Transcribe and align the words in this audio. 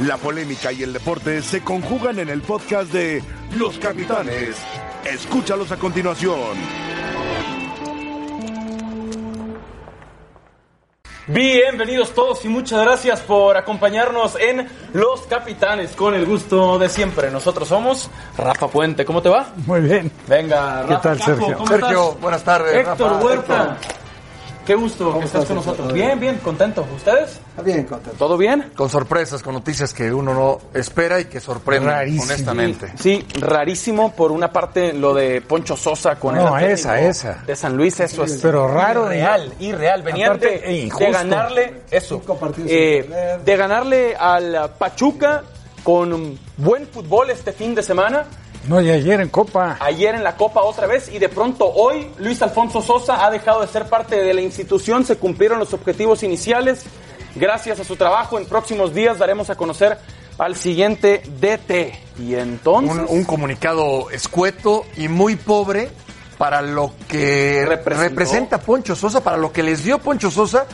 La 0.00 0.16
polémica 0.16 0.72
y 0.72 0.82
el 0.82 0.92
deporte 0.92 1.40
se 1.40 1.62
conjugan 1.62 2.18
en 2.18 2.28
el 2.28 2.42
podcast 2.42 2.92
de 2.92 3.22
Los 3.56 3.78
Capitanes. 3.78 4.56
Escúchalos 5.04 5.70
a 5.70 5.76
continuación. 5.76 6.34
Bienvenidos 11.26 12.12
todos 12.12 12.44
y 12.44 12.48
muchas 12.48 12.82
gracias 12.84 13.20
por 13.20 13.56
acompañarnos 13.56 14.36
en 14.38 14.68
Los 14.92 15.22
Capitanes 15.22 15.92
con 15.92 16.12
el 16.14 16.26
gusto 16.26 16.78
de 16.78 16.88
siempre. 16.88 17.30
Nosotros 17.30 17.68
somos 17.68 18.10
Rafa 18.36 18.66
Puente. 18.68 19.04
¿Cómo 19.04 19.22
te 19.22 19.28
va? 19.30 19.52
Muy 19.64 19.80
bien. 19.80 20.10
Venga, 20.26 20.82
Rafa. 20.82 20.88
¿Qué 20.88 21.02
tal, 21.08 21.22
Sergio? 21.22 21.56
¿cómo 21.56 21.68
Sergio, 21.68 22.04
estás? 22.08 22.20
buenas 22.20 22.44
tardes. 22.44 22.74
Héctor 22.76 23.12
Rafa, 23.12 23.24
Huerta. 23.24 23.78
Héctor. 23.80 24.03
Qué 24.66 24.74
gusto 24.74 25.18
que 25.18 25.26
estás 25.26 25.44
con 25.44 25.56
nosotros. 25.56 25.92
Bien, 25.92 26.18
bien, 26.18 26.38
contento. 26.38 26.86
¿Ustedes? 26.96 27.38
Bien, 27.62 27.84
contento. 27.84 28.16
¿Todo 28.18 28.36
bien? 28.38 28.72
Con 28.74 28.88
sorpresas, 28.88 29.42
con 29.42 29.52
noticias 29.54 29.92
que 29.92 30.12
uno 30.12 30.32
no 30.32 30.58
espera 30.78 31.20
y 31.20 31.26
que 31.26 31.38
sorprenden, 31.40 31.90
Rarísimo. 31.90 32.22
honestamente. 32.24 32.92
Sí, 32.98 33.26
rarísimo 33.40 34.12
por 34.14 34.32
una 34.32 34.50
parte 34.50 34.92
lo 34.94 35.12
de 35.12 35.42
Poncho 35.42 35.76
Sosa 35.76 36.16
con 36.16 36.34
No, 36.36 36.56
el 36.58 36.70
esa, 36.72 36.98
esa. 37.00 37.42
de 37.46 37.54
San 37.54 37.76
Luis, 37.76 38.00
eso 38.00 38.24
es 38.24 38.38
Pero 38.40 38.66
raro, 38.66 39.06
irreal, 39.06 39.52
irreal. 39.60 40.02
Venían 40.02 40.28
Aparte, 40.30 40.60
de, 40.60 40.90
de 40.98 41.10
ganarle 41.12 41.82
eso, 41.90 42.22
eh, 42.66 43.38
de 43.44 43.56
ganarle 43.56 44.16
al 44.16 44.70
Pachuca 44.78 45.42
con 45.82 46.38
buen 46.56 46.86
fútbol 46.86 47.28
este 47.30 47.52
fin 47.52 47.74
de 47.74 47.82
semana. 47.82 48.24
No, 48.68 48.80
y 48.80 48.90
ayer 48.90 49.20
en 49.20 49.28
Copa. 49.28 49.76
Ayer 49.80 50.14
en 50.14 50.24
la 50.24 50.36
Copa 50.36 50.62
otra 50.62 50.86
vez 50.86 51.08
y 51.12 51.18
de 51.18 51.28
pronto 51.28 51.66
hoy 51.66 52.10
Luis 52.18 52.40
Alfonso 52.42 52.80
Sosa 52.80 53.24
ha 53.24 53.30
dejado 53.30 53.60
de 53.60 53.68
ser 53.68 53.86
parte 53.88 54.16
de 54.16 54.34
la 54.34 54.40
institución, 54.40 55.04
se 55.04 55.16
cumplieron 55.16 55.58
los 55.58 55.72
objetivos 55.74 56.22
iniciales. 56.22 56.84
Gracias 57.34 57.80
a 57.80 57.84
su 57.84 57.96
trabajo, 57.96 58.38
en 58.38 58.46
próximos 58.46 58.94
días 58.94 59.18
daremos 59.18 59.50
a 59.50 59.56
conocer 59.56 59.98
al 60.38 60.56
siguiente 60.56 61.22
DT. 61.40 62.20
Y 62.20 62.34
entonces... 62.36 63.06
Un, 63.08 63.18
un 63.18 63.24
comunicado 63.24 64.10
escueto 64.10 64.84
y 64.96 65.08
muy 65.08 65.36
pobre 65.36 65.90
para 66.38 66.62
lo 66.62 66.92
que 67.08 67.64
Representó. 67.66 68.08
representa 68.08 68.58
Poncho 68.58 68.96
Sosa, 68.96 69.22
para 69.22 69.36
lo 69.36 69.52
que 69.52 69.62
les 69.62 69.84
dio 69.84 69.98
Poncho 69.98 70.30
Sosa 70.30 70.66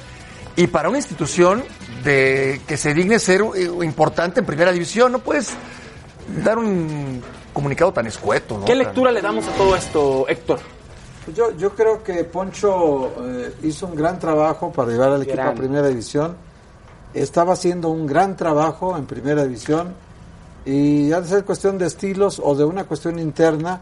y 0.56 0.66
para 0.66 0.88
una 0.88 0.98
institución 0.98 1.64
de 2.04 2.60
que 2.66 2.76
se 2.76 2.94
digne 2.94 3.18
ser 3.18 3.42
eh, 3.54 3.70
importante 3.82 4.40
en 4.40 4.46
primera 4.46 4.72
división. 4.72 5.12
No 5.12 5.18
puedes 5.20 5.50
dar 6.44 6.58
un 6.58 7.22
comunicado 7.52 7.92
tan 7.92 8.06
escueto. 8.06 8.58
¿no? 8.58 8.64
¿Qué 8.64 8.72
Tan- 8.72 8.78
lectura 8.78 9.10
le 9.12 9.20
damos 9.22 9.46
a 9.48 9.52
todo 9.52 9.74
esto, 9.76 10.26
Héctor? 10.28 10.58
Pues 11.24 11.36
Yo, 11.36 11.50
yo 11.56 11.74
creo 11.74 12.02
que 12.02 12.24
Poncho 12.24 13.12
eh, 13.28 13.54
hizo 13.62 13.86
un 13.86 13.94
gran 13.94 14.18
trabajo 14.18 14.72
para 14.72 14.90
llevar 14.90 15.10
al 15.12 15.22
equipo 15.22 15.36
Gran. 15.36 15.48
a 15.48 15.54
Primera 15.54 15.88
División. 15.88 16.36
Estaba 17.12 17.54
haciendo 17.54 17.88
un 17.88 18.06
gran 18.06 18.36
trabajo 18.36 18.96
en 18.96 19.04
Primera 19.06 19.42
División 19.44 19.94
y 20.64 21.12
ha 21.12 21.20
de 21.20 21.28
ser 21.28 21.44
cuestión 21.44 21.76
de 21.78 21.86
estilos 21.86 22.40
o 22.42 22.54
de 22.54 22.64
una 22.64 22.84
cuestión 22.84 23.18
interna, 23.18 23.80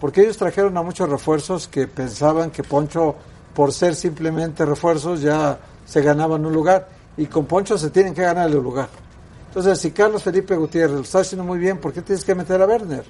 porque 0.00 0.20
ellos 0.22 0.36
trajeron 0.36 0.76
a 0.76 0.82
muchos 0.82 1.08
refuerzos 1.08 1.66
que 1.68 1.86
pensaban 1.88 2.50
que 2.50 2.62
Poncho, 2.62 3.14
por 3.54 3.72
ser 3.72 3.94
simplemente 3.96 4.64
refuerzos, 4.64 5.20
ya 5.20 5.58
se 5.84 6.00
ganaban 6.02 6.46
un 6.46 6.52
lugar. 6.52 6.88
Y 7.16 7.26
con 7.26 7.46
Poncho 7.46 7.76
se 7.76 7.90
tienen 7.90 8.14
que 8.14 8.22
ganar 8.22 8.48
el 8.48 8.54
lugar. 8.54 8.88
Entonces, 9.48 9.78
si 9.80 9.90
Carlos 9.90 10.22
Felipe 10.22 10.54
Gutiérrez 10.56 10.94
lo 10.96 11.02
está 11.02 11.20
haciendo 11.20 11.44
muy 11.44 11.58
bien, 11.58 11.78
¿por 11.78 11.92
qué 11.92 12.02
tienes 12.02 12.24
que 12.24 12.34
meter 12.34 12.60
a 12.62 12.66
Werner? 12.66 13.04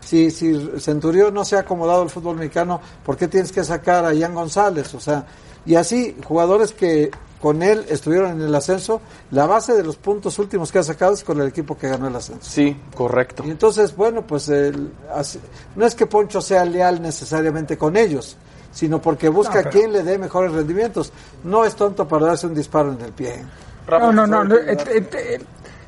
si, 0.00 0.30
si 0.30 0.70
Centurión 0.78 1.34
no 1.34 1.44
se 1.44 1.56
ha 1.56 1.60
acomodado 1.60 2.02
al 2.02 2.10
fútbol 2.10 2.36
mexicano, 2.36 2.80
¿por 3.04 3.16
qué 3.16 3.28
tienes 3.28 3.50
que 3.52 3.62
sacar 3.64 4.04
a 4.04 4.14
Ian 4.14 4.34
González? 4.34 4.94
O 4.94 5.00
sea, 5.00 5.26
y 5.66 5.74
así, 5.74 6.16
jugadores 6.24 6.72
que 6.72 7.10
con 7.40 7.62
él 7.62 7.84
estuvieron 7.88 8.32
en 8.32 8.42
el 8.42 8.54
ascenso, 8.54 9.00
la 9.32 9.46
base 9.46 9.74
de 9.74 9.82
los 9.82 9.96
puntos 9.96 10.38
últimos 10.38 10.72
que 10.72 10.78
ha 10.78 10.82
sacado 10.82 11.12
es 11.12 11.22
con 11.22 11.40
el 11.40 11.48
equipo 11.48 11.76
que 11.76 11.88
ganó 11.88 12.08
el 12.08 12.16
ascenso. 12.16 12.48
Sí, 12.50 12.76
correcto. 12.94 13.42
Y 13.46 13.50
entonces, 13.50 13.94
bueno, 13.94 14.26
pues 14.26 14.48
el- 14.48 14.90
así- 15.14 15.40
no 15.74 15.84
es 15.84 15.94
que 15.94 16.06
Poncho 16.06 16.40
sea 16.40 16.64
leal 16.64 17.02
necesariamente 17.02 17.76
con 17.76 17.96
ellos, 17.96 18.36
sino 18.72 19.02
porque 19.02 19.28
busca 19.28 19.58
a 19.58 19.62
quien 19.70 19.92
le 19.92 20.02
dé 20.02 20.18
mejores 20.18 20.52
rendimientos. 20.52 21.12
No 21.44 21.64
es 21.64 21.74
tonto 21.76 22.06
para 22.08 22.26
darse 22.26 22.46
un 22.46 22.54
disparo 22.54 22.92
en 22.92 23.00
el 23.02 23.12
pie. 23.12 23.44
No, 23.88 24.12
no, 24.12 24.26
no. 24.26 24.42
no, 24.44 24.54
el, 24.56 24.68
el- 24.88 25.46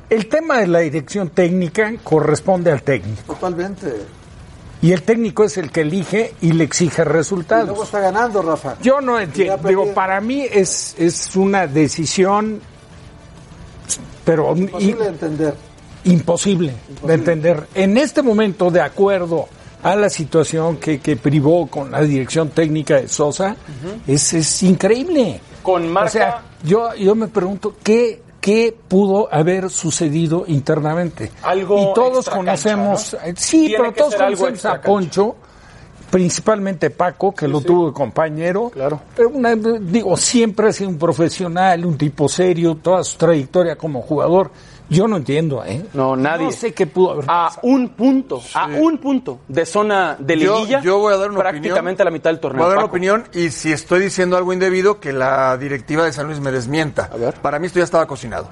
el- 0.09 0.27
tema 0.27 0.57
de 0.59 0.67
la 0.67 0.79
dirección 0.79 1.29
técnica 1.29 1.93
corresponde 2.03 2.71
al 2.71 2.81
técnico. 2.83 3.33
Totalmente. 3.33 3.93
Y 4.81 4.93
el 4.93 5.01
técnico 5.03 5.43
es 5.43 5.57
el 5.57 5.71
que 5.71 5.81
elige 5.81 6.35
y 6.41 6.53
le 6.53 6.63
exige 6.63 7.01
Y 7.01 7.05
luego 7.05 7.17
resultados. 7.17 7.83
está 7.83 7.99
ganando, 7.99 8.41
Rafa. 8.41 8.77
Yo 8.81 9.01
no 9.01 9.19
entiendo. 9.19 9.67
Digo, 9.67 9.93
para 9.93 10.21
mí 10.21 10.45
es, 10.49 10.95
es 10.97 11.35
una 11.35 11.67
decisión, 11.67 12.61
pero 14.23 14.55
Imposible 14.55 15.03
de 15.03 15.09
entender. 15.09 15.53
imposible 16.05 16.73
de 17.03 17.13
entender. 17.13 17.67
En 17.75 17.97
este 17.97 18.21
momento, 18.21 18.71
de 18.71 18.81
acuerdo 18.81 19.47
a 19.83 19.95
la 19.95 20.09
situación 20.09 20.77
que, 20.77 20.99
que 20.99 21.15
privó 21.17 21.67
con 21.67 21.91
la 21.91 22.01
dirección 22.01 22.49
técnica 22.49 22.95
de 23.01 23.07
Sosa, 23.07 23.55
es, 24.07 24.33
es 24.33 24.63
increíble. 24.63 25.41
Con 25.63 25.89
marca- 25.91 26.07
O 26.07 26.11
sea, 26.11 26.41
yo, 26.63 26.93
yo 26.95 27.15
me 27.15 27.27
pregunto 27.27 27.75
qué, 27.83 28.21
qué 28.41 28.75
pudo 28.87 29.27
haber 29.33 29.69
sucedido 29.69 30.43
internamente. 30.47 31.31
Algo 31.43 31.91
y 31.91 31.93
todos 31.93 32.29
conocemos, 32.29 33.13
¿no? 33.13 33.19
eh, 33.29 33.33
sí, 33.37 33.67
Tiene 33.67 33.77
pero 33.77 33.93
todos 33.93 34.15
conocemos 34.15 34.65
a. 34.65 34.81
Poncho, 34.81 35.35
principalmente 36.09 36.89
Paco, 36.89 37.33
que 37.33 37.47
lo 37.47 37.61
tuvo 37.61 37.87
de 37.87 37.93
compañero. 37.93 38.69
Claro. 38.71 39.01
Pero 39.15 39.29
una- 39.29 39.55
digo, 39.55 40.17
siempre 40.17 40.69
ha 40.69 40.73
sido 40.73 40.89
un 40.89 40.97
profesional, 40.97 41.85
un 41.85 41.97
tipo 41.97 42.27
serio, 42.27 42.77
toda 42.81 43.03
su 43.03 43.17
trayectoria 43.17 43.75
como 43.75 44.01
jugador. 44.01 44.51
Yo 44.89 45.07
no 45.07 45.17
entiendo, 45.17 45.63
¿eh? 45.63 45.85
No, 45.93 46.15
nadie. 46.15 46.45
No 46.45 46.51
sé 46.51 46.73
qué 46.73 46.87
pudo 46.87 47.11
haber 47.11 47.25
A 47.25 47.45
pasado. 47.49 47.59
un 47.67 47.89
punto, 47.89 48.41
a 48.55 48.65
un 48.67 48.97
punto 48.97 49.39
de 49.47 49.65
zona 49.65 50.15
de 50.17 50.37
Yo, 50.39 50.55
liguilla, 50.59 50.81
yo 50.81 50.97
voy 50.97 51.13
a 51.13 51.17
dar 51.17 51.29
una 51.29 51.39
prácticamente 51.39 52.01
opinión. 52.01 52.01
a 52.01 52.03
la 52.05 52.11
mitad 52.11 52.29
del 52.31 52.39
torneo. 52.39 52.57
Voy 52.63 52.65
a 52.65 52.69
dar 52.69 52.77
una 52.79 52.85
Paco. 52.87 52.95
opinión 52.95 53.25
y 53.33 53.49
si 53.51 53.71
estoy 53.71 54.01
diciendo 54.01 54.35
algo 54.35 54.51
indebido, 54.51 54.99
que 54.99 55.13
la 55.13 55.55
directiva 55.57 56.05
de 56.05 56.11
San 56.13 56.25
Luis 56.27 56.39
me 56.39 56.51
desmienta. 56.51 57.09
A 57.13 57.17
ver. 57.17 57.35
Para 57.35 57.59
mí 57.59 57.67
esto 57.67 57.77
ya 57.79 57.85
estaba 57.85 58.07
cocinado. 58.07 58.47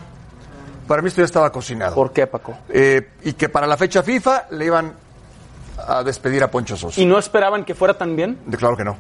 Para 0.88 1.02
mí 1.02 1.08
esto 1.08 1.22
ya 1.22 1.26
estaba 1.26 1.52
cocinado. 1.52 1.96
¿Por 1.96 2.14
qué, 2.14 2.28
Paco? 2.28 2.54
Eh, 2.70 3.10
y 3.24 3.34
que 3.34 3.50
para 3.50 3.66
la 3.68 3.76
fecha 3.76 4.04
FIFA 4.04 4.46
le 4.52 4.66
iban 4.66 4.94
a 5.88 6.04
despedir 6.04 6.44
a 6.44 6.52
Poncho 6.52 6.78
Sosa. 6.78 7.02
¿Y 7.02 7.06
no 7.06 7.18
esperaban 7.18 7.66
que 7.66 7.74
fuera 7.76 7.98
tan 7.98 8.16
bien? 8.16 8.38
De- 8.46 8.58
Claro 8.58 8.78
que 8.78 8.84
no. 8.86 8.96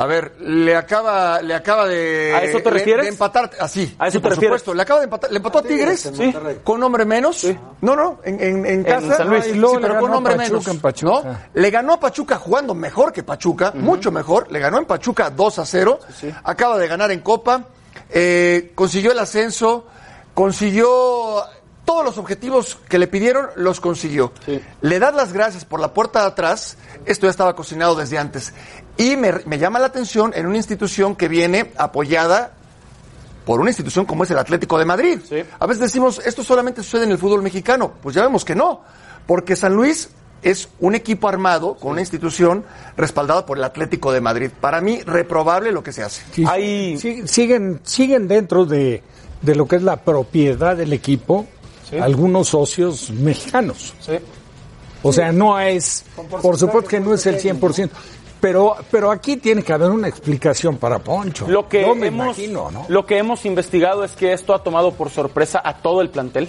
A 0.00 0.06
ver, 0.06 0.36
le 0.40 0.76
acaba, 0.76 1.42
le 1.42 1.54
acaba 1.54 1.86
de. 1.88 2.32
¿A 2.32 2.44
eso 2.44 2.60
te 2.60 2.70
refieres? 2.70 3.06
De 3.06 3.10
empatar, 3.10 3.50
así. 3.58 3.96
¿A 3.98 4.06
eso 4.06 4.12
sí, 4.12 4.18
te 4.18 4.22
por 4.22 4.30
refieres? 4.30 4.60
supuesto. 4.60 4.74
Le 4.74 4.82
acaba 4.82 5.00
de 5.00 5.04
empatar, 5.04 5.30
le 5.32 5.36
empató 5.38 5.58
a 5.58 5.62
Tigres. 5.62 6.10
Sí. 6.14 6.34
Con 6.62 6.80
hombre 6.84 7.04
menos. 7.04 7.44
No, 7.80 7.96
no, 7.96 8.20
en, 8.22 8.40
en, 8.40 8.64
en 8.64 8.84
casa. 8.84 9.16
San 9.16 9.28
Luis. 9.28 9.44
Sí, 9.46 9.50
Y 9.50 9.54
luego 9.54 9.74
le 9.76 9.80
pero 9.82 9.94
ganó 9.94 10.06
con 10.06 10.12
a 10.14 10.16
hombre 10.18 10.36
Pachuca 10.36 10.52
menos. 10.52 10.68
en 10.68 10.80
Pachuca. 10.80 11.28
¿no? 11.28 11.38
Le 11.60 11.70
ganó 11.70 11.92
a 11.94 12.00
Pachuca 12.00 12.36
jugando 12.36 12.74
mejor 12.74 13.12
que 13.12 13.24
Pachuca, 13.24 13.72
mucho 13.74 14.12
mejor. 14.12 14.52
Le 14.52 14.60
ganó 14.60 14.78
en 14.78 14.84
Pachuca 14.86 15.30
2 15.30 15.58
a 15.58 15.66
0. 15.66 15.98
Acaba 16.44 16.78
de 16.78 16.86
ganar 16.86 17.10
en 17.10 17.18
Copa. 17.20 17.64
eh, 18.10 18.70
consiguió 18.76 19.10
el 19.10 19.18
ascenso. 19.18 19.84
Consiguió 20.32 21.42
todos 21.84 22.04
los 22.04 22.16
objetivos 22.18 22.78
que 22.88 22.98
le 22.98 23.08
pidieron, 23.08 23.48
los 23.56 23.80
consiguió. 23.80 24.32
Sí. 24.46 24.62
Le 24.82 24.98
das 25.00 25.14
las 25.14 25.32
gracias 25.32 25.64
por 25.64 25.80
la 25.80 25.92
puerta 25.92 26.20
de 26.20 26.26
atrás. 26.28 26.76
Esto 27.04 27.26
ya 27.26 27.30
estaba 27.30 27.56
cocinado 27.56 27.96
desde 27.96 28.18
antes. 28.18 28.52
Y 28.98 29.16
me, 29.16 29.32
me 29.46 29.58
llama 29.58 29.78
la 29.78 29.86
atención 29.86 30.32
en 30.34 30.46
una 30.46 30.56
institución 30.56 31.16
que 31.16 31.28
viene 31.28 31.72
apoyada 31.76 32.52
por 33.46 33.60
una 33.60 33.70
institución 33.70 34.04
como 34.04 34.24
es 34.24 34.30
el 34.30 34.38
Atlético 34.38 34.78
de 34.78 34.84
Madrid. 34.84 35.20
Sí. 35.26 35.36
A 35.58 35.66
veces 35.66 35.80
decimos, 35.80 36.20
esto 36.26 36.44
solamente 36.44 36.82
sucede 36.82 37.04
en 37.04 37.12
el 37.12 37.18
fútbol 37.18 37.42
mexicano. 37.42 37.92
Pues 38.02 38.14
ya 38.14 38.22
vemos 38.22 38.44
que 38.44 38.54
no, 38.54 38.82
porque 39.26 39.56
San 39.56 39.72
Luis 39.72 40.10
es 40.42 40.68
un 40.80 40.94
equipo 40.94 41.28
armado 41.28 41.74
con 41.76 41.92
una 41.92 42.00
institución 42.00 42.64
respaldada 42.96 43.46
por 43.46 43.56
el 43.56 43.64
Atlético 43.64 44.12
de 44.12 44.20
Madrid. 44.20 44.50
Para 44.60 44.80
mí, 44.80 45.00
reprobable 45.02 45.72
lo 45.72 45.82
que 45.82 45.92
se 45.92 46.02
hace. 46.02 46.22
Sí, 46.32 46.98
sí, 46.98 47.22
siguen, 47.26 47.80
siguen 47.84 48.28
dentro 48.28 48.66
de, 48.66 49.02
de 49.40 49.54
lo 49.54 49.66
que 49.66 49.76
es 49.76 49.82
la 49.82 49.96
propiedad 49.96 50.76
del 50.76 50.92
equipo 50.92 51.46
algunos 52.00 52.48
socios 52.48 53.10
mexicanos. 53.10 53.94
Sí. 54.00 54.12
O 55.02 55.12
sea, 55.12 55.30
no 55.30 55.58
es, 55.60 56.04
por 56.42 56.58
supuesto 56.58 56.88
que 56.88 57.00
no 57.00 57.14
es 57.14 57.24
el 57.26 57.40
100%, 57.40 57.88
pero, 58.40 58.76
pero 58.90 59.10
aquí 59.10 59.36
tiene 59.36 59.62
que 59.62 59.72
haber 59.72 59.90
una 59.90 60.08
explicación 60.08 60.76
para 60.76 60.98
Poncho. 60.98 61.46
Lo 61.48 61.68
que, 61.68 61.82
Yo 61.82 61.94
me 61.94 62.08
hemos, 62.08 62.38
imagino, 62.38 62.70
¿no? 62.70 62.86
lo 62.88 63.04
que 63.06 63.18
hemos 63.18 63.44
investigado 63.44 64.04
es 64.04 64.12
que 64.12 64.32
esto 64.32 64.54
ha 64.54 64.62
tomado 64.62 64.92
por 64.92 65.10
sorpresa 65.10 65.60
a 65.64 65.74
todo 65.78 66.00
el 66.02 66.10
plantel. 66.10 66.48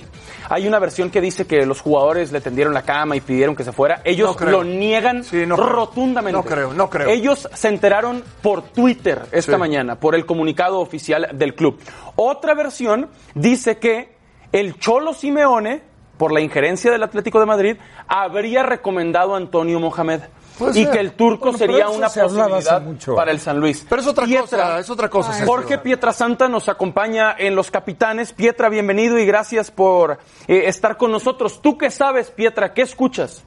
Hay 0.50 0.68
una 0.68 0.80
versión 0.80 1.10
que 1.10 1.22
dice 1.22 1.46
que 1.48 1.66
los 1.66 1.82
jugadores 1.82 2.32
le 2.32 2.42
tendieron 2.42 2.74
la 2.74 2.82
cama 2.84 3.16
y 3.16 3.22
pidieron 3.22 3.56
que 3.56 3.64
se 3.64 3.72
fuera. 3.72 4.02
Ellos 4.04 4.40
No 4.40 4.50
lo 4.52 4.64
niegan 4.64 5.24
Sí, 5.24 5.46
no 5.46 5.56
creo. 5.56 5.68
rotundamente. 5.70 6.38
No 6.38 6.44
creo, 6.44 6.74
no 6.74 6.90
creo. 6.90 7.10
Ellos 7.10 7.48
se 7.54 7.68
enteraron 7.68 8.24
por 8.42 8.62
Twitter 8.64 9.22
esta 9.32 9.54
Sí. 9.54 9.58
mañana, 9.60 9.96
por 10.00 10.16
el 10.16 10.26
comunicado 10.26 10.80
oficial 10.80 11.30
del 11.34 11.56
club. 11.56 11.80
Otra 12.16 12.54
versión 12.56 13.10
dice 13.36 13.78
que 13.78 14.16
el 14.52 14.78
Cholo 14.80 15.14
Simeone, 15.14 15.82
por 16.18 16.32
la 16.32 16.42
injerencia 16.42 16.92
del 16.92 17.04
Atlético 17.04 17.40
de 17.40 17.46
Madrid, 17.46 17.78
habría 18.08 18.64
recomendado 18.64 19.36
a 19.36 19.38
Antonio 19.38 19.80
Mohamed. 19.80 20.22
Y 20.74 20.86
que 20.86 21.00
el 21.00 21.14
turco 21.14 21.46
Bueno, 21.52 21.58
sería 21.58 21.90
una 21.90 22.08
posibilidad 22.10 22.82
mucho. 22.82 23.16
para 23.16 23.32
el 23.32 23.40
San 23.40 23.60
Luis. 23.60 23.86
Pero 23.90 24.02
es 24.02 24.08
otra 24.08 24.26
Pietra- 24.26 24.44
cosa, 24.64 24.80
es 24.80 24.90
otra 24.90 25.10
cosa. 25.10 25.46
Jorge 25.46 25.78
Pietrasanta 25.78 26.48
nos 26.50 26.70
acompaña 26.70 27.36
en 27.38 27.56
Los 27.56 27.72
Capitanes. 27.72 28.34
Pietra, 28.34 28.70
bienvenido 28.70 29.18
y 29.20 29.26
gracias 29.26 29.72
por 29.72 30.20
eh, 30.48 30.64
estar 30.66 30.98
con 30.98 31.12
nosotros. 31.12 31.62
¿Tú 31.62 31.78
qué 31.78 31.90
sabes, 31.90 32.32
Pietra? 32.32 32.74
¿Qué 32.74 32.82
escuchas? 32.84 33.44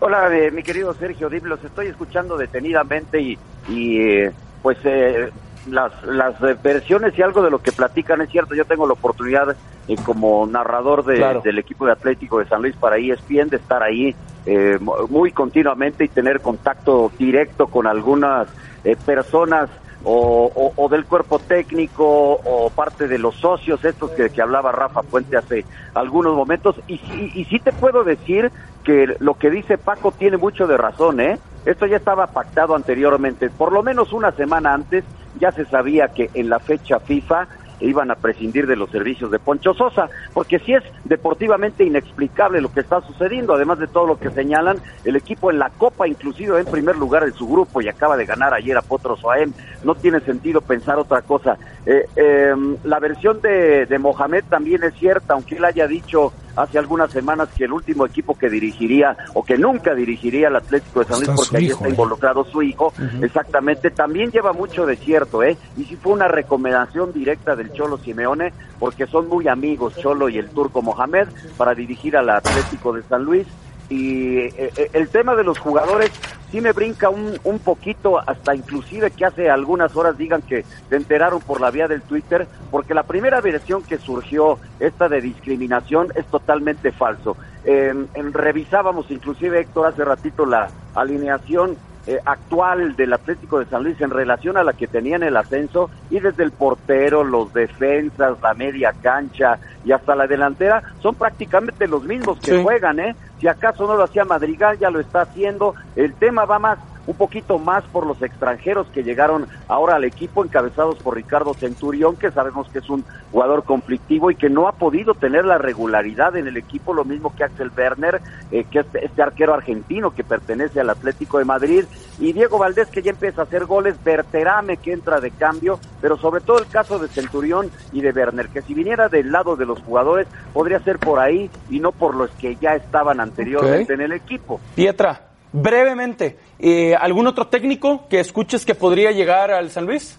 Hola, 0.00 0.28
eh, 0.36 0.50
mi 0.50 0.62
querido 0.62 0.92
Sergio 0.94 1.30
Dib, 1.30 1.46
los 1.46 1.62
estoy 1.64 1.86
escuchando 1.86 2.36
detenidamente 2.36 3.18
y, 3.20 3.38
y, 3.68 3.98
eh, 4.00 4.32
pues 4.62 4.76
eh, 4.84 5.30
las, 5.66 5.92
las 6.04 6.34
versiones 6.62 7.18
y 7.18 7.22
algo 7.22 7.42
de 7.42 7.50
lo 7.50 7.58
que 7.60 7.72
platican 7.72 8.20
es 8.22 8.30
cierto. 8.30 8.54
Yo 8.54 8.64
tengo 8.64 8.86
la 8.86 8.94
oportunidad 8.94 9.56
eh, 9.86 9.96
como 10.04 10.46
narrador 10.46 11.04
de- 11.04 11.16
Claro. 11.16 11.40
del 11.44 11.58
equipo 11.58 11.86
de 11.86 11.92
Atlético 11.92 12.38
de 12.38 12.46
San 12.46 12.62
Luis 12.62 12.76
para 12.76 12.96
ESPN 12.96 13.48
de 13.50 13.56
estar 13.56 13.82
ahí 13.82 14.16
eh, 14.44 14.78
mu- 14.80 15.08
muy 15.08 15.32
continuamente 15.32 16.04
y 16.04 16.08
tener 16.08 16.40
contacto 16.40 17.12
directo 17.18 17.66
con 17.66 17.86
algunas 17.88 18.48
eh, 18.84 18.94
personas 18.96 19.68
o, 20.04 20.52
o- 20.54 20.72
o 20.76 20.88
del 20.88 21.04
cuerpo 21.06 21.40
técnico 21.40 22.04
o 22.06 22.70
parte 22.70 23.08
de 23.08 23.18
los 23.18 23.34
socios 23.40 23.84
estos 23.84 24.10
que, 24.12 24.30
que 24.30 24.40
hablaba 24.42 24.70
Rafa 24.70 25.02
Puente 25.02 25.36
hace 25.36 25.66
algunos 25.94 26.36
momentos 26.36 26.76
y, 26.86 26.98
sí- 26.98 27.32
y 27.34 27.44
sí 27.46 27.58
te 27.58 27.72
puedo 27.72 28.04
decir 28.04 28.52
que 28.84 29.16
lo 29.18 29.34
que 29.34 29.50
dice 29.50 29.78
Paco 29.78 30.12
tiene 30.12 30.36
mucho 30.36 30.68
de 30.68 30.76
razón, 30.76 31.18
¿eh? 31.20 31.40
Esto 31.64 31.86
ya 31.86 31.96
estaba 31.96 32.28
pactado 32.28 32.76
anteriormente, 32.76 33.50
por 33.50 33.72
lo 33.72 33.82
menos 33.82 34.12
una 34.12 34.30
semana 34.32 34.72
antes 34.74 35.04
ya 35.38 35.52
se 35.52 35.64
sabía 35.66 36.08
que 36.08 36.30
en 36.34 36.48
la 36.48 36.58
fecha 36.58 37.00
FIFA 37.00 37.48
iban 37.80 38.10
a 38.10 38.14
prescindir 38.14 38.66
de 38.66 38.76
los 38.76 38.90
servicios 38.90 39.30
de 39.30 39.38
Poncho 39.38 39.74
Sosa, 39.74 40.08
porque 40.32 40.58
si 40.58 40.74
es 40.74 40.82
deportivamente 41.04 41.84
inexplicable 41.84 42.60
lo 42.60 42.72
que 42.72 42.80
está 42.80 43.00
sucediendo, 43.02 43.54
además 43.54 43.78
de 43.78 43.86
todo 43.86 44.06
lo 44.06 44.18
que 44.18 44.30
señalan, 44.30 44.78
el 45.04 45.16
equipo 45.16 45.50
en 45.50 45.58
la 45.58 45.70
Copa 45.70 46.08
inclusive 46.08 46.58
en 46.58 46.66
primer 46.66 46.96
lugar 46.96 47.24
en 47.24 47.34
su 47.34 47.46
grupo 47.46 47.80
y 47.80 47.88
acaba 47.88 48.16
de 48.16 48.24
ganar 48.24 48.54
ayer 48.54 48.76
a 48.76 48.82
Potro 48.82 49.16
Soaem, 49.16 49.52
no 49.84 49.94
tiene 49.94 50.20
sentido 50.20 50.60
pensar 50.60 50.98
otra 50.98 51.22
cosa. 51.22 51.58
Eh, 51.84 52.06
eh, 52.16 52.54
la 52.84 52.98
versión 52.98 53.40
de, 53.40 53.86
de 53.86 53.98
Mohamed 53.98 54.44
también 54.48 54.82
es 54.84 54.94
cierta, 54.94 55.34
aunque 55.34 55.56
él 55.56 55.64
haya 55.64 55.86
dicho 55.86 56.32
hace 56.56 56.78
algunas 56.78 57.10
semanas 57.10 57.48
que 57.56 57.64
el 57.64 57.72
último 57.72 58.06
equipo 58.06 58.36
que 58.36 58.48
dirigiría 58.48 59.16
o 59.34 59.44
que 59.44 59.56
nunca 59.58 59.94
dirigiría 59.94 60.48
al 60.48 60.56
Atlético 60.56 61.00
de 61.00 61.06
San 61.06 61.16
Luis 61.18 61.28
Está 61.28 61.36
porque 61.36 61.56
ahí 61.56 61.64
hijo, 61.66 61.74
está 61.74 61.86
¿eh? 61.86 61.90
involucrado 61.90 62.44
su 62.44 62.62
hijo, 62.62 62.92
exactamente, 63.22 63.90
también 63.90 64.30
lleva 64.30 64.52
mucho 64.52 64.86
de 64.86 64.96
cierto, 64.96 65.42
¿eh? 65.42 65.56
Y 65.76 65.84
si 65.84 65.96
fue 65.96 66.12
una 66.12 66.28
recomendación 66.28 67.12
directa 67.12 67.54
del 67.54 67.72
Cholo 67.72 67.98
Simeone, 67.98 68.52
porque 68.78 69.06
son 69.06 69.28
muy 69.28 69.48
amigos 69.48 69.96
Cholo 69.96 70.28
y 70.28 70.38
el 70.38 70.48
turco 70.50 70.82
Mohamed 70.82 71.28
para 71.56 71.74
dirigir 71.74 72.16
al 72.16 72.30
Atlético 72.30 72.92
de 72.92 73.02
San 73.02 73.24
Luis. 73.24 73.46
Y 73.88 74.38
eh, 74.38 74.52
eh, 74.76 74.90
el 74.94 75.08
tema 75.08 75.34
de 75.36 75.44
los 75.44 75.58
jugadores 75.58 76.10
sí 76.50 76.60
me 76.60 76.72
brinca 76.72 77.08
un, 77.08 77.38
un 77.44 77.58
poquito, 77.58 78.18
hasta 78.18 78.54
inclusive 78.54 79.10
que 79.10 79.24
hace 79.24 79.50
algunas 79.50 79.94
horas 79.96 80.16
digan 80.18 80.42
que 80.42 80.64
se 80.88 80.96
enteraron 80.96 81.40
por 81.40 81.60
la 81.60 81.70
vía 81.70 81.86
del 81.88 82.02
Twitter, 82.02 82.46
porque 82.70 82.94
la 82.94 83.04
primera 83.04 83.40
versión 83.40 83.82
que 83.82 83.98
surgió, 83.98 84.58
esta 84.80 85.08
de 85.08 85.20
discriminación, 85.20 86.08
es 86.14 86.26
totalmente 86.26 86.92
falso. 86.92 87.36
Eh, 87.64 87.94
en- 88.14 88.32
revisábamos 88.32 89.10
inclusive, 89.10 89.60
Héctor, 89.60 89.86
hace 89.86 90.04
ratito 90.04 90.46
la 90.46 90.68
alineación 90.94 91.76
eh, 92.06 92.18
actual 92.24 92.94
del 92.96 93.12
Atlético 93.12 93.58
de 93.58 93.66
San 93.66 93.82
Luis 93.84 94.00
en 94.00 94.10
relación 94.10 94.56
a 94.56 94.64
la 94.64 94.72
que 94.72 94.86
tenía 94.86 95.16
en 95.16 95.22
el 95.24 95.36
ascenso 95.36 95.90
y 96.10 96.20
desde 96.20 96.44
el 96.44 96.52
portero, 96.52 97.24
los 97.24 97.52
defensas, 97.52 98.38
la 98.42 98.54
media 98.54 98.92
cancha 99.02 99.58
y 99.84 99.92
hasta 99.92 100.14
la 100.14 100.26
delantera 100.26 100.82
son 101.00 101.14
prácticamente 101.16 101.86
los 101.88 102.04
mismos 102.04 102.38
que 102.40 102.56
Sí. 102.56 102.62
juegan, 102.62 103.00
¿eh? 103.00 103.16
Si 103.40 103.48
acaso 103.48 103.86
no 103.86 103.96
lo 103.96 104.04
hacía 104.04 104.24
Madrigal, 104.24 104.78
ya 104.78 104.88
lo 104.90 105.00
está 105.00 105.22
haciendo. 105.22 105.74
El 105.94 106.14
tema 106.14 106.44
va 106.44 106.58
más 106.58 106.78
un 107.06 107.14
poquito 107.16 107.58
más 107.58 107.84
por 107.84 108.06
los 108.06 108.20
extranjeros 108.22 108.86
que 108.88 109.02
llegaron 109.02 109.46
ahora 109.68 109.96
al 109.96 110.04
equipo 110.04 110.44
encabezados 110.44 110.96
por 110.96 111.14
Ricardo 111.14 111.54
Centurión, 111.54 112.16
que 112.16 112.30
sabemos 112.30 112.68
que 112.68 112.78
es 112.78 112.90
un 112.90 113.04
jugador 113.32 113.64
conflictivo 113.64 114.30
y 114.30 114.34
que 114.34 114.50
no 114.50 114.68
ha 114.68 114.72
podido 114.72 115.14
tener 115.14 115.44
la 115.44 115.58
regularidad 115.58 116.36
en 116.36 116.46
el 116.46 116.56
equipo, 116.56 116.94
lo 116.94 117.04
mismo 117.04 117.34
que 117.34 117.44
Axel 117.44 117.70
Werner, 117.76 118.20
eh, 118.50 118.64
que 118.70 118.80
es 118.80 118.86
este 118.94 119.22
arquero 119.22 119.54
argentino 119.54 120.14
que 120.14 120.24
pertenece 120.24 120.80
al 120.80 120.90
Atlético 120.90 121.38
de 121.38 121.44
Madrid, 121.44 121.84
y 122.18 122.32
Diego 122.32 122.58
Valdés 122.58 122.88
que 122.88 123.02
ya 123.02 123.10
empieza 123.10 123.42
a 123.42 123.44
hacer 123.44 123.66
goles, 123.66 123.96
Berterame 124.02 124.76
que 124.78 124.92
entra 124.92 125.20
de 125.20 125.30
cambio, 125.30 125.78
pero 126.00 126.16
sobre 126.16 126.40
todo 126.40 126.58
el 126.58 126.66
caso 126.66 126.98
de 126.98 127.08
Centurión 127.08 127.70
y 127.92 128.00
de 128.00 128.10
Werner, 128.10 128.48
que 128.48 128.62
si 128.62 128.74
viniera 128.74 129.08
del 129.08 129.30
lado 129.30 129.56
de 129.56 129.66
los 129.66 129.80
jugadores 129.82 130.26
podría 130.52 130.80
ser 130.80 130.98
por 130.98 131.18
ahí 131.18 131.50
y 131.70 131.80
no 131.80 131.92
por 131.92 132.14
los 132.14 132.30
que 132.32 132.56
ya 132.56 132.74
estaban 132.74 133.20
anteriormente 133.20 133.94
en 133.94 134.00
el 134.00 134.12
equipo. 134.12 134.60
Pietra, 134.74 135.25
brevemente, 135.52 136.36
eh, 136.58 136.94
¿algún 136.94 137.26
otro 137.26 137.46
técnico 137.48 138.06
que 138.08 138.20
escuches 138.20 138.64
que 138.64 138.74
podría 138.74 139.10
llegar 139.12 139.50
al 139.50 139.70
San 139.70 139.86
Luis? 139.86 140.18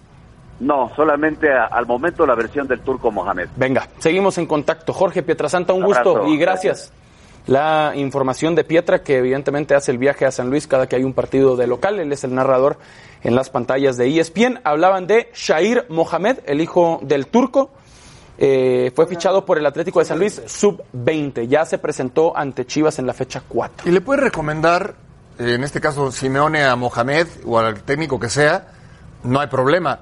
No, 0.60 0.90
solamente 0.96 1.52
a- 1.52 1.66
al 1.66 1.86
momento 1.86 2.26
la 2.26 2.34
versión 2.34 2.66
del 2.66 2.80
turco 2.80 3.10
Mohamed. 3.12 3.48
Venga, 3.56 3.88
seguimos 3.98 4.38
en 4.38 4.46
contacto. 4.46 4.92
Jorge 4.92 5.22
Pietrasanta, 5.22 5.72
un 5.72 5.84
Abrazo. 5.84 6.14
gusto 6.14 6.28
y 6.28 6.36
gracias. 6.36 6.92
La 7.46 7.92
información 7.94 8.54
de 8.54 8.64
Pietra, 8.64 9.02
que 9.02 9.18
evidentemente 9.18 9.74
hace 9.74 9.90
el 9.92 9.98
viaje 9.98 10.26
a 10.26 10.30
San 10.32 10.50
Luis 10.50 10.66
cada 10.66 10.86
que 10.86 10.96
hay 10.96 11.04
un 11.04 11.14
partido 11.14 11.56
de 11.56 11.66
local, 11.66 11.98
él 11.98 12.12
es 12.12 12.24
el 12.24 12.34
narrador 12.34 12.76
en 13.22 13.34
las 13.34 13.48
pantallas 13.48 13.96
de 13.96 14.08
ESPN. 14.08 14.60
Hablaban 14.64 15.06
de 15.06 15.30
Shair 15.32 15.86
Mohamed, 15.88 16.40
el 16.46 16.60
hijo 16.60 16.98
del 17.02 17.28
turco. 17.28 17.70
Eh, 18.36 18.92
fue 18.94 19.06
fichado 19.06 19.44
por 19.46 19.58
el 19.58 19.64
Atlético 19.66 19.98
de 20.00 20.04
San 20.04 20.18
Luis 20.18 20.42
sub-20. 20.46 21.46
Ya 21.48 21.64
se 21.64 21.78
presentó 21.78 22.36
ante 22.36 22.66
Chivas 22.66 22.98
en 22.98 23.06
la 23.06 23.14
fecha 23.14 23.42
4. 23.48 23.88
Y 23.88 23.92
le 23.92 24.00
puede 24.00 24.20
recomendar, 24.20 24.94
en 25.38 25.64
este 25.64 25.80
caso 25.80 26.10
Simeone, 26.12 26.64
a 26.64 26.74
Mohamed 26.76 27.26
o 27.46 27.58
al 27.58 27.82
técnico 27.82 28.18
que 28.18 28.28
sea, 28.28 28.68
no 29.22 29.40
hay 29.40 29.46
problema. 29.48 30.00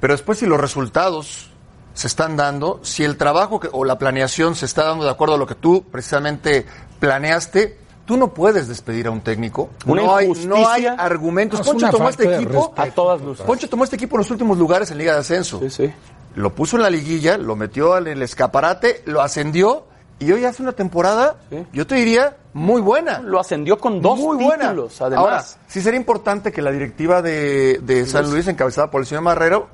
Pero 0.00 0.14
después 0.14 0.38
si 0.38 0.46
los 0.46 0.60
resultados 0.60 1.50
se 1.94 2.06
están 2.06 2.36
dando, 2.36 2.80
si 2.82 3.04
el 3.04 3.16
trabajo 3.16 3.58
que- 3.58 3.68
o 3.72 3.84
la 3.84 3.98
planeación 3.98 4.54
se 4.54 4.66
está 4.66 4.84
dando 4.84 5.04
de 5.04 5.10
acuerdo 5.10 5.34
a 5.34 5.38
lo 5.38 5.46
que 5.46 5.56
tú 5.56 5.84
precisamente 5.90 6.64
planeaste, 7.00 7.78
tú 8.04 8.16
no 8.16 8.32
puedes 8.32 8.68
despedir 8.68 9.06
a 9.06 9.10
un 9.10 9.20
técnico. 9.20 9.70
Una 9.86 10.02
no, 10.02 10.16
hay, 10.16 10.28
no 10.46 10.68
hay 10.68 10.86
argumentos. 10.86 11.60
Poncho 11.62 11.88
tomó 11.90 12.08
este 12.08 12.34
equipo. 12.36 12.72
A 12.76 12.86
todas 12.86 13.20
luces. 13.20 13.44
Poncho 13.44 13.68
tomó 13.68 13.84
este 13.84 13.96
equipo 13.96 14.16
en 14.16 14.18
los 14.18 14.30
últimos 14.30 14.56
lugares 14.58 14.90
en 14.90 14.98
Liga 14.98 15.12
de 15.14 15.20
Ascenso. 15.20 15.58
Sí, 15.60 15.70
sí. 15.70 15.92
Lo 16.36 16.54
puso 16.54 16.76
en 16.76 16.82
la 16.82 16.90
liguilla, 16.90 17.36
lo 17.36 17.56
metió 17.56 17.98
en 17.98 18.06
el 18.06 18.22
escaparate, 18.22 19.02
lo 19.06 19.20
ascendió 19.22 19.84
y 20.18 20.32
hoy 20.32 20.44
hace 20.44 20.62
una 20.62 20.72
temporada, 20.72 21.36
Sí. 21.50 21.64
yo 21.72 21.86
te 21.86 21.94
diría, 21.96 22.36
muy 22.52 22.80
buena. 22.80 23.20
Lo 23.20 23.38
ascendió 23.40 23.78
con 23.78 24.00
dos 24.02 24.18
muy 24.18 24.36
buena. 24.42 24.70
títulos, 24.70 25.00
además. 25.00 25.18
Ahora, 25.24 25.44
sí 25.68 25.80
sería 25.80 25.98
importante 26.00 26.50
que 26.52 26.60
la 26.62 26.72
directiva 26.72 27.22
de, 27.22 27.78
de 27.82 28.04
San 28.06 28.30
Luis, 28.30 28.46
encabezada 28.48 28.90
por 28.90 29.00
el 29.00 29.06
señor 29.06 29.22
Marrero, 29.22 29.68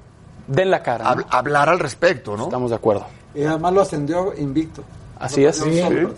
Den 0.47 0.71
la 0.71 0.83
cara. 0.83 1.15
¿no? 1.15 1.23
hab- 1.23 1.27
hablara 1.31 1.73
al 1.73 1.79
respecto, 1.79 2.37
¿no? 2.37 2.45
Estamos 2.45 2.69
de 2.71 2.77
acuerdo. 2.77 3.07
Y 3.35 3.45
además 3.45 3.73
lo 3.73 3.81
ascendió 3.81 4.35
invicto. 4.37 4.83
Así 5.19 5.43
No 5.43 5.49
es. 5.49 5.63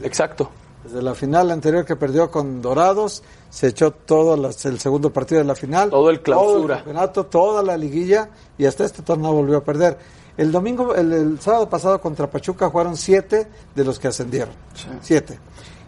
Exacto. 0.03 0.51
Desde 0.83 1.03
la 1.03 1.15
final 1.15 1.51
anterior 1.51 1.85
que 1.85 1.95
perdió 1.97 2.31
con 2.31 2.61
Dorados, 2.63 3.23
se 3.51 3.69
echó 3.69 3.91
todo 3.93 4.37
las- 4.37 4.65
el 4.67 4.79
segundo 4.81 5.11
partido 5.13 5.41
de 5.41 5.47
la 5.47 5.55
final. 5.55 5.91
Todo 5.91 6.11
el 6.11 6.21
clausura. 6.23 6.53
Todo 6.53 6.63
el 6.63 6.75
campeonato, 6.77 7.27
toda 7.27 7.63
la 7.63 7.77
liguilla 7.77 8.29
y 8.59 8.67
hasta 8.67 8.85
este 8.85 9.03
torneo 9.03 9.33
volvió 9.33 9.59
a 9.59 9.65
perder. 9.65 9.99
El 10.37 10.53
domingo, 10.53 10.95
el, 10.95 11.13
el 11.13 11.41
sábado 11.41 11.69
pasado 11.69 12.01
contra 12.01 12.29
Pachuca 12.31 12.69
jugaron 12.69 12.97
siete 12.97 13.47
de 13.75 13.85
los 13.85 13.99
que 13.99 14.09
ascendieron. 14.09 14.55
Siete. 15.01 15.39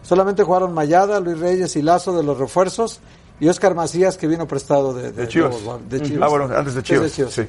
Solamente 0.01 0.43
jugaron 0.43 0.73
Mayada, 0.73 1.19
Luis 1.19 1.37
Reyes 1.39 1.75
y 1.75 1.81
Lazo 1.83 2.17
de 2.17 2.23
los 2.23 2.37
refuerzos 2.39 2.99
y 3.39 3.47
Oscar 3.47 3.75
Macías 3.75 4.17
que 4.17 4.27
vino 4.27 4.47
prestado 4.47 4.93
de, 4.93 5.11
De 5.11 5.27
Chivas. 5.27 5.55
de 5.87 6.01
Chivas. 6.01 6.23
Ah, 6.23 6.29
bueno, 6.29 6.55
antes 6.55 6.73
de 6.73 6.83
Chivas. 6.83 7.11
Sí. 7.11 7.43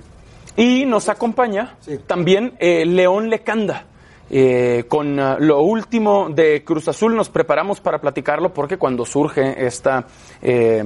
Y 0.57 0.85
nos 0.85 1.09
acompaña 1.09 1.77
Sí. 1.81 1.99
también 2.07 2.55
eh, 2.59 2.85
León 2.85 3.31
Lecanda. 3.31 3.87
Eh, 4.31 4.85
con 4.89 5.19
ah, 5.19 5.37
lo 5.41 5.61
último 5.63 6.29
de 6.31 6.63
Cruz 6.65 6.87
Azul 6.87 7.17
nos 7.17 7.29
preparamos 7.29 7.81
para 7.81 8.01
platicarlo 8.01 8.55
porque 8.55 8.77
cuando 8.77 9.05
surge 9.05 9.67
esta 9.67 10.07
eh, 10.41 10.85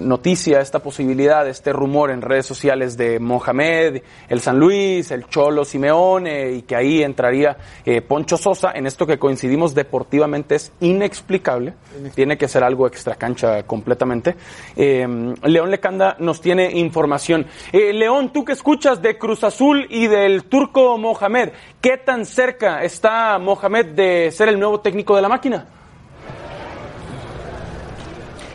noticia, 0.00 0.60
esta 0.60 0.80
posibilidad, 0.80 1.48
este 1.48 1.72
rumor 1.72 2.10
en 2.10 2.20
redes 2.20 2.44
sociales 2.44 2.96
de 2.96 3.18
Mohamed, 3.18 4.02
el 4.28 4.40
San 4.40 4.58
Luis, 4.58 5.10
el 5.10 5.26
Cholo 5.26 5.64
Simeone 5.64 6.52
y 6.52 6.62
que 6.62 6.76
ahí 6.76 7.02
entraría 7.02 7.56
eh, 7.84 8.02
Poncho 8.02 8.36
Sosa, 8.36 8.72
en 8.74 8.86
esto 8.86 9.06
que 9.06 9.18
coincidimos 9.18 9.74
deportivamente 9.74 10.56
es 10.56 10.72
inexplicable, 10.80 11.74
tiene 12.14 12.36
que 12.36 12.48
ser 12.48 12.62
algo 12.62 12.86
extra 12.86 13.14
cancha 13.14 13.62
completamente. 13.64 14.36
Eh, 14.76 15.34
León 15.44 15.70
Lecanda 15.70 16.16
nos 16.18 16.40
tiene 16.40 16.70
información. 16.72 17.46
Eh, 17.72 17.92
León, 17.92 18.32
tú 18.32 18.44
que 18.44 18.52
escuchas 18.52 19.00
de 19.00 19.18
Cruz 19.18 19.44
Azul 19.44 19.86
y 19.88 20.06
del 20.06 20.44
turco 20.44 20.98
Mohamed, 20.98 21.50
¿qué 21.80 21.96
tan 21.96 22.26
cerca 22.26 22.81
está 22.82 23.38
Mohamed 23.38 23.86
de 23.86 24.30
ser 24.30 24.48
el 24.48 24.58
nuevo 24.58 24.80
técnico 24.80 25.16
de 25.16 25.22
la 25.22 25.28
máquina? 25.28 25.66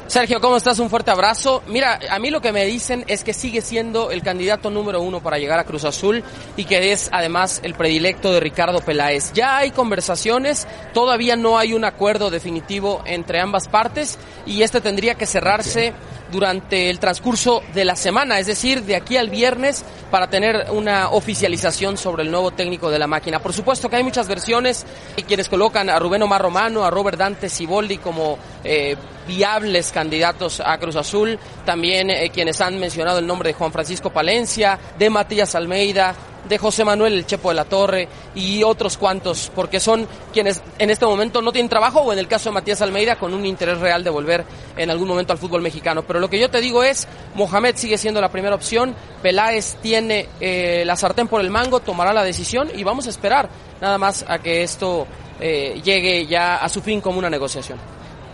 Sergio, 0.08 0.40
¿cómo 0.40 0.56
estás? 0.56 0.80
Un 0.80 0.90
fuerte 0.90 1.12
abrazo. 1.12 1.62
Mira, 1.68 2.00
a 2.10 2.18
mí 2.18 2.30
lo 2.30 2.40
que 2.40 2.54
me 2.54 2.64
dicen 2.64 3.04
es 3.08 3.26
que 3.26 3.34
sigue 3.34 3.60
siendo 3.60 4.10
el 4.10 4.24
candidato 4.24 4.70
número 4.70 5.02
uno 5.02 5.22
para 5.22 5.38
llegar 5.38 5.60
a 5.60 5.66
Cruz 5.66 5.84
Azul 5.84 6.24
y 6.56 6.64
que 6.64 6.94
es 6.94 7.10
además 7.12 7.60
el 7.62 7.74
predilecto 7.74 8.32
de 8.32 8.40
Ricardo 8.40 8.80
Peláez. 8.80 9.34
Ya 9.34 9.58
hay 9.58 9.72
conversaciones, 9.72 10.66
todavía 10.94 11.36
no 11.36 11.58
hay 11.58 11.74
un 11.74 11.84
acuerdo 11.84 12.30
definitivo 12.30 13.02
entre 13.06 13.42
ambas 13.42 13.68
partes 13.68 14.18
y 14.46 14.62
este 14.62 14.80
tendría 14.80 15.16
que 15.16 15.26
cerrarse 15.26 15.94
durante 16.32 16.90
el 16.90 17.00
transcurso 17.00 17.62
de 17.74 17.86
la 17.86 17.96
semana, 17.96 18.40
es 18.40 18.48
decir, 18.48 18.84
de 18.84 18.96
aquí 18.96 19.18
al 19.18 19.30
viernes 19.30 19.84
para 20.12 20.30
tener 20.30 20.68
una 20.72 21.10
oficialización 21.10 21.98
sobre 21.98 22.24
el 22.24 22.32
nuevo 22.32 22.52
técnico 22.52 22.90
de 22.90 23.00
la 23.00 23.08
máquina. 23.08 23.40
Por 23.40 23.54
supuesto 23.54 23.90
que 23.90 23.98
hay 23.98 24.04
muchas 24.04 24.28
versiones 24.28 24.86
quienes 25.28 25.50
colocan 25.50 25.90
a 25.90 26.00
Rubén 26.00 26.24
Omar 26.24 26.42
Romano, 26.42 26.86
a 26.86 26.90
Robert 26.90 27.18
Dante 27.18 27.50
Siboldi 27.50 27.98
como 27.98 28.38
eh, 28.64 28.96
viables 29.28 29.92
candidatos 29.92 30.62
a 30.62 30.78
Cruz 30.78 30.96
Azul, 30.96 31.38
también 31.66 32.10
eh, 32.10 32.30
quienes 32.34 32.62
han 32.62 32.80
mencionado 32.80 33.20
el 33.20 33.28
nombre 33.28 33.50
de 33.50 33.54
Juan 33.54 33.72
Francisco 33.72 34.10
Palencia, 34.10 34.80
de 34.98 35.10
Matías 35.10 35.54
Almeida, 35.56 36.16
de 36.48 36.58
José 36.58 36.86
Manuel 36.86 37.14
El 37.14 37.26
Chepo 37.26 37.50
de 37.50 37.56
la 37.56 37.66
Torre 37.66 38.08
y 38.36 38.64
otros 38.64 38.98
cuantos, 38.98 39.52
porque 39.54 39.80
son 39.80 40.08
quienes 40.34 40.62
en 40.80 40.90
este 40.90 41.06
momento 41.06 41.42
no 41.42 41.52
tienen 41.52 41.70
trabajo 41.70 42.02
o 42.02 42.14
en 42.14 42.20
el 42.20 42.28
caso 42.28 42.50
de 42.50 42.54
Matías 42.54 42.82
Almeida 42.82 43.18
con 43.18 43.34
un 43.34 43.46
interés 43.46 43.80
real 43.80 44.04
de 44.04 44.10
volver 44.10 44.46
en 44.76 44.90
algún 44.90 45.08
momento 45.08 45.34
al 45.34 45.40
fútbol 45.40 45.62
mexicano. 45.62 46.04
Pero 46.04 46.20
lo 46.20 46.30
que 46.30 46.40
yo 46.40 46.50
te 46.50 46.62
digo 46.62 46.84
es, 46.84 47.08
Mohamed 47.36 47.76
sigue 47.76 47.98
siendo 47.98 48.22
la 48.22 48.32
primera 48.32 48.56
opción, 48.56 48.96
Peláez 49.22 49.76
tiene 49.82 50.28
eh, 50.40 50.84
la 50.86 50.96
sartén 50.96 51.28
por 51.28 51.42
el 51.42 51.50
mango, 51.50 51.80
tomará 51.80 52.14
la 52.14 52.24
decisión 52.24 52.70
y 52.74 52.84
vamos 52.84 53.08
a 53.08 53.10
esperar 53.10 53.50
nada 53.82 53.98
más 53.98 54.26
a 54.28 54.40
que 54.40 54.64
esto 54.64 55.08
eh, 55.40 55.82
llegue 55.84 56.26
ya 56.26 56.58
a 56.58 56.70
su 56.70 56.82
fin 56.82 57.02
como 57.02 57.20
una 57.20 57.30
negociación. 57.30 57.78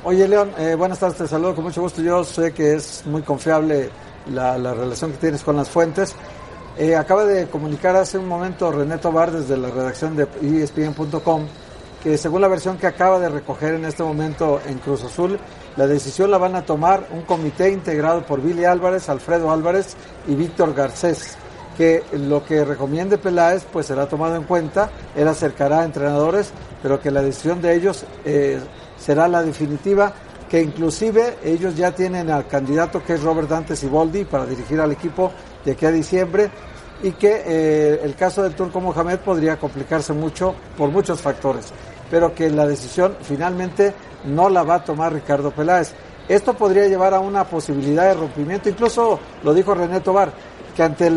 Oye, 0.06 0.28
León, 0.28 0.52
eh, 0.58 0.76
buenas 0.76 1.00
tardes, 1.00 1.18
te 1.18 1.28
saludo 1.28 1.56
con 1.56 1.64
mucho 1.64 1.82
gusto. 1.82 2.02
Yo 2.02 2.26
sé 2.26 2.52
que 2.52 2.74
es 2.74 3.06
muy 3.06 3.22
confiable 3.22 3.90
la, 4.34 4.58
la 4.58 4.74
relación 4.74 5.12
que 5.14 5.18
tienes 5.18 5.44
con 5.44 5.56
las 5.56 5.70
fuentes. 5.70 6.14
Eh, 6.78 6.94
acaba 6.94 7.24
de 7.24 7.48
comunicar 7.48 7.96
hace 7.96 8.18
un 8.18 8.28
momento 8.28 8.70
René 8.70 8.98
Tobar 8.98 9.32
desde 9.32 9.56
la 9.56 9.70
redacción 9.70 10.18
de 10.18 10.28
ESPN.com 10.42 11.46
que 12.04 12.18
según 12.18 12.42
la 12.42 12.50
versión 12.50 12.78
que 12.78 12.86
acaba 12.86 13.18
de 13.18 13.30
recoger 13.30 13.76
en 13.76 13.86
este 13.86 14.04
momento 14.04 14.60
en 14.68 14.78
Cruz 14.80 15.06
Azul, 15.06 15.40
la 15.78 15.88
decisión 15.88 16.30
la 16.32 16.38
van 16.38 16.58
a 16.58 16.66
tomar 16.66 17.08
un 17.14 17.22
comité 17.22 17.72
integrado 17.72 18.26
por 18.26 18.42
Billy 18.42 18.66
Álvarez, 18.66 19.08
Alfredo 19.08 19.52
Álvarez 19.52 19.96
y 20.28 20.36
Víctor 20.36 20.74
Garcés, 20.74 21.38
que 21.78 22.04
lo 22.12 22.44
que 22.44 22.66
recomiende 22.66 23.18
Peláez 23.18 23.64
pues 23.72 23.86
será 23.86 24.10
tomado 24.10 24.36
en 24.36 24.44
cuenta, 24.44 24.90
él 25.16 25.30
acercará 25.30 25.80
a 25.80 25.86
entrenadores, 25.86 26.52
pero 26.82 27.00
que 27.00 27.10
la 27.10 27.22
decisión 27.22 27.62
de 27.62 27.74
ellos 27.74 28.06
eh, 28.26 28.60
será 29.04 29.28
la 29.28 29.44
definitiva, 29.44 30.14
que 30.50 30.62
inclusive 30.62 31.38
ellos 31.44 31.76
ya 31.76 31.94
tienen 31.94 32.30
al 32.30 32.48
candidato 32.48 33.04
que 33.04 33.14
es 33.14 33.24
Robert 33.24 33.50
Dante 33.50 33.76
Siboldi 33.76 34.24
para 34.24 34.46
dirigir 34.46 34.80
al 34.80 34.92
equipo 34.92 35.32
de 35.66 35.72
aquí 35.72 35.86
a 35.86 35.92
diciembre 35.92 36.50
y 37.02 37.12
que 37.12 37.44
eh, 37.46 38.00
el 38.02 38.16
caso 38.16 38.44
del 38.44 38.54
Turco 38.54 38.80
Mohamed 38.80 39.20
podría 39.20 39.58
complicarse 39.58 40.14
mucho 40.14 40.56
por 40.78 40.90
muchos 40.90 41.22
factores, 41.22 41.74
pero 42.10 42.34
que 42.34 42.50
la 42.50 42.66
decisión 42.66 43.18
finalmente 43.22 43.94
no 44.26 44.50
la 44.50 44.64
va 44.64 44.76
a 44.76 44.84
tomar 44.84 45.12
Ricardo 45.12 45.52
Peláez. 45.52 45.92
Esto 46.30 46.54
podría 46.54 46.88
llevar 46.88 47.14
a 47.14 47.20
una 47.20 47.44
posibilidad 47.44 48.06
de 48.06 48.14
rompimiento, 48.14 48.70
incluso 48.70 49.20
lo 49.44 49.54
dijo 49.54 49.74
René 49.74 50.00
Tobar, 50.00 50.32
que 50.74 50.84
ante 50.84 51.08
eh, 51.08 51.12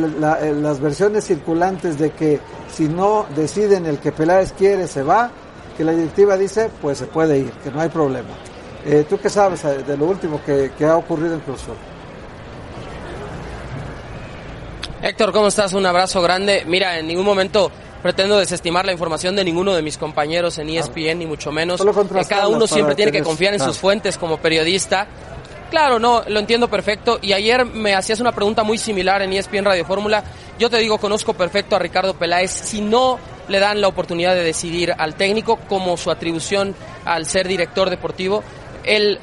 las 0.61 0.81
versiones 0.81 1.25
circulantes 1.25 1.99
de 1.99 2.11
que 2.11 2.41
si 2.69 2.89
no 2.89 3.27
deciden 3.37 3.87
el 3.87 3.99
que 3.99 4.11
Peláez 4.11 4.53
quiere 4.53 4.89
se 4.89 5.05
va, 5.05 5.31
que 5.77 5.85
la 5.85 5.93
directiva 5.93 6.37
dice 6.37 6.71
pues 6.81 6.99
se 6.99 7.07
puede 7.07 7.39
ir, 7.39 7.51
que 7.63 7.71
no 7.71 7.81
hay 7.81 7.89
problema. 7.89 8.31
Eh, 8.85 9.05
¿Tú 9.09 9.19
qué 9.19 9.29
sabes 9.29 9.65
eh, 9.65 9.83
de 9.87 9.97
lo 9.97 10.07
último 10.07 10.41
que, 10.45 10.71
que 10.79 10.85
ha 10.85 10.97
ocurrido 10.97 11.35
en 11.35 11.41
Cruz 11.41 11.63
Azul? 11.63 11.75
Héctor, 15.03 15.33
¿cómo 15.33 15.49
estás? 15.49 15.73
Un 15.73 15.87
abrazo 15.87 16.23
grande. 16.23 16.65
Mira, 16.67 16.99
en 16.99 17.07
ningún 17.07 17.25
momento 17.25 17.71
pretendo 18.03 18.39
desestimar 18.39 18.87
la 18.87 18.93
información 18.93 19.35
de 19.37 19.45
ninguno 19.45 19.75
de 19.75 19.83
mis 19.83 19.99
compañeros 19.99 20.59
en 20.59 20.69
ESPN, 20.69 21.19
ni 21.19 21.27
mucho 21.27 21.51
menos. 21.51 21.81
Eh, 21.81 22.25
Cada 22.29 22.49
uno 22.49 22.67
siempre 22.67 22.95
tiene 22.95 23.13
que 23.13 23.23
confiar 23.23 23.53
en 23.55 23.59
claro. 23.59 23.73
sus 23.73 23.81
fuentes 23.81 24.17
como 24.17 24.39
periodista. 24.39 25.07
Claro, 25.71 25.99
no, 25.99 26.23
lo 26.29 26.39
entiendo 26.39 26.69
perfecto. 26.69 27.19
Y 27.21 27.33
ayer 27.33 27.65
me 27.65 27.95
hacías 27.95 28.21
una 28.21 28.33
pregunta 28.33 28.63
muy 28.63 28.79
similar 28.79 29.23
en 29.23 29.33
ESPN 29.33 29.65
Radio 29.65 29.85
Fórmula. 29.85 30.23
Yo 30.59 30.71
te 30.71 30.79
digo, 30.79 30.99
conozco 30.99 31.35
perfecto 31.35 31.77
a 31.77 31.79
Ricardo 31.79 32.15
Peláez. 32.15 32.51
Si 32.51 32.81
no 32.81 33.19
le 33.49 33.59
dan 33.59 33.81
la 33.81 33.89
oportunidad 33.89 34.35
de 34.35 34.45
decidir 34.45 34.95
al 34.97 35.15
técnico 35.15 35.57
como 35.69 35.97
su 35.97 36.11
atribución 36.11 36.75
al 37.05 37.27
ser 37.27 37.49
director 37.49 37.91
deportivo, 37.91 38.43
él 38.85 39.19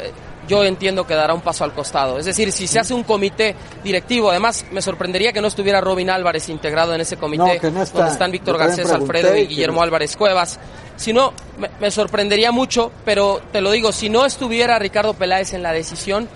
yo 0.48 0.64
entiendo 0.64 1.06
que 1.08 1.14
dará 1.16 1.34
un 1.34 1.42
paso 1.42 1.64
al 1.64 1.74
costado. 1.74 2.18
Es 2.20 2.26
decir, 2.26 2.52
si 2.52 2.68
se 2.68 2.80
hace 2.80 2.94
un 2.94 3.04
comité 3.04 3.56
directivo, 3.84 4.30
además 4.32 4.66
me 4.72 4.82
sorprendería 4.82 5.32
que 5.34 5.42
no 5.42 5.48
estuviera 5.48 5.82
Robin 5.82 6.10
Álvarez 6.10 6.50
integrado 6.50 6.94
en 6.94 7.02
ese 7.02 7.18
comité, 7.18 7.56
No, 7.56 7.60
que 7.62 7.72
no 7.72 7.82
está. 7.84 7.98
donde 8.00 8.14
están 8.14 8.32
Víctor 8.32 8.58
Garcés, 8.58 8.88
pregunté 8.88 9.18
Alfredo 9.18 9.38
y 9.38 9.48
Guillermo 9.48 9.78
no. 9.78 9.84
Álvarez 9.84 10.16
Cuevas. 10.18 10.60
Si 10.96 11.14
no, 11.14 11.34
me, 11.58 11.70
me 11.80 11.90
sorprendería 11.92 12.52
mucho, 12.52 12.92
pero 13.06 13.42
te 13.52 13.62
lo 13.62 13.72
digo, 13.72 13.92
si 13.92 14.10
no 14.10 14.26
estuviera 14.26 14.78
Ricardo 14.80 15.14
Peláez 15.14 15.54
en 15.54 15.64
la 15.64 15.72
decisión, 15.72 16.28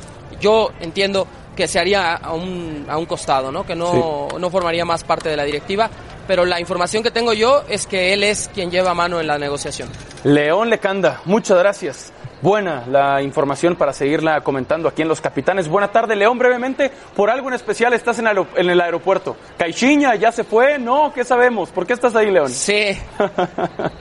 yo 0.42 0.72
entiendo 0.80 1.28
que 1.56 1.68
se 1.68 1.80
haría 1.80 2.14
a 2.14 2.34
un, 2.34 2.86
a 2.88 2.98
un 2.98 3.06
costado, 3.08 3.52
¿no? 3.52 3.66
que 3.66 3.76
no, 3.76 4.28
no 4.40 4.50
formaría 4.50 4.86
más 4.86 5.04
parte 5.04 5.28
de 5.30 5.36
la 5.36 5.44
directiva, 5.44 5.90
pero 6.28 6.46
la 6.46 6.60
información 6.60 7.02
que 7.02 7.10
tengo 7.10 7.34
yo 7.34 7.64
es 7.68 7.88
que 7.88 8.14
él 8.14 8.24
es 8.24 8.50
quien 8.54 8.70
lleva 8.70 8.94
mano 8.94 9.20
en 9.20 9.26
la 9.28 9.40
negociación. 9.40 9.90
León 10.24 10.70
Lecanda, 10.70 11.22
muchas 11.26 11.58
gracias. 11.58 12.14
Buena 12.40 12.84
la 12.88 13.22
información 13.24 13.76
para 13.76 13.94
seguirla 13.94 14.42
comentando 14.42 14.88
aquí 14.88 15.02
en 15.02 15.08
Los 15.08 15.22
Capitanes. 15.22 15.68
Buena 15.68 15.88
tarde, 15.92 16.16
León. 16.16 16.38
Brevemente, 16.38 16.92
por 17.16 17.32
algo 17.32 17.48
en 17.48 17.56
especial 17.56 17.94
estás 17.94 18.20
en, 18.20 18.28
el 18.28 18.80
aeropuerto. 18.82 19.36
¿Caixinha 19.58 20.14
ya 20.16 20.32
se 20.32 20.44
fue? 20.44 20.78
No, 20.78 21.12
¿qué 21.14 21.24
sabemos? 21.24 21.70
¿Por 21.70 21.88
qué 21.88 21.94
estás 21.94 22.16
ahí, 22.16 22.30
León? 22.30 22.50
Sí, 22.52 22.96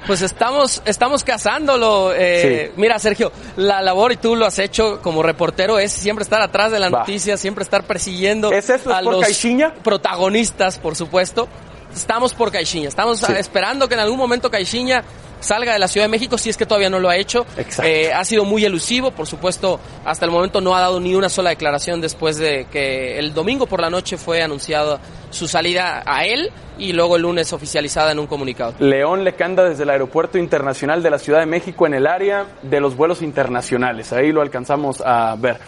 pues 0.07 0.21
estamos, 0.21 0.83
estamos 0.85 1.25
cazándolo. 1.25 2.13
eh, 2.15 2.73
Mira, 2.77 2.99
Sergio, 2.99 3.33
la 3.57 3.81
labor, 3.81 4.13
y 4.13 4.17
tú 4.17 4.37
lo 4.37 4.45
has 4.45 4.59
hecho 4.59 5.01
como 5.01 5.23
reportero, 5.23 5.79
es 5.79 5.93
siempre 5.93 6.23
estar 6.23 6.43
atrás 6.43 6.71
de 6.73 6.79
la 6.79 6.91
Va. 6.91 6.99
noticia, 7.01 7.39
siempre 7.39 7.65
estar 7.65 7.85
persiguiendo 7.85 8.53
¿Es 8.53 8.69
eso? 8.69 8.91
¿Es 8.91 8.97
a 8.97 9.01
por 9.01 9.15
los 9.15 9.23
Caixinha? 9.23 9.73
protagonistas, 9.83 10.79
por 10.79 10.95
supuesto. 10.95 11.49
Estamos 11.95 12.35
por 12.35 12.53
Caixinha, 12.53 12.89
estamos 12.89 13.21
Sí. 13.21 13.33
esperando 13.39 13.89
que 13.89 13.95
en 13.95 14.01
algún 14.01 14.19
momento 14.19 14.51
Caixinha 14.51 15.03
salga 15.47 15.73
de 15.73 15.79
la 15.79 15.89
Ciudad 15.89 16.07
de 16.07 16.11
México, 16.11 16.37
si 16.37 16.51
es 16.51 16.57
que 16.57 16.67
todavía 16.67 16.91
no 16.91 16.99
lo 16.99 17.09
ha 17.09 17.17
hecho. 17.17 17.47
Exacto. 17.57 17.91
Eh, 17.91 18.13
ha 18.13 18.25
sido 18.25 18.45
muy 18.45 18.65
elusivo, 18.65 19.13
por 19.13 19.27
supuesto, 19.27 19.81
hasta 20.05 20.25
el 20.25 20.31
momento 20.31 20.61
no 20.61 20.75
ha 20.75 20.81
dado 20.81 21.01
ni 21.01 21.15
una 21.15 21.29
sola 21.29 21.51
declaración 21.51 22.01
después 22.01 22.37
de 22.37 22.67
que 22.71 23.19
el 23.19 23.33
domingo 23.33 23.67
por 23.67 23.81
la 23.81 23.89
noche 23.89 24.17
fue 24.17 24.43
anunciada 24.43 25.01
su 25.31 25.49
salida 25.49 26.03
a 26.05 26.25
él 26.25 26.51
y 26.79 26.93
luego 26.93 27.17
el 27.17 27.23
lunes 27.23 27.53
oficializada 27.53 28.13
en 28.13 28.19
un 28.19 28.27
comunicado. 28.27 28.75
León 28.79 29.25
Lecanda 29.25 29.65
desde 29.65 29.85
el 29.85 29.91
Aeropuerto 29.91 30.39
Internacional 30.39 31.03
de 31.03 31.11
la 31.11 31.19
Ciudad 31.19 31.41
de 31.41 31.47
México 31.47 31.87
en 31.87 31.95
el 31.95 32.07
área 32.07 32.47
de 32.63 32.81
los 32.81 32.97
vuelos 32.97 33.23
internacionales. 33.23 34.13
Ahí 34.13 34.33
lo 34.33 34.43
alcanzamos 34.43 35.01
a 35.05 35.37
ver. 35.39 35.59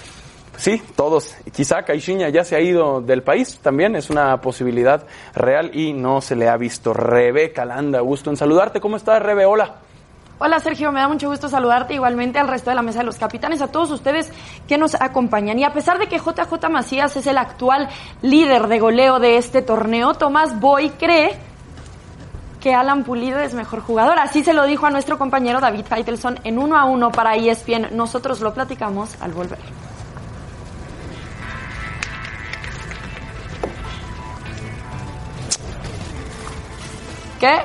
Sí, 0.59 0.83
todos. 0.97 1.37
Quizá 1.53 1.83
Caixinha 1.83 2.29
ya 2.31 2.43
se 2.43 2.57
ha 2.57 2.61
ido 2.61 3.01
del 3.01 3.23
país, 3.23 3.61
también 3.63 3.95
es 3.95 4.11
una 4.11 4.41
posibilidad 4.41 5.07
real 5.33 5.71
y 5.73 5.93
no 5.93 6.21
se 6.21 6.35
le 6.35 6.49
ha 6.49 6.57
visto. 6.57 6.93
Rebeca 6.93 7.65
Landa, 7.65 8.01
gusto 8.01 8.29
en 8.31 8.37
saludarte. 8.37 8.81
¿Cómo 8.81 8.97
estás, 8.97 9.23
Rebe? 9.23 9.47
Hola. 9.47 9.77
Hola 10.41 10.59
Sergio, 10.59 10.91
me 10.91 11.01
da 11.01 11.09
mucho 11.09 11.29
gusto 11.29 11.49
saludarte 11.49 11.95
igualmente 11.95 12.39
al 12.41 12.49
resto 12.49 12.71
de 12.71 12.77
la 12.77 12.83
mesa 12.83 13.01
de 13.01 13.05
los 13.05 13.17
capitanes, 13.17 13.63
a 13.63 13.69
todos 13.69 13.91
ustedes 13.93 14.33
que 14.67 14.79
nos 14.79 14.95
acompañan. 15.01 15.59
Y 15.61 15.65
a 15.65 15.73
pesar 15.73 15.99
de 15.99 16.09
que 16.09 16.19
JJ 16.19 16.69
Macías 16.71 17.17
es 17.17 17.27
el 17.29 17.39
actual 17.39 17.89
líder 18.23 18.67
de 18.67 18.81
goleo 18.81 19.21
de 19.21 19.37
este 19.37 19.63
torneo, 19.63 20.15
Tomás 20.15 20.59
Boy 20.59 20.91
cree 20.91 21.37
que 22.61 22.75
Alan 22.75 23.05
Pulido 23.05 23.39
es 23.39 23.55
mejor 23.55 23.81
jugador. 23.81 24.19
Así 24.19 24.43
se 24.43 24.55
lo 24.55 24.65
dijo 24.65 24.87
a 24.87 24.91
nuestro 24.91 25.19
compañero 25.19 25.61
David 25.61 25.87
Faitelson 25.87 26.41
en 26.43 26.59
uno 26.59 26.77
a 26.77 26.85
uno 26.85 27.13
para 27.13 27.37
ESPN. 27.37 27.97
Nosotros 27.97 28.41
lo 28.41 28.53
platicamos 28.53 29.21
al 29.21 29.33
volver. 29.33 29.88
¿Qué? 37.39 37.61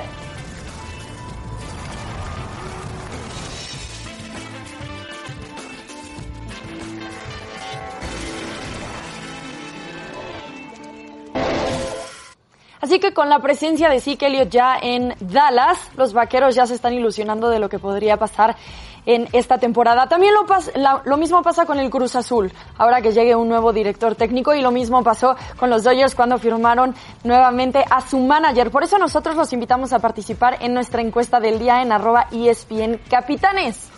Así 12.80 13.00
que 13.00 13.14
con 13.14 13.28
la 13.28 13.40
presencia 13.40 13.88
de 13.88 13.98
Zeke 13.98 14.26
Elliott 14.26 14.50
ya 14.50 14.76
en 14.80 15.14
Dallas, 15.18 15.78
los 15.96 16.12
vaqueros 16.12 16.54
ya 16.54 16.66
se 16.66 16.74
están 16.74 16.92
ilusionando 16.92 17.48
de 17.48 17.58
lo 17.58 17.68
que 17.68 17.78
podría 17.78 18.18
pasar 18.18 18.56
en 19.06 19.28
esta 19.32 19.58
temporada. 19.58 20.08
También 20.08 20.34
lo, 20.34 20.46
pas- 20.46 20.72
lo 21.04 21.16
mismo 21.16 21.42
pasa 21.42 21.66
con 21.66 21.78
el 21.78 21.90
Cruz 21.90 22.16
Azul, 22.16 22.52
ahora 22.78 23.02
que 23.02 23.12
llegue 23.12 23.34
un 23.36 23.48
nuevo 23.48 23.72
director 23.72 24.14
técnico, 24.14 24.54
y 24.54 24.62
lo 24.62 24.70
mismo 24.70 25.02
pasó 25.02 25.36
con 25.58 25.70
los 25.70 25.84
Dodgers 25.84 26.14
cuando 26.14 26.38
firmaron 26.38 26.94
nuevamente 27.22 27.84
a 27.90 28.00
su 28.00 28.18
manager. 28.18 28.70
Por 28.70 28.82
eso 28.84 28.98
nosotros 28.98 29.36
los 29.36 29.52
invitamos 29.52 29.92
a 29.92 29.98
participar 29.98 30.58
en 30.60 30.74
nuestra 30.74 31.02
encuesta 31.02 31.40
del 31.40 31.58
día 31.58 31.82
en 31.82 31.92
arroba 31.92 32.26
ESPN 32.32 33.00
Capitanes. 33.10 33.88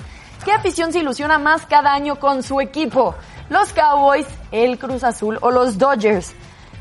¿Qué 0.45 0.53
afición 0.53 0.93
se 0.93 1.01
ilusiona 1.01 1.39
más 1.39 1.67
cada 1.67 1.93
año 1.93 2.17
con 2.21 2.43
su 2.43 2.61
equipo? 2.61 3.15
¿Los 3.49 3.73
Cowboys, 3.73 4.27
el 4.53 4.79
Cruz 4.79 5.03
Azul 5.05 5.39
o 5.41 5.51
los 5.51 5.79
Dodgers? 5.79 6.35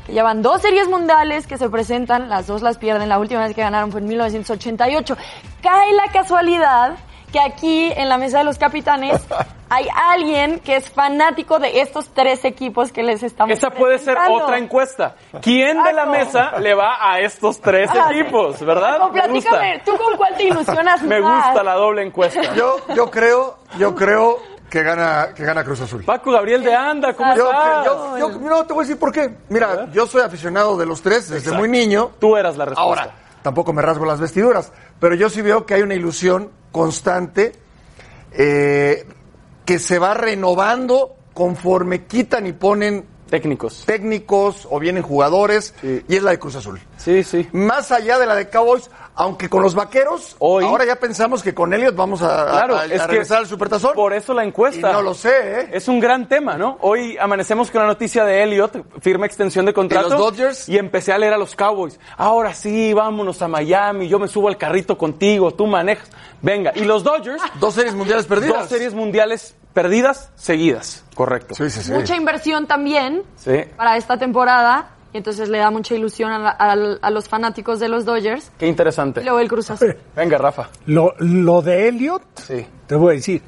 que 0.06 0.12
llevan 0.12 0.40
dos 0.40 0.62
series 0.62 0.86
mundiales 0.88 1.48
que 1.48 1.58
se 1.58 1.68
presentan, 1.68 2.28
las 2.28 2.46
dos 2.46 2.62
las 2.62 2.78
pierden, 2.78 3.08
la 3.08 3.18
última 3.18 3.40
vez 3.44 3.56
que 3.56 3.62
ganaron 3.62 3.90
fue 3.90 4.00
en 4.00 4.06
1988. 4.06 5.16
Cae 5.60 5.92
la 5.94 6.12
casualidad 6.12 6.96
que 7.32 7.40
aquí 7.40 7.92
en 7.96 8.08
la 8.08 8.18
mesa 8.18 8.38
de 8.38 8.44
los 8.44 8.56
capitanes 8.58 9.20
hay 9.68 9.86
alguien 9.94 10.60
que 10.60 10.76
es 10.76 10.88
fanático 10.90 11.58
de 11.58 11.80
estos 11.80 12.08
tres 12.10 12.44
equipos 12.44 12.92
que 12.92 13.02
les 13.02 13.22
estamos 13.22 13.56
Esa 13.56 13.70
puede 13.70 13.98
ser 13.98 14.16
otra 14.30 14.58
encuesta. 14.58 15.16
¿Quién 15.42 15.82
de 15.82 15.92
la 15.92 16.06
mesa 16.06 16.58
le 16.60 16.74
va 16.74 16.98
a 17.00 17.20
estos 17.20 17.60
tres 17.60 17.90
Ah, 17.92 18.10
equipos, 18.12 18.60
verdad? 18.64 19.02
O 19.02 19.10
platícame, 19.12 19.82
¿tú 19.84 19.96
con 19.96 20.16
cuál 20.16 20.34
te 20.36 20.44
ilusionas 20.44 21.02
Me 21.02 21.20
más? 21.20 21.46
gusta 21.46 21.62
la 21.64 21.74
doble 21.74 22.02
encuesta. 22.02 22.40
Yo, 22.54 22.76
yo 22.94 23.10
creo, 23.10 23.58
yo 23.78 23.94
creo 23.94 24.38
que 24.70 24.82
gana, 24.82 25.28
que 25.34 25.44
gana 25.44 25.62
Cruz 25.64 25.80
Azul. 25.80 26.04
Paco 26.04 26.30
Gabriel 26.32 26.62
de 26.64 26.74
Anda, 26.74 27.14
¿cómo 27.14 27.34
Yo, 27.36 27.50
estás? 27.50 27.84
yo, 27.84 28.18
yo- 28.18 28.28
no, 28.40 28.66
te 28.66 28.72
voy 28.72 28.82
a 28.84 28.86
decir 28.86 28.98
por 28.98 29.12
qué. 29.12 29.32
Mira, 29.48 29.86
yo 29.92 30.06
soy 30.06 30.22
aficionado 30.22 30.76
de 30.76 30.86
los 30.86 31.00
tres 31.02 31.28
desde 31.28 31.38
Exacto. 31.38 31.58
muy 31.58 31.68
niño. 31.68 32.10
Tú 32.18 32.36
eras 32.36 32.56
la 32.56 32.64
respuesta. 32.66 32.82
Ahora, 33.04 33.14
tampoco 33.46 33.72
me 33.72 33.80
rasgo 33.80 34.04
las 34.06 34.18
vestiduras, 34.18 34.72
pero 34.98 35.14
yo 35.14 35.30
sí 35.30 35.40
veo 35.40 35.66
que 35.66 35.74
hay 35.74 35.82
una 35.82 35.94
ilusión 35.94 36.50
constante 36.72 37.52
eh, 38.32 39.06
que 39.64 39.78
se 39.78 40.00
va 40.00 40.14
renovando 40.14 41.14
conforme 41.32 42.06
quitan 42.06 42.48
y 42.48 42.52
ponen 42.52 43.06
Técnicos. 43.30 43.84
técnicos 43.86 44.66
o 44.68 44.80
vienen 44.80 45.04
jugadores, 45.04 45.74
Sí. 45.80 46.04
y 46.08 46.16
es 46.16 46.24
la 46.24 46.32
de 46.32 46.40
Cruz 46.40 46.56
Azul. 46.56 46.80
Sí, 46.96 47.22
sí. 47.22 47.48
Más 47.52 47.92
allá 47.92 48.18
de 48.18 48.26
la 48.26 48.34
de 48.34 48.48
Cowboys, 48.50 48.90
aunque 49.16 49.48
con 49.48 49.62
los 49.62 49.74
vaqueros, 49.74 50.36
Hoy- 50.38 50.64
ahora 50.64 50.84
ya 50.84 50.96
pensamos 50.96 51.42
que 51.42 51.54
con 51.54 51.72
Elliot 51.74 51.96
vamos 51.96 52.22
a, 52.22 52.42
a- 52.42 52.50
Claro, 52.50 52.76
a- 52.76 52.82
a 52.82 52.84
es 52.84 53.00
que 53.00 53.06
regresar 53.08 53.38
al 53.38 53.46
Supertazón. 53.46 53.94
por 53.94 54.12
eso 54.12 54.32
la 54.34 54.44
encuesta. 54.44 54.90
Y 54.90 54.92
no 54.92 55.02
lo 55.02 55.14
sé, 55.14 55.60
¿eh? 55.60 55.68
Es 55.72 55.88
un 55.88 55.98
gran 56.00 56.28
tema, 56.28 56.56
¿no? 56.56 56.78
Hoy 56.82 57.16
amanecemos 57.18 57.70
con 57.70 57.80
la 57.80 57.86
noticia 57.88 58.24
de 58.24 58.42
Elliot, 58.42 59.00
firma 59.00 59.26
extensión 59.26 59.64
de 59.66 59.72
contrato. 59.72 60.08
¿Y 60.08 60.10
los 60.10 60.18
Dodgers? 60.20 60.68
Y 60.68 60.78
empecé 60.78 61.12
a 61.12 61.18
leer 61.18 61.32
a 61.32 61.38
los 61.38 61.56
Cowboys. 61.56 61.98
Ahora 62.16 62.52
sí, 62.54 62.92
vámonos 62.92 63.40
a 63.42 63.48
Miami, 63.48 64.06
yo 64.08 64.18
me 64.18 64.28
subo 64.28 64.48
al 64.48 64.56
carrito 64.58 64.96
contigo, 64.98 65.50
tú 65.52 65.66
manejas. 65.66 66.08
Venga, 66.42 66.72
y 66.76 66.84
los 66.84 67.02
Dodgers, 67.02 67.42
Dos 67.60 67.74
series 67.74 67.94
mundiales 67.94 68.26
perdidas. 68.26 68.58
dos 68.60 68.68
series 68.68 68.92
mundiales 68.94 69.56
perdidas 69.72 70.30
seguidas. 70.36 71.04
Correcto. 71.14 71.54
Sí, 71.54 71.68
sí, 71.70 71.82
sí. 71.82 71.92
Mucha 71.92 72.16
inversión 72.16 72.66
también 72.66 73.22
Sí. 73.36 73.64
para 73.76 73.96
esta 73.96 74.18
temporada. 74.18 74.90
Y 75.12 75.18
entonces 75.18 75.48
le 75.48 75.58
da 75.58 75.70
mucha 75.70 75.94
ilusión 75.94 76.30
a, 76.32 76.38
la- 76.38 76.50
al- 76.50 76.98
a 77.00 77.10
los 77.10 77.28
fanáticos 77.28 77.80
de 77.80 77.88
los 77.88 78.04
Dodgers. 78.04 78.50
Qué 78.58 78.66
interesante. 78.66 79.20
Y 79.20 79.24
luego 79.24 79.40
el 79.40 79.48
Cruz 79.48 79.70
Azul. 79.70 79.96
Venga, 80.14 80.36
Rafa. 80.38 80.68
Lo, 80.86 81.14
lo 81.18 81.62
de 81.62 81.88
Elliot, 81.88 82.22
Sí. 82.34 82.66
te 82.86 82.94
voy 82.96 83.12
a 83.12 83.16
decir 83.16 83.42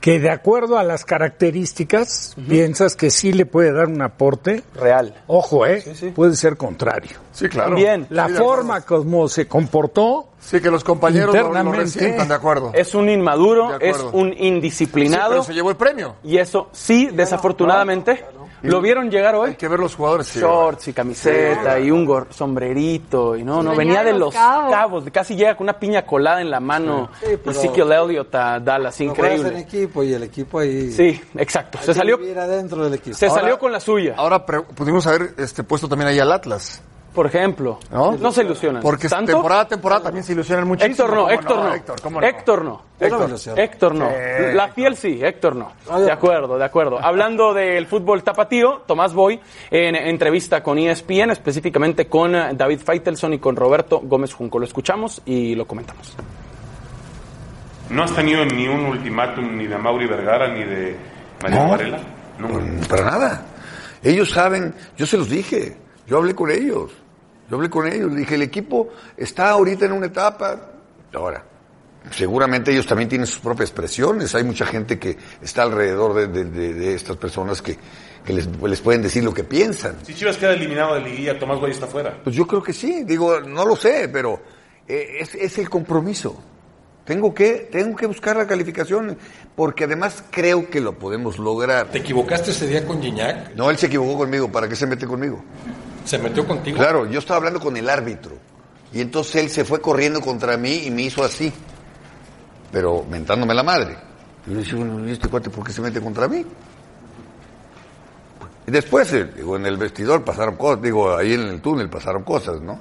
que 0.00 0.18
de 0.18 0.30
acuerdo 0.30 0.78
a 0.78 0.82
las 0.82 1.04
características, 1.04 2.34
piensas 2.48 2.96
que 2.96 3.10
sí 3.10 3.32
le 3.32 3.46
puede 3.46 3.72
dar 3.72 3.86
un 3.86 4.02
aporte. 4.02 4.64
Real. 4.74 5.14
Ojo, 5.28 5.64
¿eh? 5.64 5.80
Sí, 5.80 5.94
sí. 5.94 6.10
Puede 6.10 6.34
ser 6.34 6.56
contrario. 6.56 7.18
Sí, 7.32 7.48
claro. 7.48 7.76
Bien. 7.76 8.06
La 8.10 8.26
Sí, 8.28 8.34
forma 8.34 8.80
como 8.80 9.28
se 9.28 9.46
comportó, 9.46 10.26
Sí, 10.40 10.60
que 10.60 10.72
los 10.72 10.82
compañeros 10.82 11.36
Internamente. 11.36 11.78
resientan, 11.82 12.26
de 12.26 12.34
acuerdo. 12.34 12.72
Es 12.74 12.96
un 12.96 13.08
inmaduro, 13.08 13.78
es 13.78 13.96
un 14.12 14.30
Sí, 14.32 14.38
indisciplinado. 14.46 15.28
pero 15.30 15.42
se 15.44 15.54
llevó 15.54 15.70
el 15.70 15.76
premio. 15.76 16.16
Y 16.24 16.38
eso, 16.38 16.68
sí, 16.72 17.06
desafortunadamente, 17.12 18.24
lo 18.62 18.80
vieron 18.80 19.10
llegar 19.10 19.34
hoy. 19.34 19.50
Hay 19.50 19.56
que 19.56 19.68
ver 19.68 19.78
los 19.80 19.94
jugadores. 19.94 20.34
Shorts 20.34 20.88
y 20.88 20.92
camiseta 20.92 21.78
y 21.80 21.90
un 21.90 22.06
gor- 22.06 22.26
sombrerito 22.30 23.36
y 23.36 23.44
no, 23.44 23.62
no, 23.62 23.74
Venía 23.76 24.02
de 24.04 24.12
Los 24.12 24.32
Cabos. 24.34 24.70
cabos, 24.72 25.04
casi 25.12 25.34
llega 25.36 25.56
con 25.56 25.64
una 25.64 25.78
piña 25.78 26.04
colada 26.06 26.40
en 26.40 26.50
la 26.50 26.60
mano. 26.60 27.10
Sí, 27.20 27.26
pero- 27.42 27.50
Ezekiel 27.50 27.92
Elliott 27.92 28.34
a 28.34 28.60
Dallas, 28.60 29.00
Lo 29.00 29.14
juegas 29.14 29.32
en 29.32 29.38
increíble. 29.46 29.60
equipo 29.60 30.02
y 30.04 30.12
el 30.14 30.22
equipo 30.22 30.58
ahí. 30.60 30.90
Sí, 30.92 31.20
exacto. 31.36 31.78
hay 31.78 31.84
Se 31.86 31.92
que 31.92 31.98
salió, 31.98 32.18
vivir 32.18 32.38
adentro 32.38 32.84
del 32.84 32.94
equipo. 32.94 33.16
se 33.16 33.26
Ahora- 33.26 33.40
salió 33.42 33.58
con 33.58 33.72
la 33.72 33.80
suya, 33.80 34.14
Ahora 34.16 34.44
pre- 34.46 34.62
pudimos 34.62 35.06
haber 35.06 35.34
este, 35.38 35.62
puesto 35.64 35.88
también 35.88 36.08
ahí 36.08 36.18
al 36.18 36.30
Atlas. 36.32 36.82
Por 37.14 37.26
ejemplo. 37.26 37.78
¿No? 37.90 38.12
No 38.16 38.32
se 38.32 38.42
ilusionan. 38.42 38.82
Porque 38.82 39.08
¿Tanto? 39.08 39.32
temporada 39.32 39.62
a 39.62 39.68
temporada 39.68 40.02
también 40.04 40.24
se 40.24 40.32
ilusionan 40.32 40.66
muchísimo. 40.66 40.92
Héctor 40.92 41.10
no, 41.10 41.16
¿Cómo 41.22 41.30
Héctor 41.30 41.56
no. 41.58 41.74
Héctor, 41.74 42.00
¿cómo 42.02 42.20
no? 42.20 42.26
Héctor 42.26 42.64
no. 42.64 42.70
No 42.70 43.56
Héctor, 43.56 43.94
no. 43.96 44.08
La 44.54 44.68
fiel 44.68 44.96
sí, 44.96 45.18
Héctor 45.22 45.56
no. 45.56 45.72
Ah, 45.90 45.98
De 45.98 46.06
no. 46.06 46.12
acuerdo, 46.12 46.56
de 46.56 46.64
acuerdo. 46.64 46.98
Hablando 47.04 47.52
del 47.52 47.86
fútbol 47.86 48.22
tapatío, 48.22 48.82
Tomás 48.86 49.12
Boy, 49.12 49.40
en 49.70 49.96
entrevista 49.96 50.62
con 50.62 50.78
ESPN, 50.78 51.30
específicamente 51.30 52.06
con 52.06 52.34
eh, 52.36 52.50
David 52.54 52.78
Feitelson 52.84 53.32
y 53.34 53.38
con 53.40 53.56
Roberto 53.56 54.00
Gómez 54.04 54.32
Junco. 54.32 54.58
Lo 54.60 54.64
escuchamos 54.64 55.20
y 55.26 55.54
lo 55.56 55.66
comentamos. 55.66 56.14
¿No 57.90 58.04
has 58.04 58.14
tenido 58.14 58.44
ni 58.44 58.68
un 58.68 58.86
ultimátum 58.86 59.56
ni 59.56 59.66
de 59.66 59.76
Mauri 59.76 60.06
Vergara 60.06 60.48
ni 60.48 60.64
de 60.64 60.96
María 61.42 61.62
No. 61.64 61.70
Varela? 61.70 61.98
Mm, 62.38 62.84
Para 62.88 63.04
nada. 63.04 63.46
Ellos 64.02 64.30
saben, 64.30 64.74
yo 64.96 65.06
se 65.06 65.16
los 65.18 65.28
dije, 65.28 65.76
yo 66.06 66.16
hablé 66.18 66.34
con 66.34 66.50
ellos, 66.50 66.90
yo 67.52 67.56
hablé 67.56 67.68
con 67.68 67.86
ellos, 67.86 68.10
le 68.10 68.20
dije, 68.20 68.36
el 68.36 68.40
equipo 68.42 68.88
está 69.14 69.50
ahorita 69.50 69.84
en 69.84 69.92
una 69.92 70.06
etapa, 70.06 70.70
ahora, 71.12 71.44
seguramente 72.10 72.72
ellos 72.72 72.86
también 72.86 73.10
tienen 73.10 73.26
sus 73.26 73.40
propias 73.40 73.70
presiones, 73.70 74.34
hay 74.34 74.42
mucha 74.42 74.64
gente 74.64 74.98
que 74.98 75.18
está 75.42 75.64
alrededor 75.64 76.14
de, 76.14 76.28
de- 76.28 76.44
de- 76.46 76.72
de 76.72 76.94
estas 76.94 77.18
personas 77.18 77.60
que, 77.60 77.76
que 78.24 78.32
les, 78.32 78.46
les 78.62 78.80
pueden 78.80 79.02
decir 79.02 79.22
lo 79.22 79.34
que 79.34 79.44
piensan. 79.44 79.96
Si 80.02 80.14
Chivas 80.14 80.38
queda 80.38 80.54
eliminado 80.54 80.94
de 80.94 81.02
liguilla, 81.02 81.38
Tomás 81.38 81.60
Boy 81.60 81.72
está 81.72 81.86
fuera. 81.86 82.22
Pues 82.24 82.34
yo 82.34 82.46
creo 82.46 82.62
que 82.62 82.72
sí, 82.72 83.04
digo, 83.04 83.40
no 83.42 83.66
lo 83.66 83.76
sé, 83.76 84.08
pero 84.10 84.40
eh, 84.88 85.18
es, 85.20 85.34
es 85.34 85.58
el 85.58 85.68
compromiso. 85.68 86.42
Tengo 87.04 87.34
que, 87.34 87.68
tengo 87.70 87.94
que 87.96 88.06
buscar 88.06 88.36
la 88.36 88.46
calificación, 88.46 89.18
porque 89.54 89.84
además 89.84 90.24
creo 90.30 90.70
que 90.70 90.80
lo 90.80 90.98
podemos 90.98 91.38
lograr. 91.38 91.88
¿Te 91.90 91.98
equivocaste 91.98 92.52
ese 92.52 92.66
día 92.66 92.86
con 92.86 93.02
Gignac? 93.02 93.54
No, 93.56 93.68
él 93.70 93.76
se 93.76 93.88
equivocó 93.88 94.16
conmigo, 94.16 94.50
¿para 94.50 94.68
qué 94.68 94.74
se 94.76 94.86
mete 94.86 95.06
conmigo? 95.06 95.44
¿Se 96.04 96.18
metió 96.18 96.46
contigo? 96.46 96.78
Claro, 96.78 97.06
yo 97.06 97.18
estaba 97.18 97.38
hablando 97.38 97.60
con 97.60 97.76
el 97.76 97.88
árbitro. 97.88 98.36
Y 98.92 99.00
entonces 99.00 99.36
él 99.36 99.50
se 99.50 99.64
fue 99.64 99.80
corriendo 99.80 100.20
contra 100.20 100.56
mí 100.56 100.84
y 100.86 100.90
me 100.90 101.02
hizo 101.02 101.24
así. 101.24 101.52
Pero 102.70 103.04
mentándome 103.08 103.54
la 103.54 103.62
madre. 103.62 103.96
Y 104.46 104.50
yo 104.52 104.58
decía, 104.58 104.74
bueno, 104.76 105.08
¿y 105.08 105.12
este 105.12 105.28
cuate 105.28 105.50
por 105.50 105.64
qué 105.64 105.72
se 105.72 105.80
mete 105.80 106.00
contra 106.00 106.28
mí? 106.28 106.44
Y 108.66 108.70
después, 108.70 109.12
eh, 109.12 109.24
digo, 109.36 109.56
en 109.56 109.66
el 109.66 109.76
vestidor 109.76 110.24
pasaron 110.24 110.56
cosas, 110.56 110.82
digo, 110.82 111.16
ahí 111.16 111.34
en 111.34 111.42
el 111.42 111.60
túnel 111.60 111.88
pasaron 111.88 112.22
cosas, 112.22 112.60
¿no? 112.60 112.78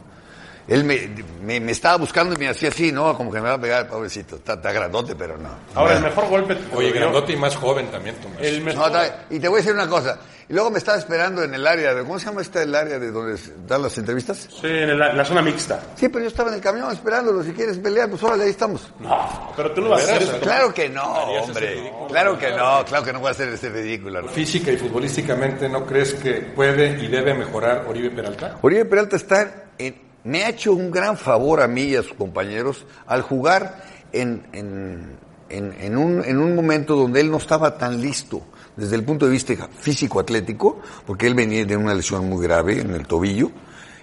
Él 0.71 0.85
me, 0.85 1.09
me, 1.43 1.59
me 1.59 1.71
estaba 1.73 1.97
buscando 1.97 2.33
y 2.33 2.37
me 2.37 2.47
hacía 2.47 2.69
así, 2.69 2.93
¿no? 2.93 3.15
Como 3.17 3.29
que 3.29 3.41
me 3.41 3.49
va 3.49 3.55
a 3.55 3.59
pegar, 3.61 3.87
pobrecito. 3.89 4.37
Está, 4.37 4.53
está 4.53 4.71
grandote, 4.71 5.15
pero 5.15 5.37
no. 5.37 5.49
Ahora, 5.75 5.97
el 5.97 6.03
mejor 6.03 6.29
golpe. 6.29 6.57
Oye, 6.73 6.91
grandote 6.91 7.33
y 7.33 7.35
más 7.35 7.57
joven 7.57 7.87
también, 7.91 8.15
Tomás. 8.15 8.37
El 8.41 8.59
No, 8.59 8.65
mejor, 8.65 8.87
está- 8.87 9.25
y 9.29 9.39
te 9.39 9.47
voy 9.49 9.57
a 9.57 9.61
decir 9.63 9.73
una 9.73 9.89
cosa. 9.89 10.17
Y 10.47 10.53
luego 10.53 10.69
me 10.71 10.77
estaba 10.79 10.97
esperando 10.97 11.43
en 11.43 11.53
el 11.53 11.65
área 11.67 11.93
de, 11.93 12.03
¿cómo 12.03 12.19
se 12.19 12.25
llama 12.25 12.41
esta 12.41 12.61
el 12.63 12.73
área 12.75 12.99
de 12.99 13.11
donde 13.11 13.37
dan 13.67 13.81
las 13.81 13.97
entrevistas? 13.97 14.47
sí, 14.49 14.67
en 14.67 14.97
la, 14.99 15.13
la 15.13 15.25
zona 15.25 15.41
mixta. 15.41 15.79
Sí, 15.95 16.07
pero 16.09 16.23
yo 16.23 16.27
estaba 16.29 16.49
en 16.49 16.55
el 16.55 16.61
camión 16.61 16.89
esperándolo. 16.91 17.43
Si 17.43 17.51
quieres 17.51 17.77
pelear, 17.77 18.09
pues 18.09 18.23
órale, 18.23 18.45
ahí 18.45 18.49
estamos. 18.51 18.91
No, 18.99 19.53
pero 19.57 19.71
tú 19.73 19.81
no 19.81 19.89
vas 19.89 20.01
a 20.07 20.15
hacer 20.15 20.21
eso. 20.23 20.39
Claro 20.39 20.73
que 20.73 20.87
no, 20.89 21.31
ese 21.31 21.39
hombre. 21.49 21.67
ridículo. 21.75 22.07
Claro 22.07 22.37
que 22.39 22.49
no, 22.51 22.85
claro 22.85 23.03
que 23.05 23.13
no 23.13 23.19
voy 23.19 23.27
a 23.27 23.31
hacer 23.31 23.49
este 23.49 23.69
ridículo. 23.69 24.25
Física 24.29 24.71
y 24.71 24.77
futbolísticamente, 24.77 25.67
¿no 25.69 25.85
crees 25.85 26.13
que 26.13 26.33
puede 26.55 26.97
y 27.03 27.07
debe 27.07 27.33
mejorar 27.33 27.85
Oribe 27.89 28.09
Peralta? 28.11 28.57
Oribe 28.61 28.85
Peralta 28.85 29.15
está 29.17 29.65
en- 29.77 30.10
me 30.23 30.43
ha 30.43 30.49
hecho 30.49 30.73
un 30.73 30.91
gran 30.91 31.17
favor 31.17 31.61
a 31.61 31.67
mí 31.67 31.83
y 31.83 31.95
a 31.95 32.03
sus 32.03 32.13
compañeros 32.13 32.85
al 33.07 33.21
jugar 33.21 33.83
en, 34.11 34.43
en, 34.53 35.17
en- 35.49 35.97
un, 35.97 36.23
en 36.23 36.37
un 36.37 36.55
momento 36.55 36.95
donde 36.95 37.21
él 37.21 37.31
no 37.31 37.37
estaba 37.37 37.77
tan 37.77 37.99
listo 38.01 38.41
desde 38.75 38.95
el 38.95 39.03
punto 39.03 39.25
de 39.25 39.31
vista 39.31 39.53
físico-atlético, 39.79 40.79
porque 41.05 41.27
él 41.27 41.33
venía 41.35 41.65
de 41.65 41.75
una 41.75 41.93
lesión 41.93 42.29
muy 42.29 42.41
grave 42.43 42.79
en 42.79 42.91
el 42.93 43.05
tobillo, 43.05 43.51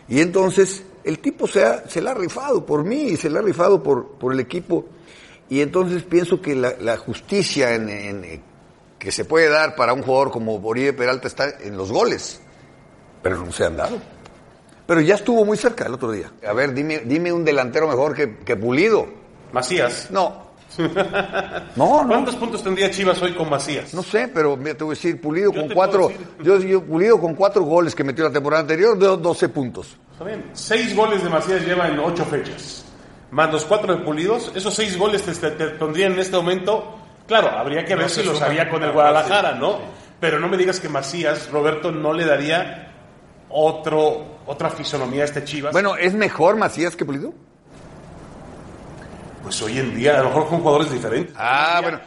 y 0.09 0.21
entonces 0.21 0.83
el 1.05 1.21
tipo 1.21 1.47
se, 1.47 1.65
ha, 1.65 1.89
se 1.89 2.01
la 2.03 2.11
ha 2.11 2.15
rifado 2.15 2.67
por 2.67 2.85
mí 2.85 3.03
y 3.05 3.17
se 3.17 3.31
la 3.31 3.39
ha 3.39 3.43
rifado 3.43 3.83
por, 3.83 4.19
por 4.19 4.33
el 4.33 4.41
equipo, 4.41 4.85
y 5.49 5.63
entonces 5.63 6.03
pienso 6.03 6.43
que 6.43 6.55
la, 6.55 6.97
justicia 6.99 7.71
que 8.99 9.11
se 9.11 9.25
puede 9.25 9.49
dar 9.49 9.75
para 9.75 9.95
un 9.95 10.03
jugador 10.03 10.31
como 10.31 10.57
Oribe 10.57 10.93
Peralta 10.93 11.29
está 11.29 11.49
en 11.63 11.77
los 11.77 11.91
goles, 11.91 12.41
pero 13.23 13.39
no 13.45 13.51
se 13.53 13.65
han 13.65 13.77
dado. 13.77 13.97
Pero 14.89 15.03
ya 15.03 15.17
estuvo 15.17 15.45
muy 15.45 15.59
cerca 15.59 15.85
el 15.85 15.93
otro 15.93 16.11
día. 16.11 16.33
A 16.49 16.55
ver, 16.55 16.73
dime, 16.73 17.01
dime 17.05 17.31
un 17.31 17.45
delantero 17.45 17.87
mejor 17.87 18.15
que, 18.15 18.39
que 18.39 18.57
Pulido. 18.57 19.07
Macías. 19.53 20.11
No. 20.11 20.49
No, 21.77 22.03
no. 22.03 22.09
¿Cuántos 22.09 22.37
puntos 22.37 22.63
tendría 22.63 22.91
Chivas 22.91 23.21
hoy 23.23 23.33
con 23.35 23.49
Macías? 23.51 23.93
No 23.95 24.03
sé, 24.03 24.29
pero 24.29 24.57
mira, 24.57 24.75
te 24.77 24.85
voy 24.85 24.93
a 24.93 24.97
decir, 24.97 25.21
Pulido 25.21 25.53
Yo 25.53 25.61
con 25.61 25.71
cuatro, 25.71 26.11
yo, 26.43 26.59
yo, 26.61 26.83
Pulido 26.83 27.21
con 27.21 27.35
cuatro 27.35 27.63
goles 27.65 27.95
que 27.95 28.03
metió 28.05 28.25
la 28.25 28.31
temporada 28.33 28.63
anterior, 28.63 28.99
dio 28.99 29.17
12 29.17 29.49
puntos. 29.51 29.97
Está 30.13 30.25
bien. 30.25 30.51
Seis 30.55 30.95
goles 30.97 31.23
de 31.23 31.29
Macías 31.29 31.65
lleva 31.67 31.89
en 31.89 31.99
ocho 31.99 32.25
fechas. 32.25 32.85
Más 33.31 33.53
los 33.53 33.65
cuatro 33.67 33.95
de 33.95 34.03
Pulidos. 34.05 34.51
Esos 34.55 34.73
seis 34.75 34.97
goles 34.99 35.23
te, 35.23 35.33
te- 35.35 35.51
te 35.51 35.67
pondrían 35.77 36.13
en 36.15 36.21
este 36.21 36.37
momento. 36.37 36.97
Claro, 37.27 37.51
habría 37.51 37.85
que 37.85 37.95
ver 37.95 38.05
No 38.05 38.09
si 38.09 38.23
los 38.23 38.41
había 38.41 38.71
con 38.71 38.83
el 38.83 38.93
Guadalajara, 38.93 39.53
sí. 39.53 39.59
¿no? 39.61 39.79
Pero 40.21 40.41
no 40.41 40.49
me 40.49 40.57
digas 40.57 40.81
que 40.81 40.89
Macías, 40.89 41.51
Roberto, 41.51 41.93
no 41.93 42.13
le 42.15 42.25
daría 42.25 42.98
otro, 43.51 44.25
otra 44.47 44.71
fisonomía 44.71 45.23
a 45.23 45.25
este 45.27 45.45
Chivas. 45.45 45.73
Bueno, 45.73 45.97
¿es 45.97 46.15
mejor 46.15 46.57
Macías 46.57 46.97
que 46.97 47.05
Pulido? 47.05 47.33
pues 49.43 49.63
hoy 49.63 49.79
en 49.79 49.95
día 49.95 50.19
a 50.19 50.23
lo 50.23 50.29
mejor 50.29 50.49
con 50.49 50.59
jugadores 50.61 50.91
diferentes. 50.93 51.35
Ah, 51.39 51.81
bueno. 51.83 52.01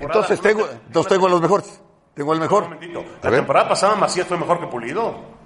entonces 0.00 0.40
tengo, 0.40 0.64
te- 0.64 0.72
entonces 0.86 1.12
tengo 1.12 1.26
a 1.26 1.30
los 1.30 1.40
mejores. 1.40 1.80
Tengo 2.14 2.32
el 2.32 2.38
Un 2.38 2.42
mejor. 2.42 2.64
momentito. 2.64 3.00
A 3.00 3.24
La 3.24 3.30
ver. 3.30 3.40
temporada 3.40 3.68
pasada 3.68 3.94
Macías 3.94 4.26
fue 4.26 4.38
mejor 4.38 4.58
que 4.58 4.66
Pulido. 4.66 5.36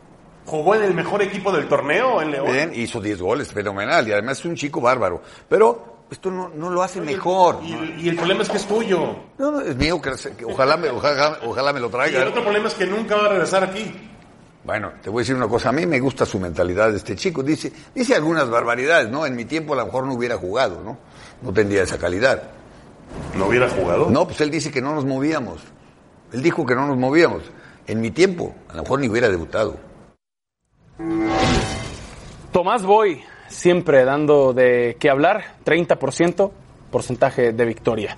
Jugó 0.46 0.74
en 0.76 0.84
el 0.84 0.94
mejor 0.94 1.20
equipo 1.20 1.52
del 1.52 1.68
torneo 1.68 2.22
en 2.22 2.30
León. 2.30 2.46
Bien, 2.50 2.72
hizo 2.74 3.00
10 3.00 3.20
goles, 3.20 3.52
fenomenal, 3.52 4.08
y 4.08 4.12
además 4.12 4.38
es 4.38 4.44
un 4.46 4.54
chico 4.54 4.80
bárbaro. 4.80 5.20
Pero 5.48 6.06
esto 6.10 6.30
no, 6.30 6.48
no 6.48 6.70
lo 6.70 6.82
hace 6.82 7.00
mejor. 7.00 7.58
Y, 7.62 8.04
y 8.04 8.08
el 8.08 8.16
problema 8.16 8.42
es 8.42 8.48
que 8.48 8.56
es 8.56 8.66
tuyo. 8.66 9.16
No, 9.36 9.50
no, 9.50 9.60
es 9.60 9.76
mío, 9.76 10.00
que, 10.00 10.12
que 10.36 10.44
ojalá, 10.46 10.76
me, 10.78 10.88
ojalá, 10.88 11.38
ojalá 11.44 11.72
me 11.72 11.80
lo 11.80 11.88
Y 11.88 11.90
traiga. 11.90 12.22
el 12.22 12.28
otro 12.28 12.42
problema 12.42 12.68
es 12.68 12.74
que 12.74 12.86
nunca 12.86 13.16
va 13.16 13.26
a 13.26 13.28
regresar 13.28 13.64
aquí. 13.64 13.92
Bueno, 14.62 14.92
te 15.02 15.08
voy 15.08 15.20
a 15.20 15.22
decir 15.22 15.34
una 15.34 15.48
cosa, 15.48 15.70
a 15.70 15.72
mí 15.72 15.86
me 15.86 15.98
gusta 16.00 16.26
su 16.26 16.38
mentalidad 16.38 16.90
de 16.90 16.98
este 16.98 17.16
chico. 17.16 17.42
Dice, 17.42 17.72
dice 17.94 18.14
algunas 18.14 18.48
barbaridades, 18.50 19.10
¿no? 19.10 19.24
En 19.24 19.34
mi 19.34 19.46
tiempo 19.46 19.72
a 19.72 19.76
lo 19.78 19.86
mejor 19.86 20.06
no 20.06 20.14
hubiera 20.14 20.36
jugado, 20.36 20.82
¿no? 20.82 20.98
No 21.42 21.52
tendría 21.52 21.82
esa 21.82 21.98
calidad. 21.98 22.42
¿No 23.36 23.46
hubiera 23.46 23.68
jugado? 23.68 24.10
No, 24.10 24.26
pues 24.26 24.40
él 24.42 24.50
dice 24.50 24.70
que 24.70 24.82
no 24.82 24.94
nos 24.94 25.06
movíamos. 25.06 25.62
Él 26.32 26.42
dijo 26.42 26.66
que 26.66 26.74
no 26.74 26.86
nos 26.86 26.98
movíamos. 26.98 27.42
En 27.86 28.00
mi 28.00 28.10
tiempo, 28.10 28.54
a 28.68 28.76
lo 28.76 28.82
mejor 28.82 29.00
ni 29.00 29.08
hubiera 29.08 29.28
debutado. 29.28 29.76
Tomás 32.52 32.84
Boy, 32.84 33.22
siempre 33.48 34.04
dando 34.04 34.52
de 34.52 34.96
qué 35.00 35.08
hablar, 35.08 35.56
30% 35.64 36.50
porcentaje 36.90 37.52
de 37.52 37.64
victoria. 37.64 38.16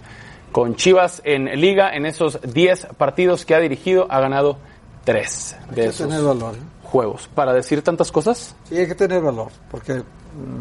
Con 0.51 0.75
Chivas 0.75 1.23
en 1.25 1.45
liga, 1.61 1.95
en 1.95 2.05
esos 2.05 2.41
10 2.43 2.89
partidos 2.99 3.47
que 3.47 3.55
ha 3.55 3.61
dirigido, 3.61 4.07
ha 4.11 4.21
ganado 4.21 4.59
3 5.05 5.57
de 5.71 5.75
que 5.75 5.85
esos 5.87 6.07
tener 6.09 6.23
valor. 6.23 6.55
¿eh? 6.55 6.59
juegos. 6.85 7.29
Para 7.35 7.53
decir 7.53 7.83
tantas 7.83 8.13
cosas, 8.13 8.55
Sí, 8.69 8.77
hay 8.77 8.87
que 8.87 8.95
tener 8.95 9.23
valor, 9.23 9.49
porque 9.71 10.03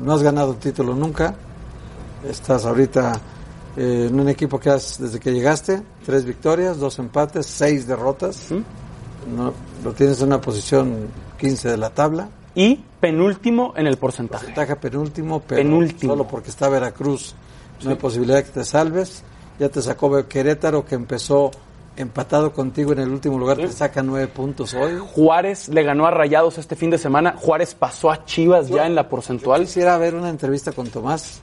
no 0.03 0.13
has 0.13 0.23
ganado 0.23 0.51
un 0.51 0.57
título 0.57 0.95
nunca. 0.95 1.35
Estás 2.27 2.65
ahorita 2.65 3.19
eh, 3.77 4.07
en 4.09 4.19
un 4.19 4.29
equipo 4.29 4.59
que 4.59 4.69
has, 4.69 4.99
desde 4.99 5.19
que 5.19 5.31
llegaste, 5.33 5.81
tres 6.05 6.23
victorias, 6.25 6.77
dos 6.77 6.99
empates, 6.99 7.45
seis 7.45 7.85
derrotas. 7.87 8.47
No, 9.35 9.53
lo 9.83 9.93
tienes 9.93 10.19
en 10.21 10.27
una 10.27 10.39
posición 10.41 11.07
15 11.37 11.69
de 11.69 11.77
la 11.77 11.89
tabla. 11.89 12.29
y 12.55 12.83
penúltimo 12.99 13.73
en 13.75 13.87
el 13.87 13.97
porcentaje. 13.97 14.45
Porcentaje 14.45 14.75
penúltimo, 14.75 15.41
pero 15.41 15.61
Penúltimo. 15.61 16.13
solo 16.13 16.27
porque 16.27 16.49
está 16.51 16.69
Veracruz 16.69 17.33
no 17.83 17.89
hay 17.89 17.95
posibilidad 17.95 18.37
de 18.37 18.43
que 18.43 18.51
te 18.51 18.63
salves. 18.65 19.23
Ya 19.59 19.69
te 19.69 19.81
sacó 19.81 20.27
Querétaro, 20.27 20.85
que 20.85 20.95
empezó 20.95 21.49
empatado 21.97 22.53
contigo 22.53 22.93
en 22.93 22.99
el 22.99 23.09
último 23.11 23.37
lugar, 23.37 23.57
te 23.57 23.67
saca 23.71 24.01
nueve 24.01 24.27
puntos 24.27 24.73
hoy. 24.73 24.97
Juárez 25.13 25.67
le 25.69 25.83
ganó 25.83 26.05
a 26.07 26.11
Rayados 26.11 26.57
este 26.57 26.75
fin 26.75 26.89
de 26.89 26.97
semana. 26.97 27.35
Juárez 27.37 27.75
pasó 27.75 28.09
a 28.11 28.23
Chivas 28.25 28.67
ya 28.69 28.85
en 28.87 28.95
la 28.95 29.07
porcentual. 29.09 29.61
Quisiera 29.61 29.97
ver 29.97 30.15
una 30.15 30.29
entrevista 30.29 30.71
con 30.71 30.87
Tomás, 30.89 31.41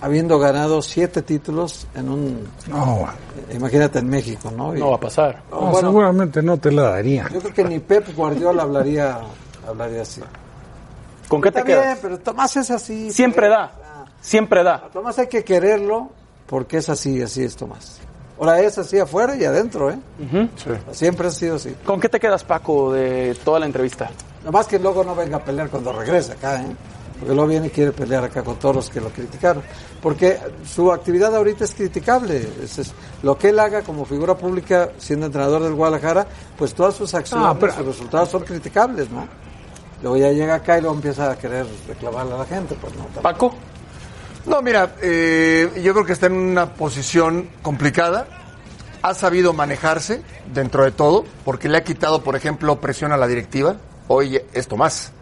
habiendo 0.00 0.38
ganado 0.38 0.80
siete 0.82 1.22
títulos 1.22 1.86
en 1.94 2.08
un... 2.08 2.48
No, 2.68 3.06
Imagínate 3.52 3.98
en 4.00 4.08
México, 4.08 4.50
¿no? 4.50 4.74
Y- 4.76 4.80
No 4.80 4.90
va 4.90 4.96
a 4.96 5.00
pasar. 5.00 5.42
No, 5.50 5.60
no, 5.60 5.66
bueno, 5.72 5.88
seguramente 5.88 6.42
no 6.42 6.56
te 6.58 6.70
la 6.72 6.82
daría. 6.90 7.28
yo 7.32 7.40
creo 7.40 7.54
que 7.54 7.64
ni 7.64 7.78
Pep 7.80 8.14
Guardiola 8.16 8.62
hablaría, 8.62 9.20
hablaría 9.66 10.02
así. 10.02 10.20
¿Con 11.28 11.42
qué 11.42 11.50
te 11.52 11.58
Está 11.60 11.66
bien, 11.70 11.80
quedas? 11.82 11.98
pero 12.00 12.18
Tomás 12.18 12.56
es 12.56 12.70
así. 12.70 13.12
Siempre 13.12 13.48
pues. 13.48 13.58
da. 13.58 13.72
Siempre 14.20 14.62
da. 14.62 14.74
A 14.76 14.88
Tomás 14.88 15.18
hay 15.18 15.26
que 15.28 15.44
quererlo 15.44 16.08
porque 16.46 16.78
es 16.78 16.88
así, 16.88 17.20
así 17.22 17.44
es 17.44 17.54
Tomás. 17.56 18.00
Ahora 18.38 18.60
es 18.60 18.78
así 18.78 18.98
afuera 18.98 19.34
y 19.36 19.44
adentro, 19.44 19.90
¿eh? 19.90 19.98
Siempre 20.92 21.26
ha 21.28 21.30
sido 21.30 21.56
así. 21.56 21.74
¿Con 21.84 22.00
qué 22.00 22.08
te 22.08 22.20
quedas, 22.20 22.44
Paco, 22.44 22.92
de 22.92 23.36
toda 23.44 23.58
la 23.60 23.66
entrevista? 23.66 24.10
Nada 24.40 24.52
más 24.52 24.66
que 24.66 24.78
luego 24.78 25.02
no 25.04 25.14
venga 25.14 25.38
a 25.38 25.44
pelear 25.44 25.68
cuando 25.68 25.92
regrese 25.92 26.32
acá, 26.32 26.60
¿eh? 26.62 26.66
Porque 27.18 27.34
luego 27.34 27.48
viene 27.50 27.66
y 27.66 27.70
quiere 27.70 27.90
pelear 27.90 28.22
acá 28.22 28.44
con 28.44 28.54
todos 28.60 28.76
los 28.76 28.90
que 28.90 29.00
lo 29.00 29.08
criticaron. 29.08 29.60
Porque 30.00 30.38
su 30.64 30.92
actividad 30.92 31.34
ahorita 31.34 31.64
es 31.64 31.74
criticable. 31.74 32.48
Es- 32.62 32.78
es- 32.78 32.92
lo 33.24 33.36
que 33.36 33.48
él 33.48 33.58
haga 33.58 33.82
como 33.82 34.04
figura 34.04 34.36
pública, 34.36 34.90
siendo 34.98 35.26
entrenador 35.26 35.64
del 35.64 35.74
Guadalajara, 35.74 36.24
pues 36.56 36.72
todas 36.74 36.94
sus 36.94 37.12
acciones, 37.14 37.44
Ah, 37.50 37.56
pero- 37.58 37.72
sus 37.74 37.86
resultados 37.86 38.28
son 38.28 38.44
criticables, 38.44 39.10
¿no? 39.10 39.26
Luego 40.00 40.16
ya 40.16 40.30
llega 40.30 40.54
acá 40.54 40.78
y 40.78 40.82
luego 40.82 40.94
empieza 40.94 41.28
a 41.32 41.36
querer 41.36 41.66
reclamarle 41.88 42.34
a 42.34 42.38
la 42.38 42.44
gente, 42.44 42.76
pues 42.80 42.94
no. 42.94 43.00
tampoco. 43.20 43.22
Paco, 43.22 43.54
No, 44.46 44.62
mira, 44.62 44.94
eh, 45.02 45.80
yo 45.82 45.92
creo 45.92 46.04
que 46.06 46.12
está 46.12 46.26
en 46.26 46.32
una 46.34 46.74
posición 46.74 47.48
complicada. 47.62 48.26
Ha 49.02 49.14
sabido 49.14 49.52
manejarse 49.52 50.22
dentro 50.52 50.84
de 50.84 50.90
todo, 50.90 51.24
porque 51.44 51.68
le 51.68 51.78
ha 51.78 51.84
quitado, 51.84 52.22
por 52.22 52.34
ejemplo, 52.34 52.80
presión 52.80 53.12
a 53.12 53.16
la 53.16 53.26
directiva. 53.26 53.76
Hoy 54.08 54.40
es 54.52 54.66
Tomás. 54.68 55.12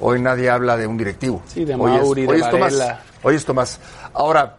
Hoy 0.00 0.20
nadie 0.20 0.48
habla 0.50 0.76
de 0.76 0.86
un 0.86 0.96
directivo. 0.96 1.42
Sí, 1.46 1.64
de 1.64 1.74
hoy 1.74 1.92
es- 1.96 2.00
de 2.14 2.26
hoy 2.26 2.40
es 2.40 2.50
Tomás. 2.50 2.72
Varela. 2.78 3.00
Hoy. 3.22 3.38
Ahora, 4.14 4.56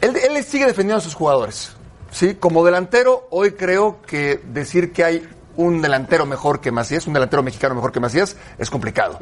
él, 0.00 0.14
él 0.16 0.44
sigue 0.44 0.66
defendiendo 0.66 0.98
a 0.98 1.00
sus 1.00 1.14
jugadores. 1.14 1.72
¿sí? 2.10 2.34
Como 2.34 2.64
delantero, 2.64 3.26
hoy 3.30 3.52
creo 3.52 4.00
que 4.06 4.40
decir 4.52 4.92
que 4.92 5.02
hay 5.02 5.28
un 5.56 5.82
delantero 5.82 6.26
mejor 6.26 6.60
que 6.60 6.70
Macías, 6.70 7.06
un 7.08 7.14
delantero 7.14 7.42
mexicano 7.42 7.74
mejor 7.74 7.90
que 7.90 7.98
Macías, 8.00 8.36
es 8.58 8.70
complicado. 8.70 9.18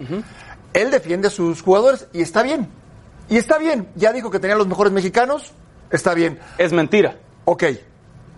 Él 0.74 0.90
defiende 0.90 1.28
a 1.28 1.30
sus 1.30 1.62
jugadores 1.62 2.06
y 2.12 2.20
está 2.20 2.42
bien. 2.42 2.68
Y 3.32 3.38
está 3.38 3.56
bien. 3.56 3.88
Ya 3.94 4.12
dijo 4.12 4.30
que 4.30 4.38
tenía 4.38 4.56
los 4.56 4.66
mejores 4.66 4.92
mexicanos. 4.92 5.52
Está 5.90 6.12
bien. 6.12 6.38
es 6.58 6.70
mentira. 6.70 7.16
Ok. 7.46 7.64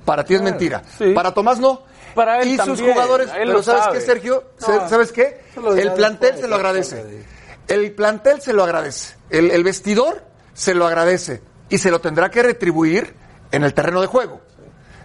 Para 0.04 0.24
ti 0.24 0.36
es 0.36 0.40
mentira. 0.42 0.82
sí. 0.96 1.12
Para 1.12 1.34
Tomás 1.34 1.58
no. 1.58 1.82
Para 2.14 2.40
él 2.40 2.50
y 2.50 2.58
sus 2.58 2.80
jugadores. 2.80 3.28
él 3.30 3.48
Pero 3.48 3.62
¿sabes 3.64 3.84
sabe. 3.84 3.98
qué, 3.98 4.04
Sergio? 4.04 4.44
No, 4.60 4.88
¿Sabes 4.88 5.10
qué? 5.10 5.40
El 5.76 5.94
plantel 5.94 6.20
después, 6.20 6.40
se 6.42 6.46
lo 6.48 6.54
agradece. 6.54 7.24
El 7.66 7.92
plantel 7.92 8.40
se 8.40 8.52
lo 8.52 8.62
agradece. 8.62 9.16
El, 9.30 9.50
el 9.50 9.64
vestidor 9.64 10.22
se 10.52 10.74
lo 10.76 10.86
agradece. 10.86 11.42
Y 11.70 11.78
se 11.78 11.90
lo 11.90 12.00
tendrá 12.00 12.30
que 12.30 12.44
retribuir 12.44 13.14
en 13.50 13.64
el 13.64 13.74
terreno 13.74 14.00
de 14.00 14.06
juego. 14.06 14.42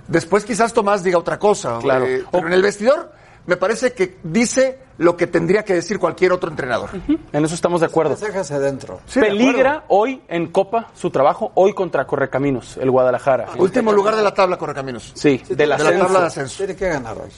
Después 0.08 0.45
quizás 0.45 0.71
Tomás 0.71 1.04
diga 1.04 1.17
otra 1.17 1.39
cosa. 1.39 1.80
Claro. 1.82 2.06
eh, 2.06 2.23
pero 2.32 2.45
en 2.45 2.54
el 2.54 2.62
vestidor 2.62 3.12
me 3.50 3.58
parece 3.58 3.94
que 3.94 4.18
dice 4.24 4.80
lo 5.00 5.18
que 5.18 5.28
tendría 5.28 5.64
que 5.64 5.74
decir 5.74 5.98
cualquier 5.98 6.32
otro 6.32 6.50
entrenador. 6.50 6.90
En 7.34 7.44
eso 7.44 7.56
estamos 7.56 7.82
de 7.82 7.88
acuerdo. 7.88 8.16
Déjase 8.16 8.54
adentro. 8.54 9.02
Sí, 9.08 9.20
de 9.20 9.28
Peligra 9.28 9.86
hoy 9.88 10.22
en 10.28 10.52
Copa 10.52 10.92
su 10.94 11.10
trabajo, 11.10 11.52
hoy 11.56 11.74
contra 11.74 12.06
Correcaminos, 12.06 12.78
el 12.78 12.92
Guadalajara. 12.92 13.48
Último 13.58 13.92
lugar 13.92 14.16
de 14.16 14.22
la 14.22 14.34
tabla, 14.34 14.58
Correcaminos. 14.58 15.12
Sí, 15.16 15.42
de 15.50 15.66
la 15.66 15.78
de 15.78 15.84
la 15.84 15.98
tabla 15.98 16.20
de 16.22 16.26
ascenso. 16.28 16.58
Tiene 16.58 16.76
que 16.76 16.88
ganar 16.88 17.18
hoy. 17.18 17.32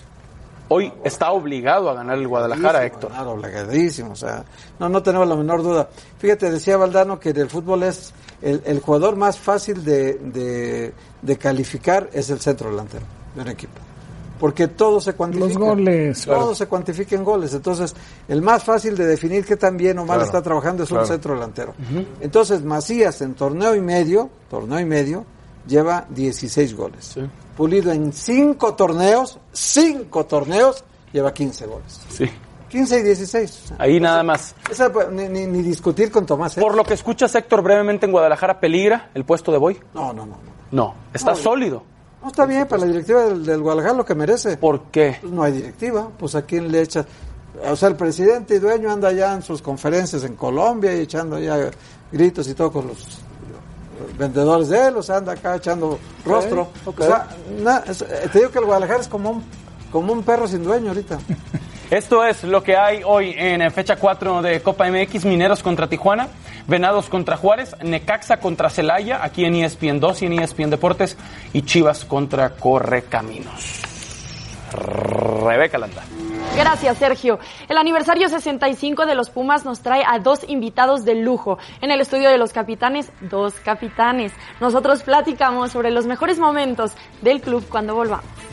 Hoy 0.73 0.93
está 1.03 1.31
obligado 1.31 1.89
a 1.89 1.93
ganar 1.93 2.17
el 2.17 2.27
Guadalajara, 2.27 2.85
Héctor. 2.85 3.11
Claro, 3.11 3.31
obligadísimo, 3.31 4.11
o 4.11 4.15
sea, 4.15 4.43
no, 4.79 4.87
no 4.89 5.03
tenemos 5.03 5.27
la 5.27 5.35
menor 5.35 5.63
duda. 5.63 5.89
Fíjate, 6.17 6.49
decía 6.49 6.77
Valdano 6.77 7.19
que 7.19 7.29
en 7.29 7.37
el 7.37 7.49
fútbol 7.49 7.83
es 7.83 8.13
el, 8.41 8.61
el 8.65 8.79
jugador 8.79 9.17
más 9.17 9.37
fácil 9.37 9.83
de, 9.83 10.13
de, 10.15 10.93
de 11.21 11.37
calificar 11.37 12.09
es 12.13 12.29
el 12.29 12.39
centro 12.39 12.69
delantero 12.69 13.05
de 13.35 13.41
un 13.41 13.47
equipo. 13.49 13.79
Porque 14.41 14.67
todo 14.67 14.99
se 14.99 15.13
cuantifica. 15.13 15.47
Los 15.49 15.57
goles, 15.57 16.25
Todo 16.25 16.35
claro. 16.37 16.55
se 16.55 16.65
cuantifica 16.65 17.15
en 17.15 17.23
goles. 17.23 17.53
Entonces, 17.53 17.95
el 18.27 18.41
más 18.41 18.63
fácil 18.63 18.97
de 18.97 19.05
definir 19.05 19.45
qué 19.45 19.55
tan 19.55 19.77
bien 19.77 19.97
o 19.99 20.01
mal 20.01 20.17
Claro, 20.17 20.23
está 20.25 20.41
trabajando 20.41 20.83
es 20.83 20.91
un 20.91 21.05
centro 21.05 21.35
delantero. 21.35 21.73
Entonces, 22.19 22.63
Macías 22.63 23.21
en 23.21 23.35
torneo 23.35 23.75
y 23.75 23.81
medio, 23.81 24.29
torneo 24.49 24.79
y 24.79 24.85
medio, 24.85 25.23
lleva 25.67 26.05
16 26.09 26.75
goles. 26.75 27.15
Pulido 27.55 27.91
en 27.91 28.11
cinco 28.11 28.73
torneos, 28.73 29.37
cinco 29.53 30.25
torneos, 30.25 30.83
lleva 31.13 31.31
15 31.33 31.65
goles. 31.67 32.01
Sí. 32.09 32.25
15 32.69 32.99
y 32.99 33.03
16. 33.03 33.61
o 33.65 33.67
sea, 33.67 33.77
Ahí 33.79 33.99
nada 33.99 34.23
más. 34.23 34.55
esa, 34.71 34.89
ni, 35.11 35.27
ni- 35.27 35.45
ni 35.45 35.61
discutir 35.61 36.09
con 36.09 36.25
Tomás. 36.25 36.57
¿eh? 36.57 36.61
Por 36.61 36.73
lo 36.73 36.83
que 36.83 36.93
escuchas, 36.95 37.35
Héctor, 37.35 37.61
brevemente 37.61 38.05
en 38.07 38.11
Guadalajara, 38.13 38.59
¿peligra 38.59 39.11
el 39.13 39.23
puesto 39.25 39.51
de 39.51 39.57
Boy? 39.57 39.77
No, 39.93 40.13
no, 40.13 40.25
no. 40.25 40.37
No, 40.37 40.41
No, 40.71 40.95
está 41.13 41.31
No, 41.31 41.35
sólido. 41.35 41.83
No, 42.21 42.27
está 42.27 42.45
bien 42.45 42.67
para 42.67 42.81
la 42.81 42.87
directiva 42.87 43.23
del, 43.25 43.45
del 43.45 43.61
Guadalajara 43.61 43.95
lo 43.95 44.05
que 44.05 44.13
merece. 44.15 44.57
¿Por 44.57 44.83
qué? 44.91 45.17
Pues 45.21 45.33
no 45.33 45.43
hay 45.43 45.53
directiva. 45.53 46.07
Pues 46.19 46.35
a 46.35 46.43
quién 46.43 46.71
le 46.71 46.81
echa. 46.81 47.05
O 47.69 47.75
sea, 47.75 47.89
el 47.89 47.95
presidente 47.95 48.55
y 48.55 48.59
dueño 48.59 48.91
anda 48.91 49.11
ya 49.11 49.33
en 49.33 49.41
sus 49.41 49.61
conferencias 49.61 50.23
en 50.23 50.35
Colombia 50.35 50.95
y 50.95 51.01
echando 51.01 51.37
ya 51.39 51.57
gritos 52.11 52.47
y 52.47 52.53
todo 52.53 52.71
con 52.71 52.87
los 52.87 53.19
vendedores 54.17 54.69
de 54.69 54.87
él. 54.87 54.97
O 54.97 55.03
sea, 55.03 55.17
anda 55.17 55.33
acá 55.33 55.55
echando 55.55 55.99
rostro. 56.25 56.69
O 56.85 56.93
sea, 57.03 57.27
na- 57.61 57.83
eh, 57.87 58.29
te 58.31 58.39
digo 58.39 58.51
que 58.51 58.59
el 58.59 58.65
Guadalajara 58.65 59.01
es 59.01 59.07
como 59.07 59.31
un, 59.31 59.43
como 59.91 60.13
un 60.13 60.23
perro 60.23 60.47
sin 60.47 60.63
dueño 60.63 60.89
ahorita. 60.89 61.17
Esto 61.91 62.23
es 62.25 62.43
lo 62.45 62.63
que 62.63 62.77
hay 62.77 63.01
hoy 63.05 63.33
en 63.37 63.61
eh, 63.61 63.69
fecha 63.69 63.97
4 63.97 64.41
de 64.41 64.61
Copa 64.61 64.89
MX, 64.89 65.25
Mineros 65.25 65.61
contra 65.61 65.89
Tijuana, 65.89 66.29
Venados 66.71 67.09
contra 67.09 67.35
Juárez, 67.35 67.75
Necaxa 67.83 68.37
contra 68.37 68.69
Celaya, 68.69 69.23
aquí 69.23 69.43
en 69.43 69.55
ESPN 69.55 69.99
2 69.99 70.21
y 70.21 70.25
en 70.27 70.39
ESPN 70.39 70.69
Deportes, 70.69 71.17
y 71.51 71.63
Chivas 71.63 72.05
contra 72.05 72.51
Correcaminos. 72.51 73.81
Rebeca 74.71 75.77
Landa. 75.77 76.01
Gracias, 76.55 76.97
Sergio. 76.97 77.39
El 77.67 77.77
aniversario 77.77 78.29
65 78.29 79.05
de 79.05 79.15
los 79.15 79.29
Pumas 79.29 79.65
nos 79.65 79.81
trae 79.81 80.03
a 80.07 80.19
dos 80.19 80.45
invitados 80.47 81.03
de 81.03 81.15
lujo. 81.15 81.57
En 81.81 81.91
el 81.91 81.99
estudio 81.99 82.29
de 82.29 82.37
los 82.37 82.53
capitanes, 82.53 83.11
dos 83.19 83.55
capitanes. 83.55 84.31
Nosotros 84.61 85.03
platicamos 85.03 85.71
sobre 85.71 85.91
los 85.91 86.05
mejores 86.07 86.39
momentos 86.39 86.93
del 87.21 87.41
club 87.41 87.67
cuando 87.69 87.95
volvamos. 87.95 88.50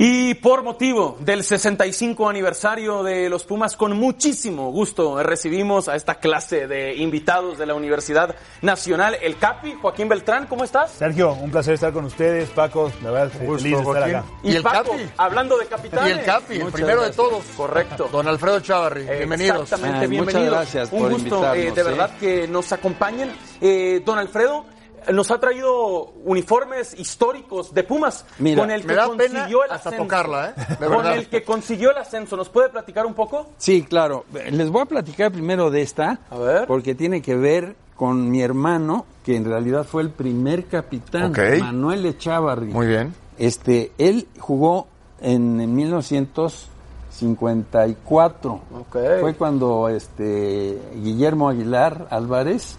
Y 0.00 0.34
por 0.34 0.62
motivo 0.62 1.16
del 1.18 1.42
65 1.42 2.28
aniversario 2.28 3.02
de 3.02 3.28
los 3.28 3.42
Pumas, 3.42 3.76
con 3.76 3.96
muchísimo 3.96 4.70
gusto 4.70 5.20
recibimos 5.24 5.88
a 5.88 5.96
esta 5.96 6.20
clase 6.20 6.68
de 6.68 6.94
invitados 6.94 7.58
de 7.58 7.66
la 7.66 7.74
Universidad 7.74 8.36
Nacional, 8.62 9.16
el 9.20 9.36
Capi, 9.38 9.72
Joaquín 9.72 10.08
Beltrán, 10.08 10.46
¿cómo 10.46 10.62
estás? 10.62 10.92
Sergio, 10.92 11.32
un 11.32 11.50
placer 11.50 11.74
estar 11.74 11.92
con 11.92 12.04
ustedes, 12.04 12.48
Paco, 12.50 12.92
la 13.02 13.10
verdad, 13.10 13.32
feliz 13.40 13.62
de 13.64 13.70
estar 13.72 14.02
acá. 14.04 14.24
Y, 14.44 14.54
el 14.54 14.62
Paco, 14.62 14.94
hablando 15.16 15.58
de 15.58 15.66
capitanes. 15.66 16.08
Y 16.16 16.18
el 16.20 16.24
Capi, 16.24 16.54
el 16.60 16.70
primero 16.70 17.02
de 17.02 17.10
todos. 17.10 17.44
Correcto. 17.56 18.08
Don 18.12 18.28
Alfredo 18.28 18.60
Chávarri, 18.60 19.02
bienvenidos. 19.02 19.62
Exactamente, 19.64 20.04
Ah, 20.04 20.08
bienvenidos. 20.08 20.42
muchas 20.44 20.52
gracias 20.52 20.92
Un 20.92 20.98
por 21.00 21.10
gusto, 21.10 21.24
invitarnos, 21.26 21.56
eh, 21.56 21.72
de 21.72 21.80
¿eh? 21.80 21.84
verdad, 21.84 22.10
que 22.20 22.46
nos 22.46 22.72
acompañen. 22.72 23.32
Eh, 23.60 24.00
don 24.06 24.16
Alfredo, 24.16 24.64
nos 25.12 25.30
ha 25.30 25.38
traído 25.40 26.12
uniformes 26.24 26.98
históricos 26.98 27.72
de 27.74 27.82
Pumas 27.84 28.24
Mira, 28.38 28.62
con 28.62 28.70
el 28.70 28.84
me 28.84 28.94
que 28.94 29.00
consiguió 29.00 29.64
el 29.64 29.70
hasta 29.70 29.88
ascenso. 29.90 30.04
tocarla, 30.04 30.50
¿eh? 30.50 30.54
Con 30.78 30.90
verdad. 30.90 31.16
el 31.16 31.28
que 31.28 31.42
consiguió 31.42 31.90
el 31.90 31.96
ascenso. 31.98 32.36
¿Nos 32.36 32.48
puede 32.48 32.68
platicar 32.68 33.06
un 33.06 33.14
poco? 33.14 33.48
Sí, 33.58 33.82
claro. 33.82 34.24
Les 34.50 34.70
voy 34.70 34.82
a 34.82 34.86
platicar 34.86 35.32
primero 35.32 35.70
de 35.70 35.82
esta, 35.82 36.20
A 36.30 36.38
ver. 36.38 36.66
porque 36.66 36.94
tiene 36.94 37.20
que 37.22 37.34
ver 37.36 37.76
con 37.96 38.30
mi 38.30 38.42
hermano, 38.42 39.06
que 39.24 39.34
en 39.36 39.44
realidad 39.44 39.84
fue 39.84 40.02
el 40.02 40.10
primer 40.10 40.66
capitán. 40.66 41.32
Manuel 41.60 42.06
Echavarri. 42.06 42.66
Muy 42.68 42.86
bien. 42.86 43.14
Este, 43.38 43.92
él 43.98 44.28
jugó 44.38 44.86
en, 45.20 45.60
en 45.60 45.74
1954. 45.74 48.52
Ok. 48.80 48.96
Fue 49.20 49.34
cuando 49.34 49.88
este 49.88 50.80
Guillermo 50.94 51.48
Aguilar 51.48 52.06
Álvarez 52.10 52.78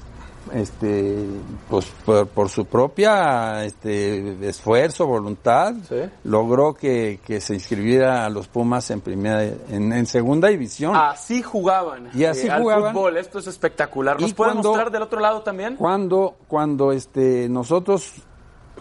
este 0.53 1.25
pues 1.69 1.85
por, 2.05 2.27
por 2.27 2.49
su 2.49 2.65
propia 2.65 3.63
este 3.65 4.47
esfuerzo 4.47 5.05
voluntad 5.07 5.73
Sí. 5.87 5.95
logró 6.23 6.73
que, 6.73 7.19
que 7.25 7.41
se 7.41 7.53
inscribiera 7.53 8.25
a 8.25 8.29
los 8.29 8.47
Pumas 8.47 8.89
en 8.91 9.01
primera 9.01 9.43
en, 9.43 9.91
en 9.93 10.05
segunda 10.05 10.47
división 10.49 10.95
Así 10.95 11.41
jugaban. 11.41 12.07
eh, 12.07 12.11
Y 12.13 12.23
así 12.25 12.47
al 12.49 12.61
jugaban. 12.61 12.93
fútbol. 12.93 13.17
Esto 13.17 13.39
es 13.39 13.47
espectacular. 13.47 14.19
¿Nos 14.19 14.31
Y 14.31 14.33
puede 14.33 14.51
cuando- 14.51 14.69
mostrar 14.69 14.91
del 14.91 15.01
otro 15.03 15.19
lado 15.19 15.41
también? 15.41 15.75
cuando 15.75 16.35
cuando 16.47 16.91
este 16.91 17.47
nosotros 17.49 18.11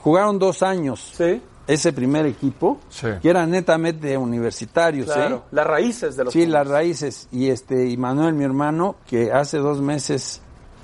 jugaron 0.03 0.39
dos 0.39 0.63
años 0.63 1.13
Sí. 1.17 1.43
ese 1.67 1.93
primer 1.93 2.25
equipo 2.27 2.79
Sí. 2.89 3.09
que 3.21 3.29
eran 3.29 3.51
netamente 3.51 4.17
universitarios 4.17 5.09
¿eh? 5.09 5.13
Claro. 5.15 5.43
Las 5.51 5.67
raíces 5.67 6.17
de 6.17 6.25
los 6.25 6.33
Sí, 6.33 6.41
Pumas. 6.41 6.53
las 6.53 6.69
raíces. 6.69 7.29
Y 7.31 7.49
este, 7.51 7.87
y 7.89 7.97
Manuel, 7.97 8.35
mi 8.35 8.45
hermano, 8.45 8.97
que 9.07 9.33
hace 9.33 9.59
dos 9.59 9.81
meses 9.81 10.41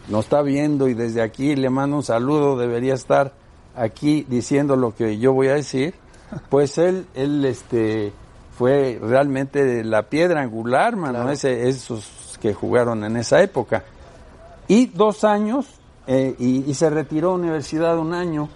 nos 0.08 0.26
está 0.26 0.42
viendo 0.42 0.88
y 0.88 0.94
desde 0.94 1.22
aquí 1.22 1.56
le 1.56 1.70
mando 1.70 1.96
un 1.96 2.02
saludo, 2.02 2.56
debería 2.56 2.94
estar 2.94 3.32
aquí 3.74 4.26
diciendo 4.28 4.76
lo 4.76 4.94
que 4.94 5.18
yo 5.18 5.32
voy 5.32 5.48
a 5.48 5.54
decir. 5.54 5.94
Pues 6.48 6.78
él, 6.78 7.06
él, 7.14 7.44
este, 7.44 8.12
fue 8.58 8.98
realmente 9.00 9.84
la 9.84 10.04
piedra 10.04 10.40
angular, 10.40 10.96
mano, 10.96 11.30
ese, 11.30 11.68
esos 11.68 12.38
que 12.40 12.54
jugaron 12.54 13.04
en 13.04 13.16
esa 13.16 13.40
época. 13.40 13.84
Y 14.66 14.86
dos 14.86 15.22
años, 15.22 15.66
eh, 16.06 16.34
y, 16.38 16.68
y 16.68 16.74
se 16.74 16.90
retiró 16.90 17.30
a 17.30 17.34
universidad 17.34 17.98
un 17.98 18.14
año. 18.14 18.48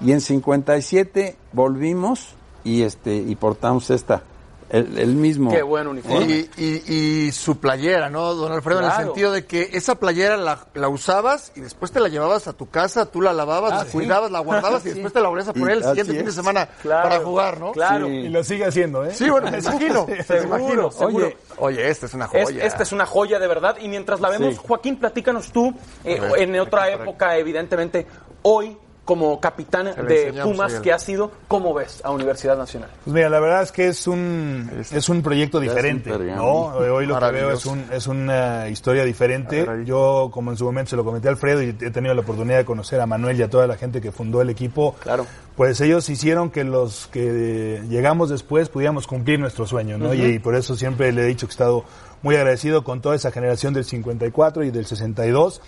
Y 0.00 0.12
en 0.12 0.20
57 0.20 1.36
volvimos 1.52 2.34
y 2.64 2.82
este, 2.82 3.16
y 3.16 3.34
portamos 3.34 3.90
esta, 3.90 4.22
el, 4.70 4.98
el 4.98 5.14
mismo. 5.14 5.50
Qué 5.50 5.62
buen 5.62 5.86
uniforme. 5.86 6.26
Y, 6.26 6.50
y- 6.56 6.82
y 7.26 7.32
su 7.32 7.58
playera, 7.58 8.10
¿no, 8.10 8.34
don 8.34 8.52
Alfredo? 8.52 8.80
En 8.80 8.86
el 8.86 8.92
sentido 8.92 9.32
de 9.32 9.46
que 9.46 9.70
esa 9.72 9.94
playera 9.96 10.36
la, 10.36 10.66
la 10.74 10.88
usabas 10.88 11.52
y 11.56 11.60
después 11.60 11.90
te 11.92 12.00
la 12.00 12.08
llevas 12.08 12.48
a 12.48 12.52
tu 12.52 12.68
casa, 12.68 13.06
tú 13.06 13.22
la 13.22 13.32
lavabas, 13.32 13.84
la 13.86 13.90
cuidabas, 13.90 14.30
la 14.30 14.40
guardabas 14.40 14.84
y 14.86 14.90
después 14.92 15.12
te 15.12 15.20
la 15.20 15.28
volvías 15.28 15.48
a 15.48 15.52
poner 15.54 15.76
el 15.78 15.82
Así 15.82 15.88
siguiente 15.90 16.12
fin 16.14 16.24
de 16.24 16.28
es. 16.30 16.34
semana 16.34 16.66
Claro. 16.82 17.08
para 17.08 17.20
jugar, 17.24 17.60
¿no? 17.60 17.72
Claro. 17.72 18.08
Y 18.08 18.28
lo 18.28 18.44
sigue 18.44 18.64
haciendo, 18.66 19.04
¿eh? 19.04 19.12
Sí, 19.14 19.28
bueno, 19.30 19.50
me 19.50 19.58
imagino, 19.60 20.06
me 20.06 20.22
Seguro, 20.22 20.58
imagino. 20.58 20.90
seguro. 20.90 21.26
Oye, 21.26 21.36
oye, 21.58 21.88
esta 21.88 22.06
es 22.06 22.14
una 22.14 22.26
Es- 22.26 22.44
joya. 22.44 22.64
esta 22.64 22.82
es 22.82 22.92
una 22.92 23.06
joya 23.06 23.38
de 23.38 23.46
verdad. 23.48 23.76
Y 23.80 23.88
mientras 23.88 24.20
la 24.20 24.28
vemos, 24.30 24.54
Sí. 24.54 24.60
Joaquín, 24.66 24.96
platícanos 24.98 25.50
tú, 25.52 25.74
eh, 26.04 26.20
ver, 26.20 26.40
en 26.42 26.58
otra 26.60 26.90
época, 26.90 27.36
evidentemente, 27.36 28.06
hoy, 28.42 28.76
como 29.08 29.40
capitán 29.40 29.86
de 30.06 30.34
Pumas 30.42 30.80
que 30.80 30.92
ha 30.92 30.98
sido, 30.98 31.32
¿cómo 31.48 31.72
ves 31.72 32.02
a 32.04 32.10
Universidad 32.10 32.58
Nacional? 32.58 32.90
Pues 33.04 33.14
mira, 33.14 33.30
la 33.30 33.40
verdad 33.40 33.62
es 33.62 33.72
que 33.72 33.88
es 33.88 34.06
un, 34.06 34.70
es 34.92 35.08
un 35.08 35.22
proyecto 35.22 35.60
diferente. 35.60 36.10
¿no? 36.10 36.74
Hoy 36.74 37.06
lo 37.06 37.18
que 37.18 37.30
veo 37.30 37.50
es, 37.52 37.64
un, 37.64 37.86
es 37.90 38.06
una 38.06 38.68
historia 38.68 39.04
diferente. 39.04 39.66
Yo, 39.86 40.28
como 40.30 40.50
en 40.50 40.58
su 40.58 40.66
momento 40.66 40.90
se 40.90 40.96
lo 40.96 41.06
comenté 41.06 41.28
a 41.28 41.30
Alfredo 41.30 41.62
y 41.62 41.68
he 41.70 41.90
tenido 41.90 42.12
la 42.12 42.20
oportunidad 42.20 42.58
de 42.58 42.66
conocer 42.66 43.00
a 43.00 43.06
Manuel 43.06 43.38
y 43.40 43.42
a 43.42 43.48
toda 43.48 43.66
la 43.66 43.78
gente 43.78 44.02
que 44.02 44.12
fundó 44.12 44.42
el 44.42 44.50
equipo, 44.50 44.94
Claro. 45.00 45.24
pues 45.56 45.80
ellos 45.80 46.06
hicieron 46.10 46.50
que 46.50 46.64
los 46.64 47.06
que 47.06 47.82
llegamos 47.88 48.28
después 48.28 48.68
pudiéramos 48.68 49.06
cumplir 49.06 49.40
nuestro 49.40 49.66
sueño, 49.66 49.96
¿no? 49.96 50.12
y, 50.12 50.20
y 50.22 50.38
por 50.38 50.54
eso 50.54 50.76
siempre 50.76 51.12
le 51.12 51.22
he 51.22 51.26
dicho 51.26 51.46
que 51.46 51.52
he 51.52 51.54
estado 51.54 51.84
muy 52.20 52.36
agradecido 52.36 52.84
con 52.84 53.00
toda 53.00 53.16
esa 53.16 53.30
generación 53.30 53.72
del 53.72 53.86
54 53.86 54.64
y 54.64 54.70
del 54.70 54.84
62. 54.84 55.62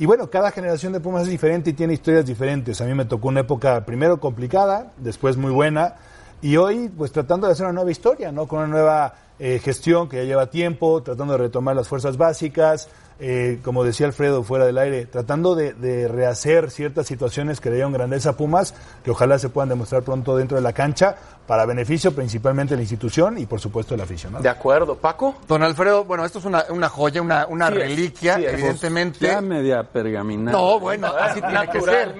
Y 0.00 0.06
bueno, 0.06 0.30
cada 0.30 0.50
generación 0.50 0.94
de 0.94 1.00
Pumas 1.00 1.24
es 1.24 1.28
diferente 1.28 1.68
y 1.68 1.72
tiene 1.74 1.92
historias 1.92 2.24
diferentes. 2.24 2.80
A 2.80 2.86
mí 2.86 2.94
me 2.94 3.04
tocó 3.04 3.28
una 3.28 3.40
época 3.40 3.84
primero 3.84 4.18
complicada, 4.18 4.92
después 4.96 5.36
muy 5.36 5.52
buena, 5.52 5.96
y 6.40 6.56
hoy 6.56 6.88
pues 6.88 7.12
tratando 7.12 7.46
de 7.46 7.52
hacer 7.52 7.66
una 7.66 7.74
nueva 7.74 7.90
historia, 7.90 8.32
¿no? 8.32 8.48
Con 8.48 8.60
una 8.60 8.68
nueva 8.68 9.14
eh, 9.40 9.58
gestión 9.58 10.08
que 10.08 10.18
ya 10.18 10.24
lleva 10.24 10.50
tiempo, 10.50 11.02
tratando 11.02 11.32
de 11.32 11.38
retomar 11.38 11.74
las 11.74 11.88
fuerzas 11.88 12.16
básicas, 12.16 12.88
eh, 13.18 13.58
como 13.64 13.84
decía 13.84 14.06
Alfredo 14.06 14.42
fuera 14.44 14.64
del 14.64 14.78
aire, 14.78 15.06
tratando 15.06 15.54
de, 15.54 15.72
de 15.72 16.08
rehacer 16.08 16.70
ciertas 16.70 17.06
situaciones 17.06 17.60
que 17.60 17.68
le 17.70 17.76
dieron 17.76 17.92
grandeza 17.92 18.30
a 18.30 18.36
Pumas, 18.36 18.74
que 19.02 19.10
ojalá 19.10 19.38
se 19.38 19.48
puedan 19.48 19.68
demostrar 19.68 20.02
pronto 20.02 20.36
dentro 20.36 20.56
de 20.56 20.62
la 20.62 20.72
cancha, 20.72 21.16
para 21.50 21.66
beneficio 21.66 22.14
principalmente 22.14 22.74
de 22.74 22.76
la 22.76 22.82
institución 22.82 23.36
y 23.36 23.44
por 23.44 23.58
supuesto 23.58 23.94
de 23.94 23.98
la 23.98 24.04
afición. 24.04 24.34
¿no? 24.34 24.40
De 24.40 24.48
acuerdo, 24.48 24.94
Paco. 24.96 25.34
Don 25.48 25.64
Alfredo, 25.64 26.04
bueno, 26.04 26.24
esto 26.24 26.38
es 26.38 26.44
una, 26.44 26.66
una 26.70 26.88
joya, 26.88 27.20
una, 27.20 27.46
una 27.48 27.66
Sí 27.66 27.74
reliquia, 27.74 28.36
sí 28.36 28.44
evidentemente. 28.46 29.26
Ya 29.26 29.40
media 29.40 29.82
pergaminada. 29.82 30.56
No, 30.56 30.78
bueno, 30.78 31.08
así 31.08 31.40
tiene 31.40 31.68
que 31.68 31.80
ser. 31.80 32.14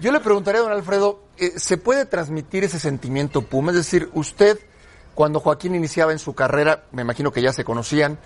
Yo 0.00 0.10
le 0.10 0.20
preguntaría 0.20 0.62
a 0.62 0.64
don 0.64 0.72
Alfredo, 0.72 1.20
eh, 1.36 1.52
¿se 1.56 1.76
puede 1.76 2.06
transmitir 2.06 2.64
ese 2.64 2.78
sentimiento 2.78 3.42
Puma? 3.42 3.72
Es 3.72 3.76
decir, 3.76 4.08
usted, 4.14 4.58
cuando 5.20 5.38
Joaquín 5.38 5.74
iniciaba 5.74 6.12
en 6.12 6.18
su 6.18 6.32
carrera, 6.32 6.84
me 6.92 7.02
imagino 7.02 7.30
que 7.30 7.42
ya 7.42 7.52
se 7.52 7.62
conocían, 7.62 8.16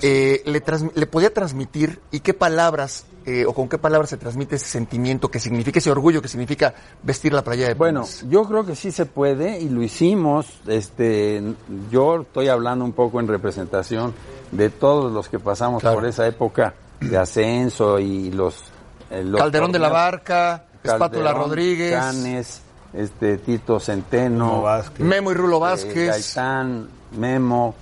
eh, 0.00 0.42
le, 0.44 0.62
le 0.94 1.06
podía 1.08 1.34
transmitir 1.34 1.98
y 2.12 2.20
qué 2.20 2.34
palabras 2.34 3.04
eh, 3.24 3.44
o 3.46 3.52
con 3.52 3.68
qué 3.68 3.78
palabras 3.78 4.10
se 4.10 4.16
transmite 4.16 4.54
ese 4.54 4.66
sentimiento 4.68 5.28
que 5.28 5.40
significa 5.40 5.80
ese 5.80 5.90
orgullo 5.90 6.22
que 6.22 6.28
significa 6.28 6.72
vestir 7.02 7.32
la 7.32 7.42
playa 7.42 7.66
de 7.66 7.74
Bueno, 7.74 8.02
Pumas? 8.02 8.24
yo 8.28 8.44
creo 8.44 8.64
que 8.64 8.76
sí 8.76 8.92
se 8.92 9.06
puede 9.06 9.58
y 9.58 9.68
lo 9.68 9.82
hicimos. 9.82 10.46
Este, 10.68 11.42
yo 11.90 12.20
estoy 12.20 12.46
hablando 12.46 12.84
un 12.84 12.92
poco 12.92 13.18
en 13.18 13.26
representación 13.26 14.14
de 14.52 14.70
todos 14.70 15.10
los 15.10 15.28
que 15.28 15.40
pasamos 15.40 15.80
Claro. 15.80 15.96
por 15.96 16.06
esa 16.06 16.28
época 16.28 16.74
de 17.00 17.18
ascenso 17.18 17.98
y 17.98 18.30
los, 18.30 18.54
eh, 19.10 19.24
los 19.24 19.40
Calderón 19.40 19.72
de 19.72 19.80
la. 19.80 19.88
Barca, 19.88 20.66
Espátula 20.84 21.08
Calderón, 21.24 21.48
Rodríguez, 21.48 21.92
Canes, 21.92 22.60
este 22.96 23.38
Tito 23.38 23.78
Centeno, 23.80 24.62
Vázquez. 24.62 25.04
Memo 25.04 25.30
y 25.30 25.34
Rulo 25.34 25.56
eh, 25.56 25.60
Vázquez. 25.60 26.08
Gaitán, 26.08 26.88
Memo, 27.18 27.74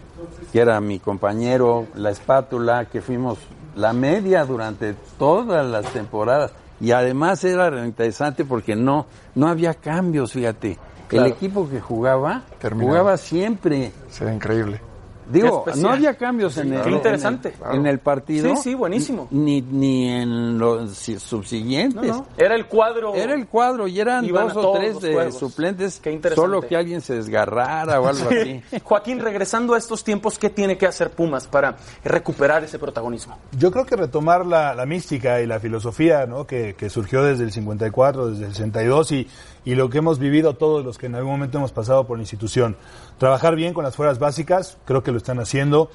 que 0.52 0.60
era 0.60 0.80
mi 0.80 0.98
compañero, 0.98 1.86
la 1.94 2.10
espátula, 2.10 2.86
que 2.86 3.00
fuimos 3.00 3.38
la 3.76 3.92
media 3.92 4.44
durante 4.44 4.94
todas 5.18 5.66
las 5.66 5.86
temporadas. 5.92 6.52
Y 6.80 6.90
además 6.90 7.42
era 7.44 7.84
interesante 7.86 8.44
porque 8.44 8.76
no, 8.76 9.06
no 9.34 9.48
había 9.48 9.74
cambios, 9.74 10.32
fíjate. 10.32 10.78
Claro. 11.08 11.26
El 11.26 11.32
equipo 11.32 11.68
que 11.68 11.80
jugaba, 11.80 12.42
jugaba 12.60 13.16
siempre. 13.16 13.92
Sería 14.10 14.34
increíble. 14.34 14.80
Digo, 15.28 15.64
no 15.76 15.90
había 15.90 16.14
cambios 16.14 16.56
en, 16.58 16.72
el, 16.74 16.82
Qué 16.82 16.90
interesante. 16.90 17.54
en 17.64 17.70
el, 17.70 17.76
en 17.80 17.86
el 17.86 17.98
partido. 17.98 18.54
Sí, 18.56 18.62
sí, 18.62 18.74
buenísimo. 18.74 19.28
Ni, 19.30 19.60
ni 19.62 20.08
en 20.08 20.58
los 20.58 20.90
si- 20.92 21.18
subsiguientes. 21.18 22.02
No, 22.02 22.14
no. 22.18 22.26
Era 22.36 22.54
el 22.54 22.66
cuadro. 22.66 23.14
Era 23.14 23.34
el 23.34 23.46
cuadro 23.46 23.86
y 23.88 24.00
eran 24.00 24.26
dos 24.26 24.56
o 24.56 24.72
tres 24.72 25.00
de 25.00 25.12
juegos. 25.14 25.38
suplentes, 25.38 26.00
Qué 26.00 26.12
interesante. 26.12 26.40
solo 26.48 26.60
que 26.66 26.76
alguien 26.76 27.00
se 27.00 27.14
desgarrara 27.14 28.00
o 28.00 28.06
algo 28.08 28.28
así. 28.28 28.62
Joaquín, 28.82 29.20
regresando 29.20 29.74
a 29.74 29.78
estos 29.78 30.04
tiempos, 30.04 30.38
¿qué 30.38 30.50
tiene 30.50 30.76
que 30.76 30.86
hacer 30.86 31.10
Pumas 31.10 31.46
para 31.46 31.76
recuperar 32.04 32.64
ese 32.64 32.78
protagonismo? 32.78 33.38
Yo 33.56 33.70
creo 33.70 33.86
que 33.86 33.96
retomar 33.96 34.44
la, 34.46 34.74
la 34.74 34.86
mística 34.86 35.40
y 35.40 35.46
la 35.46 35.60
filosofía 35.60 36.26
¿no? 36.26 36.46
que, 36.46 36.74
que 36.74 36.90
surgió 36.90 37.22
desde 37.22 37.44
el 37.44 37.52
54, 37.52 38.30
desde 38.30 38.46
el 38.46 38.50
62 38.52 39.12
y, 39.12 39.28
y 39.64 39.74
lo 39.74 39.90
que 39.90 39.98
hemos 39.98 40.18
vivido 40.18 40.54
todos 40.54 40.84
los 40.84 40.98
que 40.98 41.06
en 41.06 41.14
algún 41.14 41.32
momento 41.32 41.58
hemos 41.58 41.72
pasado 41.72 42.06
por 42.06 42.18
la 42.18 42.22
institución. 42.22 42.76
Trabajar 43.18 43.56
bien 43.56 43.74
con 43.74 43.84
las 43.84 43.96
fuerzas 43.96 44.18
básicas, 44.18 44.78
creo 44.84 45.02
que 45.02 45.12
lo 45.12 45.18
están 45.18 45.38
haciendo. 45.40 45.90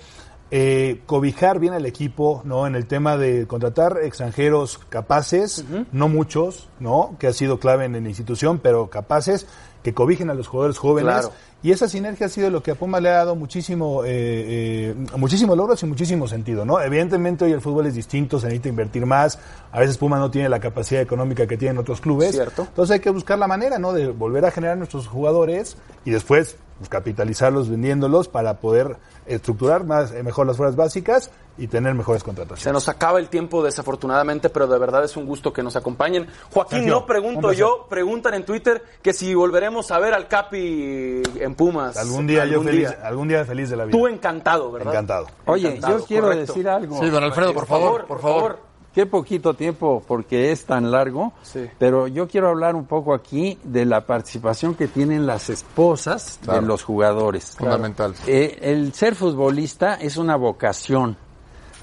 Eh, 0.51 1.01
cobijar 1.05 1.59
bien 1.59 1.73
al 1.73 1.85
equipo, 1.85 2.41
¿no? 2.43 2.65
En 2.65 2.73
el 2.73 2.87
tema 2.87 3.17
de 3.17 3.45
contratar 3.45 3.99
extranjeros 4.01 4.79
capaces, 4.89 5.63
no 5.91 6.09
muchos, 6.09 6.69
¿no? 6.79 7.15
Que 7.19 7.27
ha 7.27 7.33
sido 7.33 7.59
clave 7.59 7.85
en 7.85 7.93
la 7.93 7.99
institución, 7.99 8.57
pero 8.57 8.89
capaces 8.89 9.45
que 9.83 9.93
cobijen 9.93 10.31
a 10.31 10.33
los 10.33 10.47
jugadores 10.47 10.79
jóvenes. 10.79 11.13
Claro. 11.13 11.31
Y 11.61 11.71
esa 11.71 11.89
sinergia 11.89 12.27
ha 12.27 12.29
sido 12.29 12.49
lo 12.49 12.63
que 12.63 12.71
a 12.71 12.75
Puma 12.75 13.01
le 13.01 13.09
ha 13.09 13.17
dado 13.17 13.35
muchísimo, 13.35 14.05
eh, 14.05 14.09
eh, 14.09 14.95
muchísimos 15.17 15.57
logros 15.57 15.83
y 15.83 15.85
muchísimo 15.87 16.25
sentido, 16.25 16.63
¿no? 16.63 16.79
Evidentemente 16.79 17.43
hoy 17.43 17.51
el 17.51 17.59
fútbol 17.59 17.87
es 17.87 17.95
distinto, 17.95 18.39
se 18.39 18.47
necesita 18.47 18.69
invertir 18.69 19.05
más. 19.05 19.39
A 19.71 19.79
veces 19.79 19.97
Puma 19.97 20.17
no 20.19 20.31
tiene 20.31 20.47
la 20.47 20.61
capacidad 20.61 21.01
económica 21.01 21.45
que 21.47 21.57
tienen 21.57 21.77
otros 21.77 21.99
clubes. 21.99 22.31
Cierto. 22.31 22.61
Entonces 22.63 22.93
hay 22.93 22.99
que 23.01 23.09
buscar 23.09 23.37
la 23.37 23.47
manera, 23.47 23.77
¿no? 23.77 23.91
De 23.91 24.07
volver 24.07 24.45
a 24.45 24.51
generar 24.51 24.77
nuestros 24.77 25.07
jugadores 25.07 25.75
y 26.05 26.11
después 26.11 26.55
pues, 26.79 26.87
capitalizarlos 26.87 27.69
vendiéndolos 27.69 28.29
para 28.29 28.61
poder 28.61 28.95
estructurar 29.25 29.83
más, 29.83 30.13
eh, 30.13 30.23
mejor 30.23 30.47
las 30.47 30.55
fuerzas 30.55 30.77
básicas 30.77 31.29
y 31.57 31.67
tener 31.67 31.93
mejores 31.93 32.23
contrataciones. 32.23 32.63
Se 32.63 32.71
nos 32.71 32.87
acaba 32.87 33.19
el 33.19 33.27
tiempo 33.27 33.61
desafortunadamente, 33.61 34.49
pero 34.49 34.65
de 34.65 34.79
verdad 34.79 35.03
es 35.03 35.17
un 35.17 35.25
gusto 35.25 35.51
que 35.51 35.61
nos 35.61 35.75
acompañen. 35.75 36.27
Joaquín, 36.53 36.79
Sergio, 36.79 36.93
no 36.93 36.99
un 37.01 37.05
pregunto 37.05 37.51
yo, 37.51 37.85
preguntan 37.89 38.33
en 38.35 38.45
Twitter 38.45 38.81
que 39.01 39.11
si 39.11 39.35
volveremos 39.35 39.91
a 39.91 39.99
ver 39.99 40.13
al 40.13 40.29
Capi 40.29 41.21
en 41.35 41.48
Pumas. 41.55 41.97
Algún 41.97 42.27
día 42.27 42.45
yo 42.45 42.61
feliz, 42.61 42.89
día. 42.89 42.99
algún 43.03 43.27
día 43.27 43.45
feliz 43.45 43.69
de 43.69 43.75
la 43.77 43.85
vida. 43.85 43.97
Tú 43.97 44.07
encantado, 44.07 44.71
¿verdad? 44.71 44.93
Encantado. 44.93 45.27
Oye, 45.45 45.67
Encantado, 45.67 45.99
yo 45.99 46.05
quiero 46.05 46.23
correcto. 46.27 46.53
decir 46.53 46.69
algo. 46.69 46.99
Sí, 46.99 47.09
don 47.09 47.23
Alfredo, 47.23 47.53
por 47.53 47.65
favor, 47.65 48.05
por 48.05 48.19
favor. 48.21 48.69
Qué 48.93 49.05
poquito 49.05 49.53
tiempo 49.53 50.03
porque 50.07 50.51
es 50.51 50.65
tan 50.65 50.89
largo, 50.89 51.31
Sí. 51.43 51.67
pero 51.77 52.07
yo 52.07 52.27
quiero 52.27 52.49
hablar 52.49 52.75
un 52.75 52.85
poco 52.87 53.13
aquí 53.13 53.59
de 53.63 53.85
la 53.85 54.05
participación 54.07 54.73
que 54.73 54.87
tienen 54.87 55.27
las 55.27 55.49
esposas 55.51 56.39
Claro. 56.43 56.61
de 56.61 56.67
los 56.67 56.83
jugadores. 56.83 57.55
Fundamental. 57.55 58.15
Eh, 58.25 58.57
el 58.61 58.91
ser 58.93 59.13
futbolista 59.13 59.93
es 59.93 60.17
una 60.17 60.35
vocación, 60.37 61.17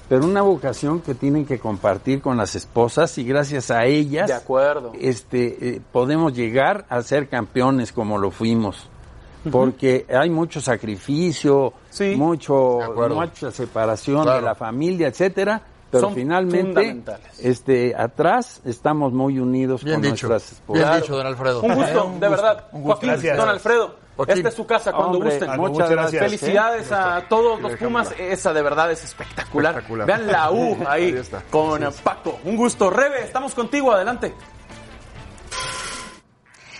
pero 0.09 0.25
una 0.25 0.41
vocación 0.41 0.99
que 0.99 1.15
tienen 1.15 1.45
que 1.45 1.59
compartir 1.59 2.21
con 2.21 2.35
las 2.35 2.55
esposas 2.55 3.17
y 3.17 3.23
gracias 3.23 3.71
a 3.71 3.85
ellas 3.85 4.27
De 4.27 4.33
acuerdo. 4.33 4.91
este, 4.99 5.69
eh, 5.75 5.81
podemos 5.93 6.33
llegar 6.33 6.85
a 6.89 7.01
ser 7.03 7.29
campeones 7.29 7.93
como 7.93 8.17
lo 8.17 8.31
fuimos. 8.31 8.89
Porque 9.51 10.05
hay 10.09 10.29
mucho 10.29 10.61
sacrificio, 10.61 11.73
Sí. 11.89 12.15
mucho, 12.15 12.79
mucha 13.09 13.51
separación 13.51 14.23
Claro. 14.23 14.39
de 14.39 14.45
la 14.45 14.55
familia, 14.55 15.07
etcétera, 15.07 15.61
pero 15.89 16.01
Son 16.01 16.13
finalmente 16.15 17.01
este 17.41 17.95
atrás 17.97 18.61
estamos 18.65 19.13
muy 19.13 19.39
unidos 19.39 19.83
Bien 19.83 20.01
con 20.01 20.11
dicho. 20.11 20.27
nuestras 20.27 20.51
esposas. 20.53 20.89
Bien 20.89 21.01
dicho, 21.01 21.15
don 21.15 21.25
Alfredo. 21.27 21.61
Un 21.61 21.75
gusto, 21.75 22.11
de 22.19 22.29
verdad. 22.29 22.65
un 22.73 22.81
gusto. 22.81 22.93
Joaquín, 22.95 23.09
Gracias. 23.09 23.37
don 23.37 23.49
Alfredo, 23.49 23.95
Joaquín. 24.17 24.35
esta 24.37 24.49
es 24.49 24.55
su 24.55 24.65
casa 24.67 24.91
cuando 24.91 25.17
Hombre, 25.17 25.29
gusten. 25.31 25.49
muchas 25.57 25.71
Muchas 25.71 25.89
gracias. 25.89 26.23
Felicidades 26.23 26.91
a 26.91 27.23
todos 27.29 27.61
los 27.61 27.71
Pumas, 27.77 28.13
esa 28.19 28.51
de 28.53 28.61
verdad 28.61 28.91
es 28.91 29.03
espectacular. 29.03 29.71
Espectacular. 29.75 30.07
Vean 30.07 30.27
la 30.27 30.51
U 30.51 30.77
ahí, 30.87 31.03
Ahí 31.05 31.13
está. 31.13 31.41
con 31.49 31.81
Paco. 32.03 32.37
Un 32.43 32.57
gusto. 32.57 32.89
Rebe, 32.89 33.23
estamos 33.23 33.55
contigo, 33.55 33.93
adelante. 33.93 34.33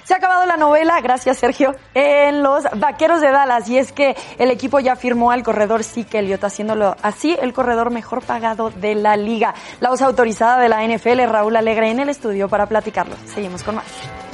Se 0.07 0.13
ha 0.13 0.17
acabado 0.17 0.45
la 0.45 0.55
novela, 0.55 1.01
gracias 1.01 1.37
Sergio, 1.37 1.75
en 1.93 2.41
los 2.41 2.63
Vaqueros 2.77 3.19
de 3.19 3.29
Dallas 3.29 3.67
y 3.67 3.77
es 3.77 3.91
que 3.91 4.15
el 4.37 4.49
equipo 4.51 4.79
ya 4.79 4.95
firmó 4.95 5.31
al 5.31 5.43
corredor 5.43 5.83
Zeke 5.83 6.19
Elliott, 6.19 6.45
haciéndolo 6.45 6.95
así 7.01 7.37
el 7.41 7.51
corredor 7.51 7.91
mejor 7.91 8.23
pagado 8.23 8.69
de 8.69 8.95
la 8.95 9.17
liga. 9.17 9.53
La 9.81 9.89
voz 9.89 10.01
autorizada 10.01 10.59
de 10.61 10.69
la 10.69 10.87
NFL, 10.87 11.29
Raúl 11.29 11.57
Alegre, 11.57 11.91
en 11.91 11.99
el 11.99 12.07
estudio 12.07 12.47
para 12.47 12.67
platicarlo. 12.67 13.17
Seguimos 13.25 13.63
con 13.63 13.75
más. 13.75 14.26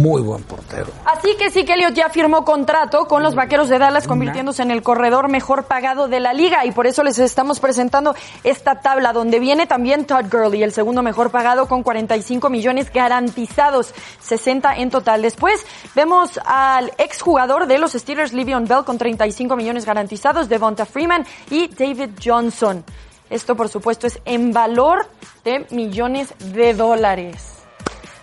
Muy 0.00 0.22
buen 0.22 0.42
portero. 0.42 0.88
Así 1.04 1.36
que 1.36 1.50
sí 1.50 1.64
que 1.64 1.74
Elliott 1.74 1.94
ya 1.94 2.08
firmó 2.08 2.44
contrato 2.44 3.06
con 3.06 3.22
los 3.22 3.34
Vaqueros 3.34 3.68
de 3.68 3.78
Dallas, 3.78 4.06
convirtiéndose 4.06 4.62
en 4.62 4.70
el 4.70 4.82
corredor 4.82 5.28
mejor 5.28 5.64
pagado 5.64 6.08
de 6.08 6.20
la 6.20 6.32
liga. 6.32 6.64
Y 6.64 6.72
por 6.72 6.86
eso 6.86 7.02
les 7.02 7.18
estamos 7.18 7.60
presentando 7.60 8.14
esta 8.44 8.80
tabla, 8.80 9.12
donde 9.12 9.38
viene 9.38 9.66
también 9.66 10.06
Todd 10.06 10.26
Gurley, 10.30 10.62
el 10.62 10.72
segundo 10.72 11.02
mejor 11.02 11.30
pagado 11.30 11.66
con 11.66 11.82
45 11.82 12.50
millones 12.50 12.92
garantizados, 12.92 13.94
60 14.20 14.76
en 14.76 14.90
total. 14.90 15.22
Después 15.22 15.64
vemos 15.94 16.40
al 16.44 16.92
exjugador 16.98 17.66
de 17.66 17.78
los 17.78 17.92
Steelers, 17.92 18.32
Livion 18.32 18.66
Bell, 18.66 18.84
con 18.84 18.98
35 18.98 19.56
millones 19.56 19.84
garantizados, 19.84 20.48
Devonta 20.48 20.86
Freeman 20.86 21.26
y 21.50 21.68
David 21.68 22.10
Johnson. 22.22 22.84
Esto, 23.28 23.54
por 23.54 23.68
supuesto, 23.68 24.06
es 24.06 24.20
en 24.24 24.52
valor 24.52 25.06
de 25.44 25.66
millones 25.70 26.34
de 26.52 26.74
dólares. 26.74 27.59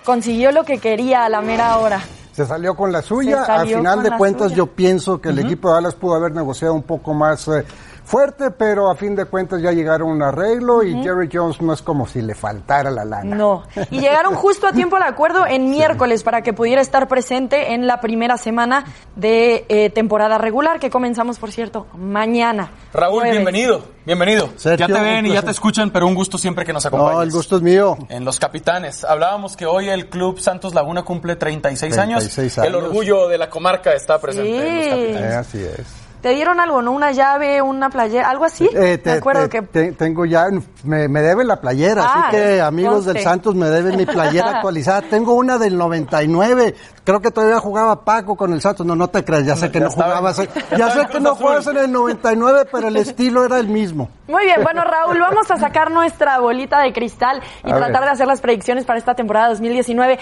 Consiguió 0.07 0.53
lo 0.53 0.63
que 0.63 0.77
quería 0.77 1.25
a 1.25 1.29
la 1.29 1.41
mera 1.41 1.79
hora. 1.79 2.01
Se 2.31 2.45
salió 2.45 2.77
con 2.77 2.93
la 2.93 3.01
suya. 3.01 3.43
Al 3.43 3.67
final 3.67 4.01
de 4.01 4.11
cuentas, 4.11 4.53
yo 4.53 4.67
pienso 4.67 5.19
que 5.19 5.27
el 5.27 5.39
equipo 5.39 5.67
de 5.67 5.73
Dallas 5.73 5.95
pudo 5.95 6.15
haber 6.15 6.31
negociado 6.31 6.73
un 6.73 6.83
poco 6.83 7.13
más 7.13 7.45
eh, 7.49 7.65
fuerte, 8.07 8.51
pero 8.51 8.89
a 8.89 8.95
fin 8.95 9.15
de 9.15 9.25
cuentas 9.25 9.61
ya 9.61 9.73
llegaron 9.73 10.09
a 10.09 10.11
un 10.13 10.23
arreglo 10.23 10.81
y 10.81 10.93
Jerry 11.03 11.29
Jones 11.31 11.61
no 11.61 11.73
es 11.73 11.81
como 11.81 12.07
si 12.07 12.21
le 12.21 12.33
faltara 12.35 12.89
la 12.89 13.03
lana. 13.03 13.35
No. 13.35 13.63
Y 13.91 13.99
llegaron 13.99 14.33
justo 14.33 14.65
a 14.65 14.71
tiempo 14.71 14.95
al 14.95 15.03
acuerdo 15.03 15.45
en 15.45 15.69
miércoles 15.69 16.23
para 16.23 16.41
que 16.41 16.53
pudiera 16.53 16.81
estar 16.81 17.09
presente 17.09 17.73
en 17.73 17.85
la 17.85 17.99
primera 17.99 18.37
semana 18.37 18.85
de 19.17 19.65
eh, 19.67 19.89
temporada 19.89 20.37
regular, 20.37 20.79
que 20.79 20.89
comenzamos, 20.89 21.37
por 21.37 21.51
cierto, 21.51 21.87
mañana. 21.95 22.71
Raúl, 22.93 23.15
Jueves. 23.19 23.31
bienvenido, 23.33 23.83
bienvenido. 24.05 24.49
Sergio, 24.55 24.87
ya 24.87 24.93
te 24.95 25.01
ven 25.01 25.25
y 25.25 25.29
ya 25.29 25.33
placer. 25.33 25.45
te 25.45 25.51
escuchan, 25.51 25.91
pero 25.91 26.07
un 26.07 26.15
gusto 26.15 26.37
siempre 26.37 26.63
que 26.65 26.71
nos 26.71 26.85
acompañes. 26.85 27.15
No, 27.15 27.21
el 27.23 27.31
gusto 27.31 27.57
es 27.57 27.61
mío. 27.61 27.97
En 28.07 28.23
Los 28.23 28.39
Capitanes. 28.39 29.03
Hablábamos 29.03 29.57
que 29.57 29.65
hoy 29.65 29.89
el 29.89 30.07
Club 30.07 30.39
Santos 30.39 30.73
Laguna 30.73 31.03
cumple 31.03 31.35
36, 31.35 31.97
años. 31.97 32.19
36 32.19 32.57
El 32.59 32.75
años. 32.75 32.83
orgullo 32.87 33.27
de 33.27 33.37
la 33.37 33.49
comarca 33.49 33.91
está 33.93 34.17
presente 34.19 34.57
en 34.65 34.77
Los. 34.77 34.87
Capitanes. 34.87 35.31
Eh, 35.33 35.35
así 35.35 35.57
es. 35.61 36.06
¿Te 36.27 36.33
dieron 36.33 36.59
algo, 36.59 36.81
no? 36.81 36.91
Una 36.91 37.13
llave, 37.13 37.61
una 37.61 37.89
playera, 37.89 38.29
algo 38.29 38.43
así. 38.43 38.69
Eh, 38.75 38.97
te- 38.97 39.11
Me 39.11 39.17
acuerdo 39.19 39.47
te- 39.47 39.49
que... 39.49 39.61
te- 39.61 39.91
tengo 39.93 40.25
ya, 40.25 40.47
me, 40.83 41.07
me 41.07 41.21
deben 41.21 41.47
la 41.47 41.61
playera, 41.61 42.03
Ah, 42.05 42.23
así 42.27 42.35
que 42.35 42.59
amigos 42.59 42.95
conste. 42.95 43.13
del 43.13 43.23
Santos 43.23 43.55
me 43.55 43.67
deben 43.69 43.95
mi 43.95 44.05
playera 44.05 44.49
actualizada. 44.57 45.03
Tengo 45.03 45.35
una 45.35 45.57
del 45.57 45.77
99, 45.77 46.75
creo 47.05 47.21
que 47.21 47.31
todavía 47.31 47.59
jugaba 47.61 48.03
Paco 48.03 48.35
con 48.35 48.51
el 48.51 48.59
Santos, 48.59 48.85
no, 48.85 48.93
no 48.93 49.07
te 49.07 49.23
creas, 49.23 49.45
ya 49.45 49.55
sé 49.55 49.71
que 49.71 49.79
Ya 49.79 49.85
no 49.85 49.89
estaba- 49.89 50.09
jugabas, 50.17 50.37
ya 50.77 50.89
sé 50.91 50.99
en 50.99 51.07
que 51.07 51.19
no 51.21 51.33
jugabas 51.33 51.65
en 51.67 51.77
el 51.77 51.91
99, 51.93 52.67
pero 52.73 52.89
el 52.89 52.97
estilo 52.97 53.45
era 53.45 53.57
el 53.59 53.69
mismo. 53.69 54.09
Muy 54.27 54.43
bien, 54.43 54.61
bueno 54.63 54.83
Raúl, 54.83 55.17
vamos 55.21 55.49
a 55.49 55.55
sacar 55.55 55.91
nuestra 55.91 56.39
bolita 56.39 56.81
de 56.81 56.91
cristal 56.91 57.41
y 57.63 57.71
A 57.71 57.75
tratar 57.77 58.01
ver. 58.01 58.03
de 58.03 58.09
hacer 58.09 58.27
las 58.27 58.41
predicciones 58.41 58.83
para 58.83 58.99
esta 58.99 59.15
temporada 59.15 59.47
2019. 59.47 60.19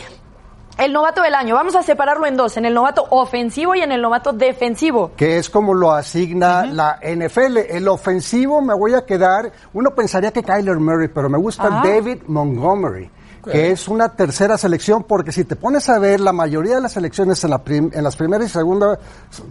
El 0.78 0.92
novato 0.92 1.22
del 1.22 1.34
año, 1.36 1.56
vamos 1.56 1.74
a 1.76 1.84
separarlo 1.84 2.26
en 2.26 2.36
dos, 2.36 2.58
en 2.58 2.66
el 2.66 2.74
novato 2.74 3.06
ofensivo 3.10 3.76
y 3.76 3.82
en 3.82 3.92
el 3.94 4.02
novato 4.02 4.34
defensivo. 4.34 5.12
que 5.16 5.38
es 5.38 5.50
como 5.50 5.74
lo 5.74 5.92
asigna 5.94 6.66
la 6.66 7.00
NFL. 7.02 7.58
El 7.70 7.88
ofensivo 7.88 8.62
me 8.62 8.74
voy 8.74 8.94
a 8.94 9.06
quedar, 9.06 9.52
uno 9.74 9.92
pensaría 9.96 10.32
que 10.32 10.44
Kyler 10.44 10.78
Murray, 10.78 11.08
pero 11.08 11.30
me 11.30 11.38
gusta 11.38 11.70
Ah. 11.72 11.82
David 11.84 12.24
Montgomery, 12.28 13.10
que 13.50 13.72
es 13.72 13.88
una 13.88 14.10
tercera 14.10 14.58
selección, 14.58 15.04
porque 15.04 15.32
si 15.32 15.46
te 15.46 15.56
pones 15.56 15.88
a 15.88 15.98
ver, 16.00 16.20
la 16.20 16.34
mayoría 16.34 16.76
de 16.76 16.82
las 16.82 16.92
selecciones 16.94 17.42
en, 17.46 17.52
la 17.52 17.60
prim- 17.64 17.92
en 17.94 18.04
las 18.04 18.16
primeras 18.18 18.48
y 18.48 18.50
segundas 18.50 19.00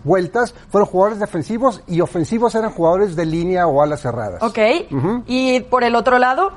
vueltas 0.02 0.52
fueron 0.68 0.88
jugadores 0.88 1.20
defensivos 1.20 1.80
y 1.86 2.00
ofensivos 2.02 2.54
eran 2.54 2.70
jugadores 2.70 3.16
de 3.16 3.24
línea 3.24 3.66
o 3.66 3.80
alas 3.82 4.00
cerradas. 4.02 4.42
Ok. 4.42 4.58
Y 5.26 5.60
por 5.60 5.84
el 5.84 5.94
otro 5.94 6.18
lado, 6.18 6.50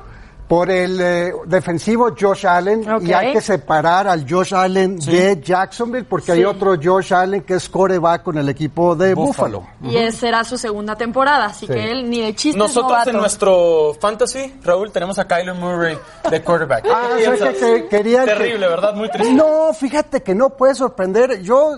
Por 0.48 0.72
el 0.72 0.98
eh, 1.02 1.34
defensivo 1.46 2.16
Josh 2.18 2.48
Allen, 2.48 2.86
y 3.02 3.12
hay 3.12 3.34
que 3.34 3.42
separar 3.42 4.08
al 4.08 4.26
Josh 4.30 4.54
Allen 4.56 4.98
de 4.98 5.42
Jacksonville, 5.44 6.06
porque 6.06 6.28
Sí. 6.28 6.32
hay 6.32 6.46
otro 6.46 6.76
Josh 6.82 7.14
Allen 7.14 7.42
que 7.42 7.56
es 7.56 7.68
coreback 7.68 8.24
con 8.24 8.38
el 8.38 8.48
equipo 8.48 8.96
de 8.96 9.14
Buffalo. 9.14 9.68
y 9.84 9.98
esa 9.98 10.18
será 10.20 10.44
su 10.46 10.58
segunda 10.58 10.96
temporada, 10.96 11.48
así 11.48 11.68
Sí. 11.68 11.74
que 11.74 11.92
él 11.92 12.10
ni 12.10 12.22
de 12.22 12.34
chistes 12.34 12.56
Nosotros 12.56 12.92
novato. 12.94 13.10
en 13.10 13.18
nuestro 13.18 13.94
fantasy, 14.00 14.56
Raúl, 14.64 14.90
tenemos 14.92 15.20
a 15.20 15.28
Kyler 15.28 15.54
Murray 15.54 15.98
de 16.32 16.42
quarterback. 16.42 16.84
¿Qué 16.84 16.92
Ah, 16.94 17.10
piensas? 17.18 17.50
que- 17.56 17.60
que 17.60 17.88
quería 17.90 18.22
que- 18.24 18.32
Terrible, 18.32 18.68
¿verdad? 18.70 18.94
Muy 18.96 19.10
triste. 19.10 19.34
No, 19.34 19.74
fíjate 19.74 20.24
que 20.24 20.34
no 20.34 20.52
puede 20.52 20.76
sorprender. 20.76 21.42
Yo 21.42 21.78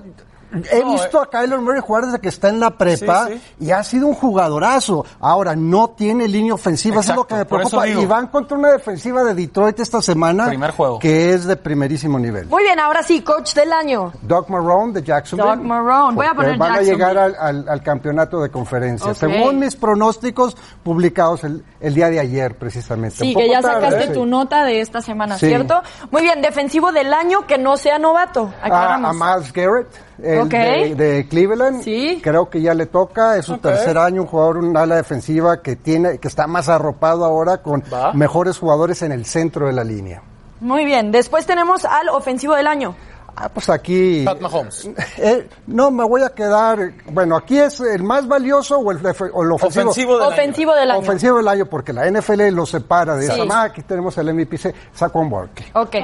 He 0.71 0.79
No, 0.83 0.93
visto 0.93 1.21
a 1.21 1.29
Kyler 1.29 1.59
Murray 1.59 1.79
jugar 1.79 2.05
desde 2.05 2.19
que 2.19 2.29
está 2.29 2.49
en 2.49 2.59
la 2.59 2.71
prepa 2.71 3.27
Sí, 3.27 3.41
y 3.59 3.71
ha 3.71 3.83
sido 3.83 4.07
un 4.07 4.15
jugadorazo. 4.15 5.05
Ahora, 5.19 5.55
no 5.55 5.89
tiene 5.89 6.27
línea 6.27 6.53
ofensiva, 6.55 7.01
eso 7.01 7.11
es 7.11 7.15
lo 7.15 7.27
que 7.27 7.35
me 7.35 7.45
preocupa. 7.45 7.87
Y 7.87 8.05
van 8.05 8.27
contra 8.27 8.57
una 8.57 8.71
defensiva 8.71 9.23
de 9.23 9.35
Detroit 9.35 9.79
esta 9.79 10.01
semana 10.01 10.47
Primer 10.47 10.71
juego. 10.71 10.97
que 10.99 11.33
es 11.33 11.45
de 11.45 11.55
primerísimo 11.55 12.17
nivel. 12.17 12.47
Muy 12.47 12.63
bien, 12.63 12.79
ahora 12.79 13.03
sí, 13.03 13.21
coach 13.21 13.53
del 13.53 13.71
año. 13.71 14.11
Doug 14.23 14.49
Marrone 14.49 14.93
de 14.93 15.03
Jacksonville. 15.03 15.49
Doug 15.55 15.65
Marrone. 15.65 16.15
Voy 16.15 16.25
a 16.25 16.33
poner 16.33 16.57
Van 16.57 16.71
a 16.73 16.81
llegar 16.81 17.17
al, 17.17 17.35
al- 17.39 17.69
al 17.69 17.83
campeonato 17.83 18.41
de 18.41 18.49
conferencia. 18.49 19.13
Según 19.13 19.59
mis 19.59 19.75
pronósticos 19.75 20.57
publicados 20.83 21.43
el, 21.43 21.63
el 21.79 21.93
día 21.93 22.09
de 22.09 22.19
ayer, 22.19 22.57
precisamente. 22.57 23.17
Sí, 23.17 23.35
que 23.35 23.49
ya 23.49 23.61
tarde, 23.61 23.89
sacaste 23.91 24.13
tu 24.13 24.25
nota 24.25 24.63
de 24.63 24.81
esta 24.81 25.01
semana, 25.01 25.37
Sí. 25.37 25.47
¿cierto? 25.47 25.81
Muy 26.11 26.23
bien, 26.23 26.41
defensivo 26.41 26.91
del 26.91 27.13
año 27.13 27.45
que 27.45 27.57
no 27.57 27.77
sea 27.77 27.99
novato. 27.99 28.51
A, 28.61 28.65
Aclaramos. 28.65 29.21
a 29.21 29.35
Miles 29.37 29.53
Garrett, 29.53 29.87
el 30.23 30.49
de, 30.49 30.95
de 30.95 31.27
Cleveland. 31.27 31.83
Creo 32.21 32.49
que 32.49 32.61
ya 32.61 32.73
le 32.73 32.85
toca, 32.87 33.37
es 33.37 33.45
su 33.45 33.57
tercer 33.57 33.97
año, 33.97 34.21
un 34.23 34.27
jugador, 34.27 34.57
un 34.57 34.75
ala 34.75 34.95
defensiva 34.97 35.61
que 35.61 35.75
tiene, 35.75 36.17
que 36.19 36.27
está 36.27 36.47
más 36.47 36.69
arropado 36.69 37.25
ahora 37.25 37.57
con 37.57 37.83
Va. 37.91 38.13
mejores 38.13 38.57
jugadores 38.57 39.01
en 39.01 39.11
el 39.11 39.25
centro 39.25 39.67
de 39.67 39.73
la 39.73 39.83
línea. 39.83 40.21
Muy 40.59 40.85
bien, 40.85 41.11
después 41.11 41.45
tenemos 41.45 41.85
al 41.85 42.09
ofensivo 42.09 42.55
del 42.55 42.67
año. 42.67 42.95
Ah, 43.41 43.47
pues 43.47 43.69
aquí. 43.69 44.23
Pat 44.25 44.41
Mahomes. 44.41 44.89
Eh, 45.17 45.47
no, 45.67 45.91
me 45.91 46.03
voy 46.03 46.23
a 46.23 46.29
quedar. 46.29 46.91
Bueno, 47.09 47.37
aquí 47.37 47.57
es 47.57 47.79
el 47.79 48.03
más 48.03 48.27
valioso 48.27 48.79
o 48.79 48.91
el, 48.91 48.97
o 48.97 49.43
el 49.43 49.51
ofensivo. 49.53 49.89
Ofensivo 49.91 50.17
del 50.17 50.27
Ofensivo 50.27 50.75
del 50.75 50.91
año. 50.91 50.99
Ofensivo 50.99 51.37
del 51.37 51.47
año, 51.47 51.65
porque 51.67 51.93
la 51.93 52.05
NFL 52.11 52.49
lo 52.49 52.65
separa 52.65 53.15
de 53.15 53.27
Sí. 53.27 53.31
esa. 53.41 53.43
Ah, 53.61 53.63
aquí 53.63 53.81
tenemos 53.83 54.17
el 54.17 54.33
MVP, 54.33 54.57
sí, 54.57 54.69
Saquon 54.93 55.29
Barkley. 55.29 55.69
Ok, 55.73 55.95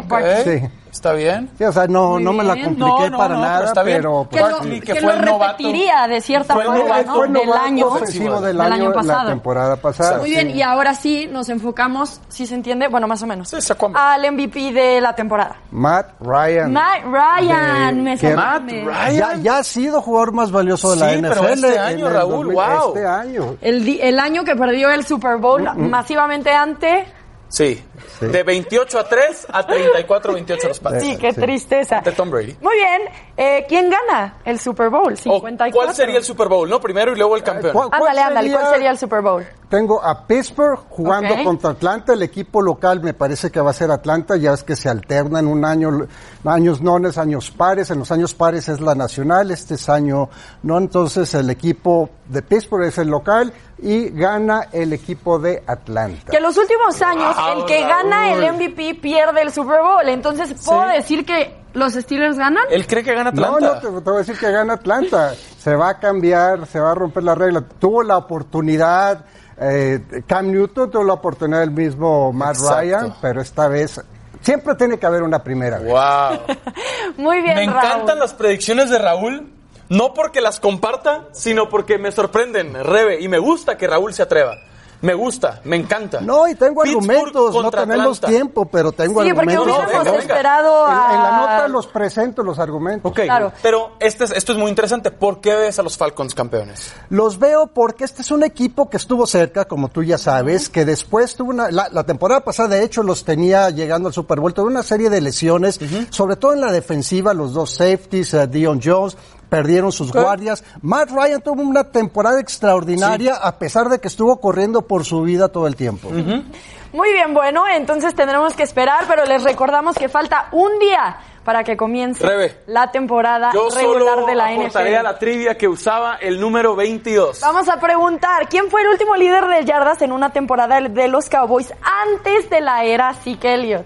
Sí. 0.46 0.62
Está 0.96 1.12
bien. 1.12 1.50
Sí, 1.58 1.64
o 1.66 1.74
sea, 1.74 1.88
no, 1.88 2.20
no 2.20 2.32
me 2.32 2.42
la 2.44 2.54
compliqué 2.54 2.80
No, 2.80 3.10
no, 3.10 3.18
para 3.18 3.36
no, 3.36 3.42
nada, 3.42 3.58
pero 3.58 3.68
está 3.68 3.84
bien. 3.84 3.98
pero. 3.98 4.28
Que 4.32 4.40
pues, 4.40 4.52
lo, 4.52 4.60
que 4.62 4.80
que 4.80 4.96
fue 4.96 5.16
lo 5.18 5.40
repetiría 5.40 6.08
de 6.08 6.22
cierta 6.22 6.54
Fue 6.54 6.64
forma, 6.64 6.80
novato, 6.80 7.06
¿no? 7.08 7.16
fue 7.16 7.28
el 7.28 7.34
Del 7.34 7.52
año, 7.54 7.88
ofensivo 7.88 8.36
del 8.42 8.44
del 8.58 8.62
año, 8.62 8.74
año 8.76 8.90
la 8.90 8.96
pasado. 8.96 9.30
temporada 9.30 9.76
pasada. 9.76 10.18
Muy 10.20 10.30
sí. 10.30 10.36
bien, 10.36 10.50
y 10.52 10.62
ahora 10.62 10.94
sí 10.96 11.28
nos 11.30 11.50
enfocamos, 11.50 12.22
si 12.30 12.48
se 12.48 12.56
entiende, 12.56 12.88
bueno, 12.88 13.08
más 13.08 13.22
o 13.22 13.28
menos, 13.28 13.50
Sí, 13.50 13.58
al 13.94 14.32
MVP 14.34 14.72
de 14.72 15.02
la 15.02 15.14
temporada. 15.14 15.58
Matt 15.72 16.12
Ryan. 16.22 16.72
Matt 16.72 17.04
Ryan, 17.04 17.96
De- 17.98 18.02
me 18.02 18.18
que- 18.18 18.34
sorprende. 18.34 18.86
Ya, 19.18 19.36
ya 19.36 19.58
ha 19.58 19.64
sido 19.64 20.02
jugador 20.02 20.32
más 20.32 20.50
valioso 20.50 20.92
de 20.92 20.96
la 20.98 21.10
Sí, 21.10 21.16
NFL. 21.18 21.30
pero 21.34 21.48
este 21.50 21.78
año, 21.80 22.10
Raúl, 22.10 22.32
2000, 22.48 22.56
wow. 22.56 22.88
Este 22.96 23.06
año. 23.06 23.58
El, 23.60 23.84
di- 23.84 24.00
el 24.02 24.18
año 24.18 24.46
que 24.46 24.56
perdió 24.56 24.90
el 24.92 25.06
Super 25.06 25.38
Bowl 25.38 25.62
masivamente 25.76 26.52
ante... 26.52 27.06
Sí. 27.48 27.84
De 28.22 28.44
28 28.44 29.00
a 29.00 29.04
3 29.08 29.48
a 29.52 29.66
34 29.66 30.32
a 30.32 30.34
28 30.36 30.68
los 30.68 30.80
Pats. 30.80 31.02
Sí, 31.04 31.18
qué 31.18 31.34
tristeza. 31.34 32.02
De 32.02 32.12
Tom 32.12 32.30
Brady. 32.30 32.56
Muy 32.62 32.76
bien, 32.76 33.02
eh, 33.38 33.66
¿quién 33.68 33.90
gana 33.90 34.38
el 34.46 34.60
Super 34.60 34.90
Bowl? 34.90 35.14
O, 35.14 35.16
54. 35.16 35.72
¿Cuál 35.72 35.96
sería 35.96 36.18
el 36.18 36.24
Super 36.24 36.48
Bowl? 36.48 36.70
No, 36.70 36.80
primero 36.80 37.14
y 37.14 37.18
luego 37.18 37.36
el 37.36 37.44
campeón. 37.44 37.74
¿Cuál- 37.74 37.90
cuál 37.90 38.02
Ándale, 38.02 38.22
ándale, 38.22 38.52
¿cuál 38.52 38.74
sería- 38.74 38.92
el 38.92 38.98
Super 38.98 39.22
Bowl? 39.22 39.46
Tengo 39.70 40.02
a 40.04 40.26
Pittsburgh 40.28 40.80
jugando 40.90 41.44
contra 41.44 41.72
Atlanta. 41.72 42.14
El 42.14 42.22
equipo 42.22 42.62
local 42.62 43.02
me 43.02 43.14
parece 43.14 43.50
que 43.52 43.60
va 43.60 43.72
a 43.72 43.74
ser 43.74 43.90
Atlanta. 43.92 44.38
Ya 44.38 44.54
es 44.54 44.64
que 44.64 44.76
se 44.76 44.90
alterna 44.90 45.40
en 45.40 45.48
un 45.48 45.66
año, 45.66 46.08
años 46.46 46.82
nones, 46.82 47.18
años 47.18 47.50
pares. 47.52 47.90
En 47.90 48.00
los 48.00 48.12
años 48.12 48.34
pares 48.36 48.70
es 48.70 48.80
la 48.80 48.94
nacional, 48.96 49.50
este 49.52 49.74
es 49.74 49.90
año 49.90 50.30
no. 50.64 50.78
Entonces 50.78 51.34
el 51.34 51.50
equipo 51.50 52.10
de 52.28 52.42
Pittsburgh 52.44 52.86
es 52.86 52.98
el 53.00 53.08
local 53.08 53.52
y 53.80 54.10
gana 54.12 54.68
el 54.72 54.94
equipo 54.94 55.40
de 55.40 55.64
Atlanta. 55.66 56.32
Que 56.32 56.40
los 56.40 56.56
últimos 56.58 57.02
años, 57.02 57.36
Wow, 57.36 57.60
el 57.60 57.66
que 57.66 57.80
gana 57.88 58.34
el. 58.34 58.54
MVP 58.54 58.96
pierde 59.02 59.42
el 59.42 59.52
Super 59.52 59.82
Bowl. 59.82 60.08
Entonces, 60.10 60.54
¿puedo 60.66 60.88
decir 60.88 61.26
que 61.26 61.56
los 61.74 61.94
Steelers 61.94 62.38
ganan? 62.38 62.64
Él 62.70 62.86
cree 62.88 63.04
que 63.04 63.14
gana 63.14 63.32
No, 63.32 63.46
Atlanta. 63.56 63.82
no, 63.90 63.98
te, 63.98 64.02
te 64.04 64.10
voy 64.10 64.16
a 64.16 64.20
decir 64.20 64.38
que 64.38 64.52
gana 64.52 64.74
Atlanta. 64.74 65.34
Se 65.58 65.76
va 65.76 65.90
a 65.90 66.00
cambiar, 66.00 66.66
se 66.68 66.80
va 66.80 66.92
a 66.92 66.96
romper 66.96 67.24
la 67.24 67.36
regla. 67.36 67.62
Tuvo 67.80 68.04
la 68.04 68.18
oportunidad, 68.18 69.26
eh, 69.60 70.24
Cam 70.28 70.52
Newton 70.52 70.92
tuvo 70.92 71.04
la 71.04 71.14
oportunidad 71.14 71.64
el 71.64 71.72
mismo 71.72 72.32
Matt 72.34 72.56
Exacto. 72.58 72.80
Ryan, 72.82 73.16
pero 73.22 73.42
esta 73.42 73.68
vez 73.68 74.02
siempre 74.42 74.76
tiene 74.76 75.00
que 75.00 75.06
haber 75.06 75.24
una 75.24 75.44
primera 75.44 75.80
vez. 75.80 75.88
Wow. 75.92 76.56
Muy 77.18 77.42
bien, 77.42 77.56
Me 77.56 77.66
Raúl. 77.66 77.78
encantan 77.86 78.20
las 78.20 78.34
predicciones 78.34 78.90
de 78.90 78.98
Raúl, 79.00 79.52
no 79.90 80.14
porque 80.14 80.42
las 80.42 80.60
comparta, 80.60 81.26
sino 81.32 81.68
porque 81.70 81.98
me 81.98 82.12
sorprenden, 82.12 82.74
Rebe, 82.84 83.22
y 83.22 83.28
me 83.28 83.40
gusta 83.40 83.78
que 83.78 83.88
Raúl 83.88 84.14
se 84.14 84.22
atreva. 84.24 84.56
Me 85.02 85.14
gusta, 85.14 85.62
me 85.66 85.76
encanta. 85.76 86.22
No, 86.22 86.48
y 86.48 86.56
tengo 86.56 86.82
Pittsburgh 86.82 87.10
argumentos, 87.12 87.54
no 87.64 87.70
tenemos 87.72 88.18
Atlanta. 88.18 88.28
tiempo, 88.28 88.66
pero 88.66 88.92
tengo 88.92 89.24
Sí, 89.24 89.34
porque 89.34 89.52
argumentos. 89.54 89.86
Hubiéramos 89.86 90.20
esperado 90.24 90.88
En, 90.88 90.94
a... 90.94 91.14
en 91.14 91.24
la 91.24 91.38
nota 91.38 91.68
los 91.68 91.88
presento 91.88 92.42
los 92.44 92.58
argumentos. 92.60 93.12
Ok, 93.12 93.22
Claro. 93.22 93.52
pero 93.62 93.92
este 94.00 94.24
es- 94.24 94.32
esto 94.32 94.54
es 94.54 94.58
muy 94.58 94.70
interesante. 94.70 95.12
¿Por 95.12 95.42
qué 95.42 95.54
ves 95.56 95.78
a 95.80 95.84
los 95.84 95.98
Falcons 95.98 96.34
campeones? 96.34 96.94
Los 97.10 97.38
veo 97.40 97.68
porque 97.68 98.04
este 98.06 98.22
es 98.22 98.32
un 98.32 98.44
equipo 98.44 98.90
que 98.90 98.98
estuvo 98.98 99.28
cerca, 99.28 99.66
como 99.66 99.90
tú 99.90 100.02
ya 100.04 100.18
sabes, 100.18 100.70
que 100.70 100.86
después 100.86 101.36
tuvo 101.36 101.52
una, 101.52 101.70
la, 101.72 101.90
la 101.92 102.04
temporada 102.04 102.42
pasada 102.42 102.70
de 102.70 102.84
hecho 102.84 103.04
los 103.04 103.24
tenía 103.26 103.70
llegando 103.70 104.08
al 104.08 104.14
Super 104.14 104.40
Bowl, 104.40 104.54
tuvo 104.54 104.68
una 104.68 104.84
serie 104.84 105.10
de 105.10 105.22
lesiones, 105.22 105.80
sobre 106.10 106.36
todo 106.38 106.54
en 106.54 106.62
la 106.62 106.72
defensiva, 106.72 107.34
los 107.34 107.54
dos 107.54 107.72
safeties, 107.76 108.34
eh, 108.34 108.48
Dion 108.48 108.80
Jones, 108.84 109.18
perdieron 109.56 109.92
sus 109.94 110.12
guardias. 110.12 110.64
Matt 110.82 111.12
Ryan 111.12 111.42
tuvo 111.42 111.62
una 111.62 111.86
temporada 111.86 112.42
extraordinaria 112.42 113.36
a 113.36 113.58
pesar 113.58 113.88
de 113.88 114.00
que 114.00 114.10
estuvo 114.10 114.38
corriendo 114.42 114.82
por 114.82 115.06
su 115.06 115.22
vida 115.22 115.48
todo 115.48 115.66
el 115.66 115.78
tiempo. 115.78 116.10
Muy 116.10 117.12
bien, 117.14 117.34
bueno, 117.34 117.64
entonces 117.74 118.14
tendremos 118.16 118.54
que 118.54 118.64
esperar, 118.64 119.06
pero 119.08 119.26
les 119.26 119.44
recordamos 119.44 119.96
que 119.96 120.10
falta 120.10 120.50
un 120.52 120.78
día 120.80 121.18
para 121.46 121.64
que 121.64 121.78
comience 121.78 122.26
Rebe, 122.26 122.64
la 122.68 122.92
temporada 122.92 123.52
Yo 123.54 123.70
regular 123.70 124.16
solo 124.16 124.28
de 124.28 124.36
la 124.36 124.46
a 124.48 124.54
NFL. 124.54 125.04
la 125.04 125.18
trivia 125.20 125.58
que 125.58 125.68
usaba 125.68 126.16
el 126.16 126.40
número 126.40 126.76
22. 126.76 127.40
Vamos 127.42 127.70
a 127.70 127.80
preguntar, 127.80 128.50
¿quién 128.50 128.70
fue 128.70 128.82
el 128.82 128.90
último 128.90 129.16
líder 129.16 129.46
de 129.46 129.64
yardas 129.64 130.02
en 130.02 130.12
una 130.12 130.32
temporada 130.32 130.82
de 130.82 131.08
los 131.08 131.30
Cowboys 131.30 131.74
antes 131.82 132.50
de 132.50 132.62
la 132.62 132.84
era 132.84 133.14
Zeke 133.14 133.54
Elliott? 133.54 133.86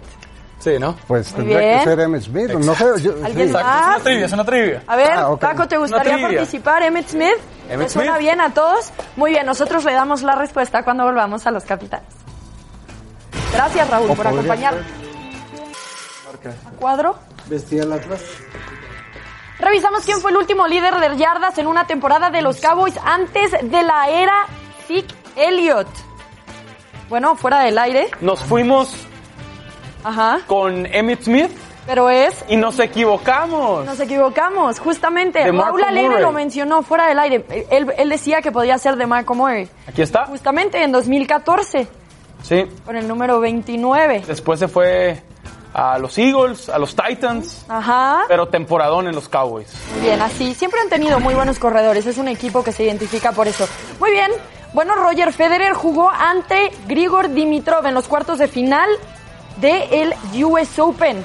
Sí, 0.60 0.78
¿no? 0.78 0.96
Pues 1.08 1.32
Muy 1.32 1.38
tendría 1.46 1.60
bien. 1.60 1.78
que 1.80 1.84
ser 1.86 2.00
Emmett 2.02 2.22
Smith. 2.24 2.50
No 2.52 2.76
sé, 2.76 2.86
yo- 3.02 3.14
¿Alguien 3.24 3.48
sí. 3.48 3.54
más? 3.54 3.64
Exacto, 3.64 3.80
es 3.80 3.96
una 3.96 4.04
trivia, 4.04 4.26
es 4.26 4.34
una 4.34 4.46
trivia. 4.46 4.84
A 4.88 4.96
ver, 4.98 5.12
Ah. 5.14 5.36
Paco, 5.40 5.68
¿te 5.68 5.78
gustaría 5.78 6.18
participar? 6.22 6.84
¿Emmett 6.84 7.08
Smith? 7.08 7.38
Emmitt 7.70 7.88
¿Te 7.88 7.94
suena 7.94 8.12
Smith. 8.14 8.22
bien 8.24 8.42
a 8.42 8.54
todos? 8.54 8.92
Muy 9.16 9.32
bien, 9.32 9.46
nosotros 9.46 9.86
le 9.86 9.94
damos 9.94 10.22
la 10.22 10.36
respuesta 10.36 10.84
cuando 10.84 11.06
volvamos 11.06 11.48
a 11.48 11.52
los 11.52 11.64
capitanes. 11.64 12.10
Gracias, 13.54 13.90
Raúl, 13.90 14.12
O 14.12 14.16
por 14.16 14.28
acompañarnos. 14.28 14.84
¿A 16.66 16.70
cuadro? 16.80 17.16
Vestía 17.48 17.84
el 17.84 17.92
Atlas. 17.94 18.22
Revisamos 19.60 20.06
quién 20.06 20.22
fue 20.22 20.32
el 20.32 20.38
último 20.38 20.68
líder 20.68 20.96
de 20.96 21.18
yardas 21.18 21.58
en 21.58 21.68
una 21.68 21.86
temporada 21.86 22.30
de 22.30 22.42
los 22.42 22.62
Cowboys 22.62 22.96
antes 23.04 23.52
de 23.52 23.84
la 23.84 24.10
era 24.10 24.46
Zeke 24.88 25.14
Elliott. 25.36 25.88
Bueno, 27.10 27.36
fuera 27.36 27.60
del 27.62 27.78
aire. 27.78 28.10
Nos 28.22 28.40
fuimos 28.42 28.94
Ajá. 30.04 30.40
con 30.48 30.86
Emmett 30.86 31.24
Smith 31.24 31.52
Pero 31.86 32.10
es 32.10 32.46
y 32.48 32.56
nos 32.56 32.80
equivocamos. 32.80 33.86
Nos 33.86 34.00
equivocamos, 34.00 34.80
justamente. 34.80 35.40
De 35.40 35.46
Raúl 35.46 35.58
Marco 35.58 35.78
Alegre 35.88 36.10
Murray. 36.10 36.22
lo 36.24 36.32
mencionó 36.32 36.84
fuera 36.84 37.08
del 37.08 37.18
aire. 37.20 37.46
Él, 37.72 37.92
él 37.98 38.10
decía 38.10 38.42
que 38.42 38.52
podía 38.52 38.78
ser 38.78 38.96
de 38.96 39.06
Marco 39.08 39.34
Murray. 39.34 39.68
Aquí 39.88 40.02
está. 40.04 40.26
Justamente 40.28 40.84
en 40.84 40.92
2014, 40.92 41.88
Sí. 42.44 42.66
con 42.86 42.96
el 42.96 43.08
número 43.08 43.40
29. 43.40 44.24
Después 44.28 44.60
se 44.60 44.68
fue 44.68 45.22
a 45.74 45.98
los 46.00 46.18
Eagles, 46.18 46.70
a 46.70 46.78
los 46.80 46.96
Titans, 46.96 47.66
Ajá. 47.68 48.22
pero 48.28 48.48
temporadón 48.48 49.08
en 49.08 49.16
los 49.16 49.28
Cowboys. 49.28 49.72
Muy 49.94 50.02
bien, 50.02 50.22
así. 50.22 50.54
Siempre 50.54 50.80
han 50.82 50.90
tenido 50.90 51.20
muy 51.20 51.34
buenos 51.34 51.60
corredores. 51.60 52.06
Es 52.06 52.18
un 52.18 52.28
equipo 52.28 52.64
que 52.64 52.72
se 52.72 52.84
identifica 52.84 53.32
por 53.32 53.48
eso. 53.48 53.68
Muy 54.00 54.12
bien. 54.12 54.32
Bueno, 54.74 54.94
Roger 54.96 55.34
Federer 55.34 55.74
jugó 55.74 56.10
ante 56.12 56.72
Grigor 56.88 57.30
Dimitrov 57.30 57.86
en 57.88 57.96
los 57.96 58.08
cuartos 58.08 58.38
de 58.38 58.48
final 58.48 58.88
del 59.60 60.14
US 60.44 60.80
Open. 60.80 61.24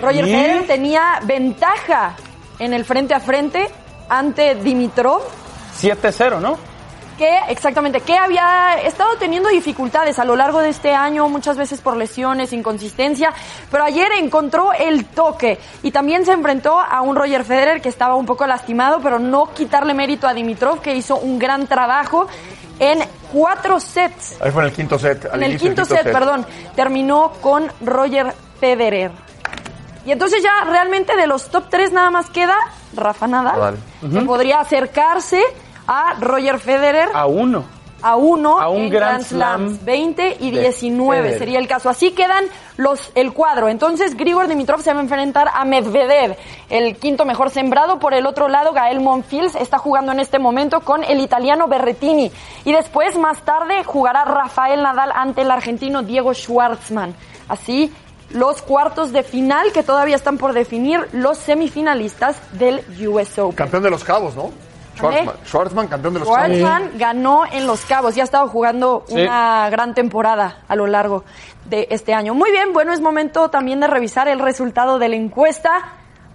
Roger. 0.00 0.24
Federer 0.24 0.66
tenía 0.66 1.20
ventaja 1.24 2.16
en 2.58 2.72
el 2.72 2.84
frente 2.84 3.14
a 3.14 3.20
frente 3.20 3.68
ante 4.08 4.54
Dimitrov. 4.54 5.22
7-0, 5.80 6.40
¿no? 6.40 6.70
que 7.20 7.38
exactamente, 7.50 8.00
que 8.00 8.16
había 8.16 8.80
estado 8.82 9.16
teniendo 9.18 9.50
dificultades 9.50 10.18
a 10.18 10.24
lo 10.24 10.36
largo 10.36 10.60
de 10.60 10.70
este 10.70 10.94
año, 10.94 11.28
muchas 11.28 11.58
veces 11.58 11.82
por 11.82 11.94
lesiones, 11.94 12.54
inconsistencia, 12.54 13.30
pero 13.70 13.84
ayer 13.84 14.10
encontró 14.18 14.72
el 14.72 15.04
toque 15.04 15.58
y 15.82 15.90
también 15.90 16.24
se 16.24 16.32
enfrentó 16.32 16.80
a 16.80 17.02
un 17.02 17.14
Roger 17.14 17.44
Federer 17.44 17.82
que 17.82 17.90
estaba 17.90 18.14
un 18.14 18.24
poco 18.24 18.46
lastimado, 18.46 19.00
pero 19.02 19.18
no 19.18 19.52
quitarle 19.52 19.92
mérito 19.92 20.26
a 20.26 20.32
Dimitrov, 20.32 20.80
que 20.80 20.94
hizo 20.94 21.16
un 21.16 21.38
gran 21.38 21.66
trabajo 21.66 22.26
en 22.78 23.00
cuatro 23.32 23.80
sets. 23.80 24.36
Ahí 24.40 24.50
fue 24.50 24.62
en 24.62 24.68
el 24.68 24.74
quinto 24.74 24.98
set. 24.98 25.26
al 25.26 25.42
En 25.42 25.50
el 25.52 25.58
quinto 25.58 25.84
set, 25.84 26.04
perdón, 26.04 26.46
terminó 26.76 27.32
con 27.40 27.66
Roger 27.80 28.32
Federer. 28.60 29.10
Y 30.06 30.12
entonces 30.12 30.42
ya 30.42 30.64
realmente 30.64 31.14
de 31.16 31.26
los 31.26 31.50
top 31.50 31.64
tres 31.70 31.92
nada 31.92 32.10
más 32.10 32.30
queda 32.30 32.54
Rafa 32.94 33.26
Nadal, 33.26 33.54
Nadal. 33.54 33.78
que 34.12 34.20
podría 34.26 34.60
acercarse 34.60 35.42
a 35.86 36.14
Roger 36.20 36.58
Federer 36.58 37.08
A 37.14 37.26
uno. 37.26 37.64
a 38.02 38.16
uno 38.16 38.58
A 38.58 38.68
un 38.70 38.82
en 38.84 38.90
Grand 38.90 39.10
Grand 39.12 39.24
Slam 39.26 39.78
20 39.84 40.36
y 40.40 40.50
de 40.52 40.60
19 40.62 41.18
Federer. 41.22 41.38
sería 41.38 41.58
el 41.58 41.68
caso. 41.68 41.90
Así 41.90 42.12
quedan 42.12 42.44
los, 42.80 43.12
el 43.14 43.32
cuadro. 43.32 43.68
Entonces, 43.68 44.16
Grigor 44.16 44.48
Dimitrov 44.48 44.80
se 44.80 44.92
va 44.92 45.00
a 45.00 45.02
enfrentar 45.02 45.48
a 45.52 45.64
Medvedev, 45.64 46.36
el 46.70 46.96
quinto 46.96 47.26
mejor 47.26 47.50
sembrado. 47.50 47.98
Por 47.98 48.14
el 48.14 48.26
otro 48.26 48.48
lado, 48.48 48.72
Gael 48.72 49.00
Monfils 49.00 49.54
está 49.54 49.78
jugando 49.78 50.12
en 50.12 50.20
este 50.20 50.38
momento 50.38 50.80
con 50.80 51.04
el 51.04 51.20
italiano 51.20 51.68
Berretini. 51.68 52.32
Y 52.64 52.72
después, 52.72 53.18
más 53.18 53.42
tarde, 53.42 53.84
jugará 53.84 54.24
Rafael 54.24 54.82
Nadal 54.82 55.12
ante 55.14 55.42
el 55.42 55.50
argentino 55.50 56.02
Diego 56.02 56.32
Schwartzman. 56.32 57.14
Así, 57.48 57.92
los 58.30 58.62
cuartos 58.62 59.12
de 59.12 59.24
final 59.24 59.72
que 59.72 59.82
todavía 59.82 60.16
están 60.16 60.38
por 60.38 60.54
definir 60.54 61.06
los 61.12 61.36
semifinalistas 61.36 62.36
del 62.52 62.82
US 63.06 63.38
Open. 63.38 63.56
Campeón 63.56 63.82
de 63.82 63.90
los 63.90 64.04
Cabos, 64.04 64.34
¿no? 64.34 64.50
Schwartzman, 65.00 65.34
Schwartzman 65.46 65.88
campeón 65.88 66.14
de 66.14 66.20
los 66.20 66.28
Cabos. 66.28 66.56
Schwartzman 66.56 66.90
ganó 66.98 67.42
en 67.50 67.66
Los 67.66 67.84
Cabos 67.84 68.16
y 68.16 68.20
ha 68.20 68.24
estado 68.24 68.48
jugando 68.48 69.04
Sí. 69.08 69.14
una 69.20 69.68
gran 69.70 69.94
temporada 69.94 70.58
a 70.68 70.76
lo 70.76 70.86
largo 70.86 71.24
de 71.66 71.86
este 71.90 72.14
año. 72.14 72.34
Muy 72.34 72.50
bien, 72.50 72.72
bueno, 72.72 72.92
es 72.92 73.00
momento 73.00 73.48
también 73.50 73.80
de 73.80 73.86
revisar 73.86 74.28
el 74.28 74.38
resultado 74.38 74.98
de 74.98 75.08
la 75.08 75.16
encuesta. 75.16 75.70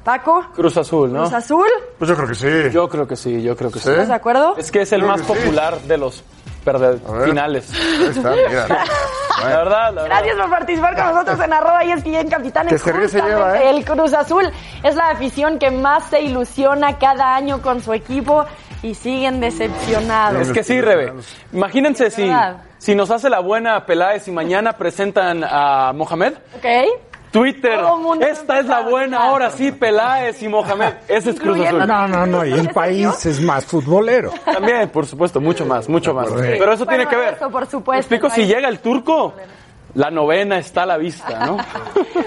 Paco, 0.04 0.46
Cruz 0.54 0.78
Azul, 0.78 1.12
¿no? 1.12 1.22
Cruz 1.22 1.34
Azul, 1.34 1.66
Pues 1.98 2.08
yo 2.10 2.16
creo 2.16 2.28
que 2.28 2.36
sí. 2.36 2.48
Yo 2.72 2.88
creo 2.88 3.08
que 3.08 3.16
sí, 3.16 3.42
yo 3.42 3.56
creo 3.58 3.72
que 3.72 3.80
sí. 3.80 3.90
¿estás 3.90 4.08
de 4.08 4.14
acuerdo? 4.14 4.56
Es 4.56 4.72
que 4.72 4.82
es 4.84 4.92
el 4.94 5.00
Creo 5.02 5.12
más 5.12 5.22
que 5.24 5.34
sí. 5.34 5.40
popular 5.40 5.80
de 5.82 5.98
los 5.98 6.24
perde- 6.64 7.00
finales. 7.26 7.72
Ahí 7.74 8.06
está, 8.16 8.30
mira. 8.32 8.68
La 9.42 9.58
verdad, 9.58 9.94
la 9.94 10.04
verdad. 10.04 10.06
Gracias 10.06 10.36
por 10.38 10.50
participar 10.50 10.96
con 10.96 11.06
nosotros 11.06 11.40
en 11.40 11.54
arroba 11.54 11.86
y 11.86 11.92
en 11.92 12.30
Capitanes. 12.30 12.84
Que 12.84 13.08
se 13.08 13.22
lleva, 13.22 13.60
¿eh? 13.60 13.70
El 13.70 13.86
Cruz 13.86 14.14
Azul 14.14 14.50
es 14.84 14.96
la 14.96 15.10
afición 15.10 15.60
que 15.60 15.72
más 15.72 16.06
se 16.06 16.22
ilusiona 16.22 16.98
cada 16.98 17.36
año 17.36 17.62
con 17.62 17.82
su 17.82 17.94
equipo 17.94 18.46
y 18.82 18.94
siguen 18.94 19.40
decepcionados. 19.40 20.42
Es 20.42 20.52
que 20.52 20.64
sí, 20.64 20.80
Rebe. 20.80 21.14
Imagínense 21.52 22.12
si, 22.12 22.32
si 22.78 22.96
nos 22.96 23.10
hace 23.12 23.30
la 23.30 23.40
buena 23.40 23.86
Peláez 23.86 24.28
y 24.28 24.32
mañana 24.32 24.74
presentan 24.74 25.44
a 25.44 25.92
Mohamed. 25.94 26.34
¿Ok? 26.58 26.66
Twitter, 27.36 27.80
esta 28.22 28.60
es 28.60 28.66
la 28.66 28.80
buena, 28.82 29.18
ahora 29.18 29.52
sí, 29.52 29.70
Peláez 29.72 30.42
y 30.42 30.48
Mohamed. 30.48 30.94
Ese 31.08 31.32
es 31.32 31.40
Cruz 31.40 31.60
Azul. 31.60 31.86
No, 31.86 32.08
no, 32.08 32.26
no, 32.26 32.46
y 32.46 32.54
el 32.54 32.70
país 32.70 33.26
es 33.26 33.42
más 33.42 33.66
futbolero. 33.66 34.32
También, 34.46 34.88
por 34.88 35.06
supuesto, 35.06 35.42
mucho 35.42 35.66
más, 35.66 35.90
mucho 35.90 36.14
más. 36.14 36.30
Pero 36.32 36.72
eso 36.72 36.86
tiene 36.86 37.06
que 37.08 37.16
ver. 37.18 37.34
eso, 37.34 37.50
por 37.50 37.66
¿Me 37.66 37.70
supuesto. 37.70 38.00
explico? 38.00 38.30
Si 38.30 38.46
llega 38.46 38.70
el 38.70 38.80
turco, 38.80 39.34
la 39.96 40.10
novena 40.12 40.60
está 40.60 40.84
a 40.84 40.86
la 40.86 40.98
vista, 40.98 41.46
¿no? 41.46 41.58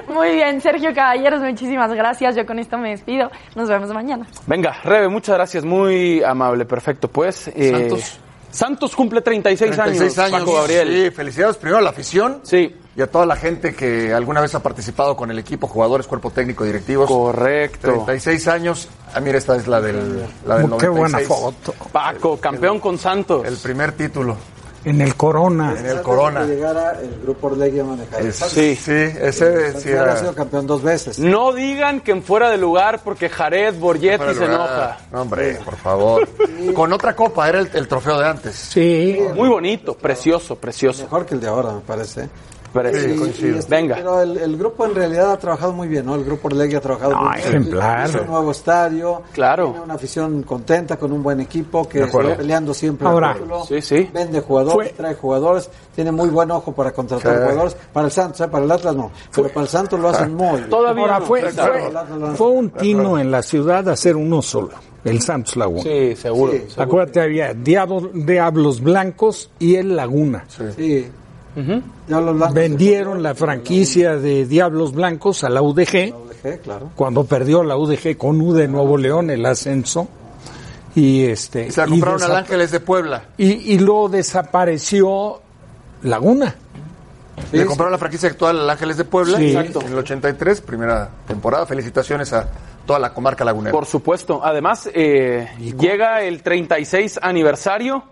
Muy 0.14 0.32
bien, 0.32 0.60
Sergio 0.60 0.92
Caballeros, 0.94 1.40
muchísimas 1.40 1.90
gracias. 1.94 2.36
Yo 2.36 2.44
con 2.44 2.58
esto 2.58 2.76
me 2.76 2.90
despido. 2.90 3.30
Nos 3.54 3.68
vemos 3.70 3.88
mañana. 3.90 4.26
Venga, 4.46 4.76
Rebe, 4.84 5.08
muchas 5.08 5.36
gracias, 5.36 5.64
muy 5.64 6.22
amable, 6.22 6.66
perfecto. 6.66 7.08
Pues, 7.08 7.48
eh, 7.48 7.70
Santos. 7.70 8.20
Santos 8.50 8.94
cumple 8.94 9.22
36, 9.22 9.70
36 9.70 10.18
años. 10.18 10.40
Paco 10.40 10.54
Gabriel. 10.54 10.88
Sí, 10.88 11.10
felicidades 11.10 11.56
primero 11.56 11.78
a 11.78 11.82
la 11.82 11.90
afición. 11.90 12.40
Sí. 12.42 12.74
Y 12.98 13.02
a 13.02 13.06
toda 13.06 13.24
la 13.26 13.36
gente 13.36 13.76
que 13.76 14.12
alguna 14.12 14.40
vez 14.40 14.56
ha 14.56 14.60
participado 14.60 15.16
con 15.16 15.30
el 15.30 15.38
equipo, 15.38 15.68
jugadores, 15.68 16.08
cuerpo 16.08 16.30
técnico, 16.32 16.64
directivos. 16.64 17.06
Correcto. 17.08 17.92
36 18.04 18.48
años. 18.48 18.88
Ah, 19.14 19.20
mira, 19.20 19.38
esta 19.38 19.54
es 19.54 19.68
la 19.68 19.80
del, 19.80 20.26
la 20.44 20.58
del 20.58 20.66
Qué 20.78 20.88
buena 20.88 21.20
96. 21.20 21.28
foto. 21.28 21.74
Paco, 21.92 22.38
campeón 22.38 22.80
con 22.80 22.98
Santos. 22.98 23.46
El 23.46 23.56
primer 23.58 23.92
título 23.92 24.36
En 24.84 25.00
el 25.00 25.14
Corona. 25.14 25.76
en 25.78 25.86
el 25.86 26.02
Corona. 26.02 26.40
Que 26.40 26.56
llegara 26.56 26.98
el 27.00 27.20
grupo 27.22 27.46
Orlegui 27.46 27.78
a 27.78 27.84
manejar. 27.84 28.20
Es- 28.20 28.34
Sí. 28.34 28.74
sí, 28.74 28.90
ese 28.90 29.80
sí 29.80 29.92
ha 29.92 30.16
sido 30.16 30.34
campeón 30.34 30.66
dos 30.66 30.82
veces. 30.82 31.20
No 31.20 31.52
digan 31.52 32.00
que 32.00 32.10
en 32.10 32.24
fuera 32.24 32.50
de 32.50 32.56
lugar 32.58 33.02
porque 33.04 33.28
Jared 33.28 33.74
Borgetti 33.78 34.34
se 34.34 34.44
enoja. 34.44 34.98
No, 35.12 35.22
hombre, 35.22 35.60
por 35.64 35.76
favor. 35.76 36.28
Con 36.74 36.92
otra 36.92 37.14
copa, 37.14 37.48
era 37.48 37.60
el, 37.60 37.70
el 37.74 37.86
trofeo 37.86 38.18
de 38.18 38.26
antes. 38.26 38.56
Sí. 38.56 39.16
Muy 39.36 39.48
bonito, 39.48 39.94
precioso, 39.94 40.56
precioso. 40.56 41.04
Mejor 41.04 41.26
que 41.26 41.34
el 41.36 41.40
de 41.40 41.46
ahora, 41.46 41.74
me 41.74 41.80
parece. 41.82 42.28
Precioso. 42.72 43.46
Y- 43.46 43.58
este- 43.58 43.70
Venga. 43.74 43.96
Pero 43.96 44.20
el, 44.22 44.36
el 44.36 44.56
grupo 44.56 44.84
en 44.86 44.94
realidad 44.94 45.32
ha 45.32 45.38
trabajado 45.38 45.72
muy 45.72 45.88
bien, 45.88 46.04
¿no? 46.06 46.14
El 46.14 46.24
grupo 46.24 46.48
Orlegui 46.48 46.74
ha 46.76 46.80
trabajado 46.80 47.12
No, 47.12 47.22
muy 47.24 47.36
bien. 47.36 47.48
ejemplar. 47.48 48.08
Hizo 48.08 48.20
un 48.22 48.26
nuevo 48.26 48.50
estadio. 48.50 49.22
Claro. 49.32 49.66
Tiene 49.70 49.80
una 49.84 49.94
afición 49.94 50.42
contenta, 50.42 50.96
con 50.96 51.12
un 51.12 51.22
buen 51.22 51.40
equipo 51.40 51.88
que 51.88 52.00
está 52.02 52.36
peleando 52.36 52.74
siempre 52.74 53.08
Ahora, 53.08 53.32
el 53.32 53.38
título. 53.38 53.64
sí, 53.64 53.80
sí. 53.80 54.10
Vende 54.12 54.40
jugadores, 54.40 54.74
Fue- 54.90 54.96
trae 54.96 55.14
jugadores. 55.14 55.70
Tiene 55.94 56.12
muy 56.12 56.28
buen 56.28 56.50
ojo 56.50 56.72
para 56.72 56.92
contratar 56.92 57.32
Sí. 57.36 57.42
jugadores. 57.42 57.76
Para 57.92 58.06
el 58.06 58.12
Santos, 58.12 58.40
¿eh? 58.40 58.48
para 58.48 58.64
el 58.64 58.70
Atlas 58.70 58.94
no. 58.96 59.10
Pero 59.34 59.48
para 59.48 59.62
el 59.62 59.68
Santos 59.68 59.98
lo 60.00 60.08
hacen 60.08 60.34
muy 60.34 60.58
bien. 60.58 60.70
Todavía 60.70 61.02
Ahora 61.02 61.18
no. 61.20 61.26
fue, 61.26 61.42
fue, 61.50 62.36
fue 62.36 62.48
un 62.50 62.70
tino 62.70 63.18
en 63.18 63.30
la 63.30 63.42
ciudad 63.42 63.88
hacer 63.88 64.14
uno 64.16 64.42
solo, 64.42 64.70
el 65.04 65.20
Santos 65.22 65.56
Laguna. 65.56 65.82
Sí, 65.82 66.14
seguro. 66.16 66.52
Sí. 66.52 66.58
seguro. 66.68 66.82
Acuérdate, 66.82 67.20
había 67.20 67.54
Diablo- 67.54 68.10
Diablos 68.14 68.80
Blancos 68.80 69.50
y 69.58 69.74
el 69.76 69.96
Laguna. 69.96 70.44
Sí. 70.76 71.08
Blancos- 72.08 72.52
Vendieron 72.54 73.22
la 73.22 73.34
franquicia 73.34 74.16
de 74.16 74.46
Diablos 74.46 74.92
Blancos 74.92 75.44
a 75.44 75.48
la 75.48 75.60
UDG, 75.62 76.14
claro. 76.62 76.90
cuando 76.94 77.24
perdió 77.24 77.62
la 77.64 77.76
UDG 77.76 78.16
con 78.16 78.40
U 78.40 78.52
de 78.52 78.68
Nuevo 78.68 78.96
León 78.96 79.30
el 79.30 79.44
ascenso. 79.46 80.08
Y 80.94 81.24
este 81.26 81.70
se 81.70 81.80
la 81.82 81.86
y 81.86 81.90
compraron 81.90 82.22
al 82.22 82.36
Ángeles 82.36 82.70
de 82.70 82.80
Puebla. 82.80 83.24
y, 83.36 83.74
y 83.74 83.78
luego 83.78 84.08
desapareció 84.08 85.40
Laguna. 86.02 86.54
Le 87.52 87.64
compraron 87.66 87.92
la 87.92 87.98
franquicia 87.98 88.28
actual 88.28 88.58
al 88.60 88.70
Ángeles 88.70 88.96
de 88.96 89.04
Puebla. 89.04 89.38
Sí. 89.38 89.50
Exacto. 89.56 89.80
En 89.82 89.92
el 89.92 89.98
83, 89.98 90.60
primera 90.60 91.08
temporada. 91.26 91.66
Felicitaciones 91.66 92.32
a 92.32 92.48
toda 92.84 92.98
la 92.98 93.14
comarca 93.14 93.44
lagunera. 93.44 93.70
Por 93.72 93.86
supuesto. 93.86 94.40
Además, 94.42 94.88
eh, 94.92 95.48
llega 95.78 96.22
el 96.22 96.42
36 96.42 97.20
aniversario 97.22 98.02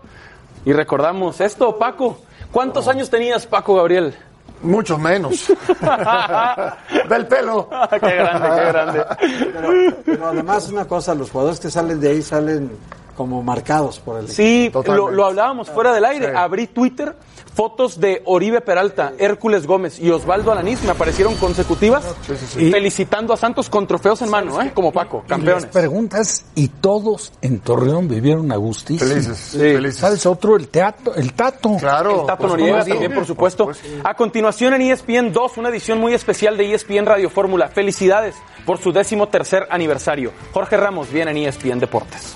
y 0.63 0.71
recordamos 0.71 1.41
esto, 1.41 1.77
Paco. 1.77 2.19
¿Cuántos 2.51 2.87
años 2.87 3.09
tenías, 3.09 3.45
Paco 3.45 3.75
Gabriel? 3.75 4.15
Mucho 4.61 4.97
menos. 4.97 5.47
Del 7.09 7.27
pelo. 7.27 7.69
qué 7.91 7.99
grande, 7.99 8.49
qué 8.49 8.65
grande. 8.65 9.05
Pero, 9.53 9.97
pero 10.03 10.27
además 10.27 10.69
una 10.69 10.85
cosa, 10.85 11.13
los 11.13 11.29
jugadores 11.29 11.59
que 11.59 11.69
salen 11.69 11.99
de 11.99 12.09
ahí 12.09 12.21
salen 12.21 12.71
como 13.17 13.41
marcados 13.43 13.99
por 13.99 14.19
el 14.19 14.29
Sí, 14.29 14.71
lo, 14.85 15.25
hablábamos 15.25 15.69
fuera 15.69 15.91
del 15.93 16.05
aire. 16.05 16.27
Sí. 16.29 16.33
Abrí 16.35 16.67
Twitter, 16.67 17.15
fotos 17.55 17.99
de 17.99 18.21
Oribe 18.25 18.61
Peralta, 18.61 19.13
Hércules 19.17 19.65
Gómez 19.65 19.99
y 19.99 20.11
Osvaldo 20.11 20.51
Alanís 20.51 20.83
me 20.83 20.91
aparecieron 20.91 21.35
consecutivas 21.35 22.05
sí. 22.53 22.69
felicitando 22.71 23.33
a 23.33 23.37
Santos 23.37 23.69
con 23.69 23.87
trofeos 23.87 24.21
en 24.21 24.29
mano, 24.29 24.61
¿eh? 24.61 24.71
como 24.75 24.91
Paco, 24.91 25.23
Y 25.25 25.29
campeones. 25.29 25.63
les 25.63 25.71
preguntas, 25.73 26.45
y 26.53 26.67
todos 26.67 27.33
en 27.41 27.59
Torreón 27.59 28.07
vivieron 28.07 28.51
a 28.51 28.55
gustísimo. 28.57 29.09
Felices. 29.09 29.37
sí, 29.37 29.57
Sí. 29.57 29.73
felices. 29.73 29.97
¿Sabes 29.99 30.25
otro? 30.27 30.55
El 30.55 30.67
teatro, 30.67 31.15
el 31.15 31.33
Tato. 31.33 31.75
Claro. 31.79 32.21
El 32.21 32.27
Tato 32.27 32.37
por 32.43 32.49
Noriega 32.51 32.81
supuesto. 32.83 32.93
también, 32.93 33.13
por 33.15 33.25
supuesto. 33.25 33.71
A 34.03 34.13
continuación 34.13 34.73
en 34.75 34.81
ESPN 34.83 35.33
2, 35.33 35.57
una 35.57 35.69
edición 35.69 35.99
muy 35.99 36.13
especial 36.13 36.55
de 36.57 36.71
ESPN 36.75 37.05
Radio 37.07 37.29
Fórmula. 37.31 37.69
Felicidades 37.69 38.35
por 38.67 38.77
su 38.77 38.91
décimo 38.91 39.29
tercer 39.29 39.65
aniversario. 39.71 40.31
Jorge 40.53 40.77
Ramos 40.77 41.11
viene 41.11 41.31
en 41.31 41.37
ESPN 41.37 41.79
Deportes. 41.79 42.35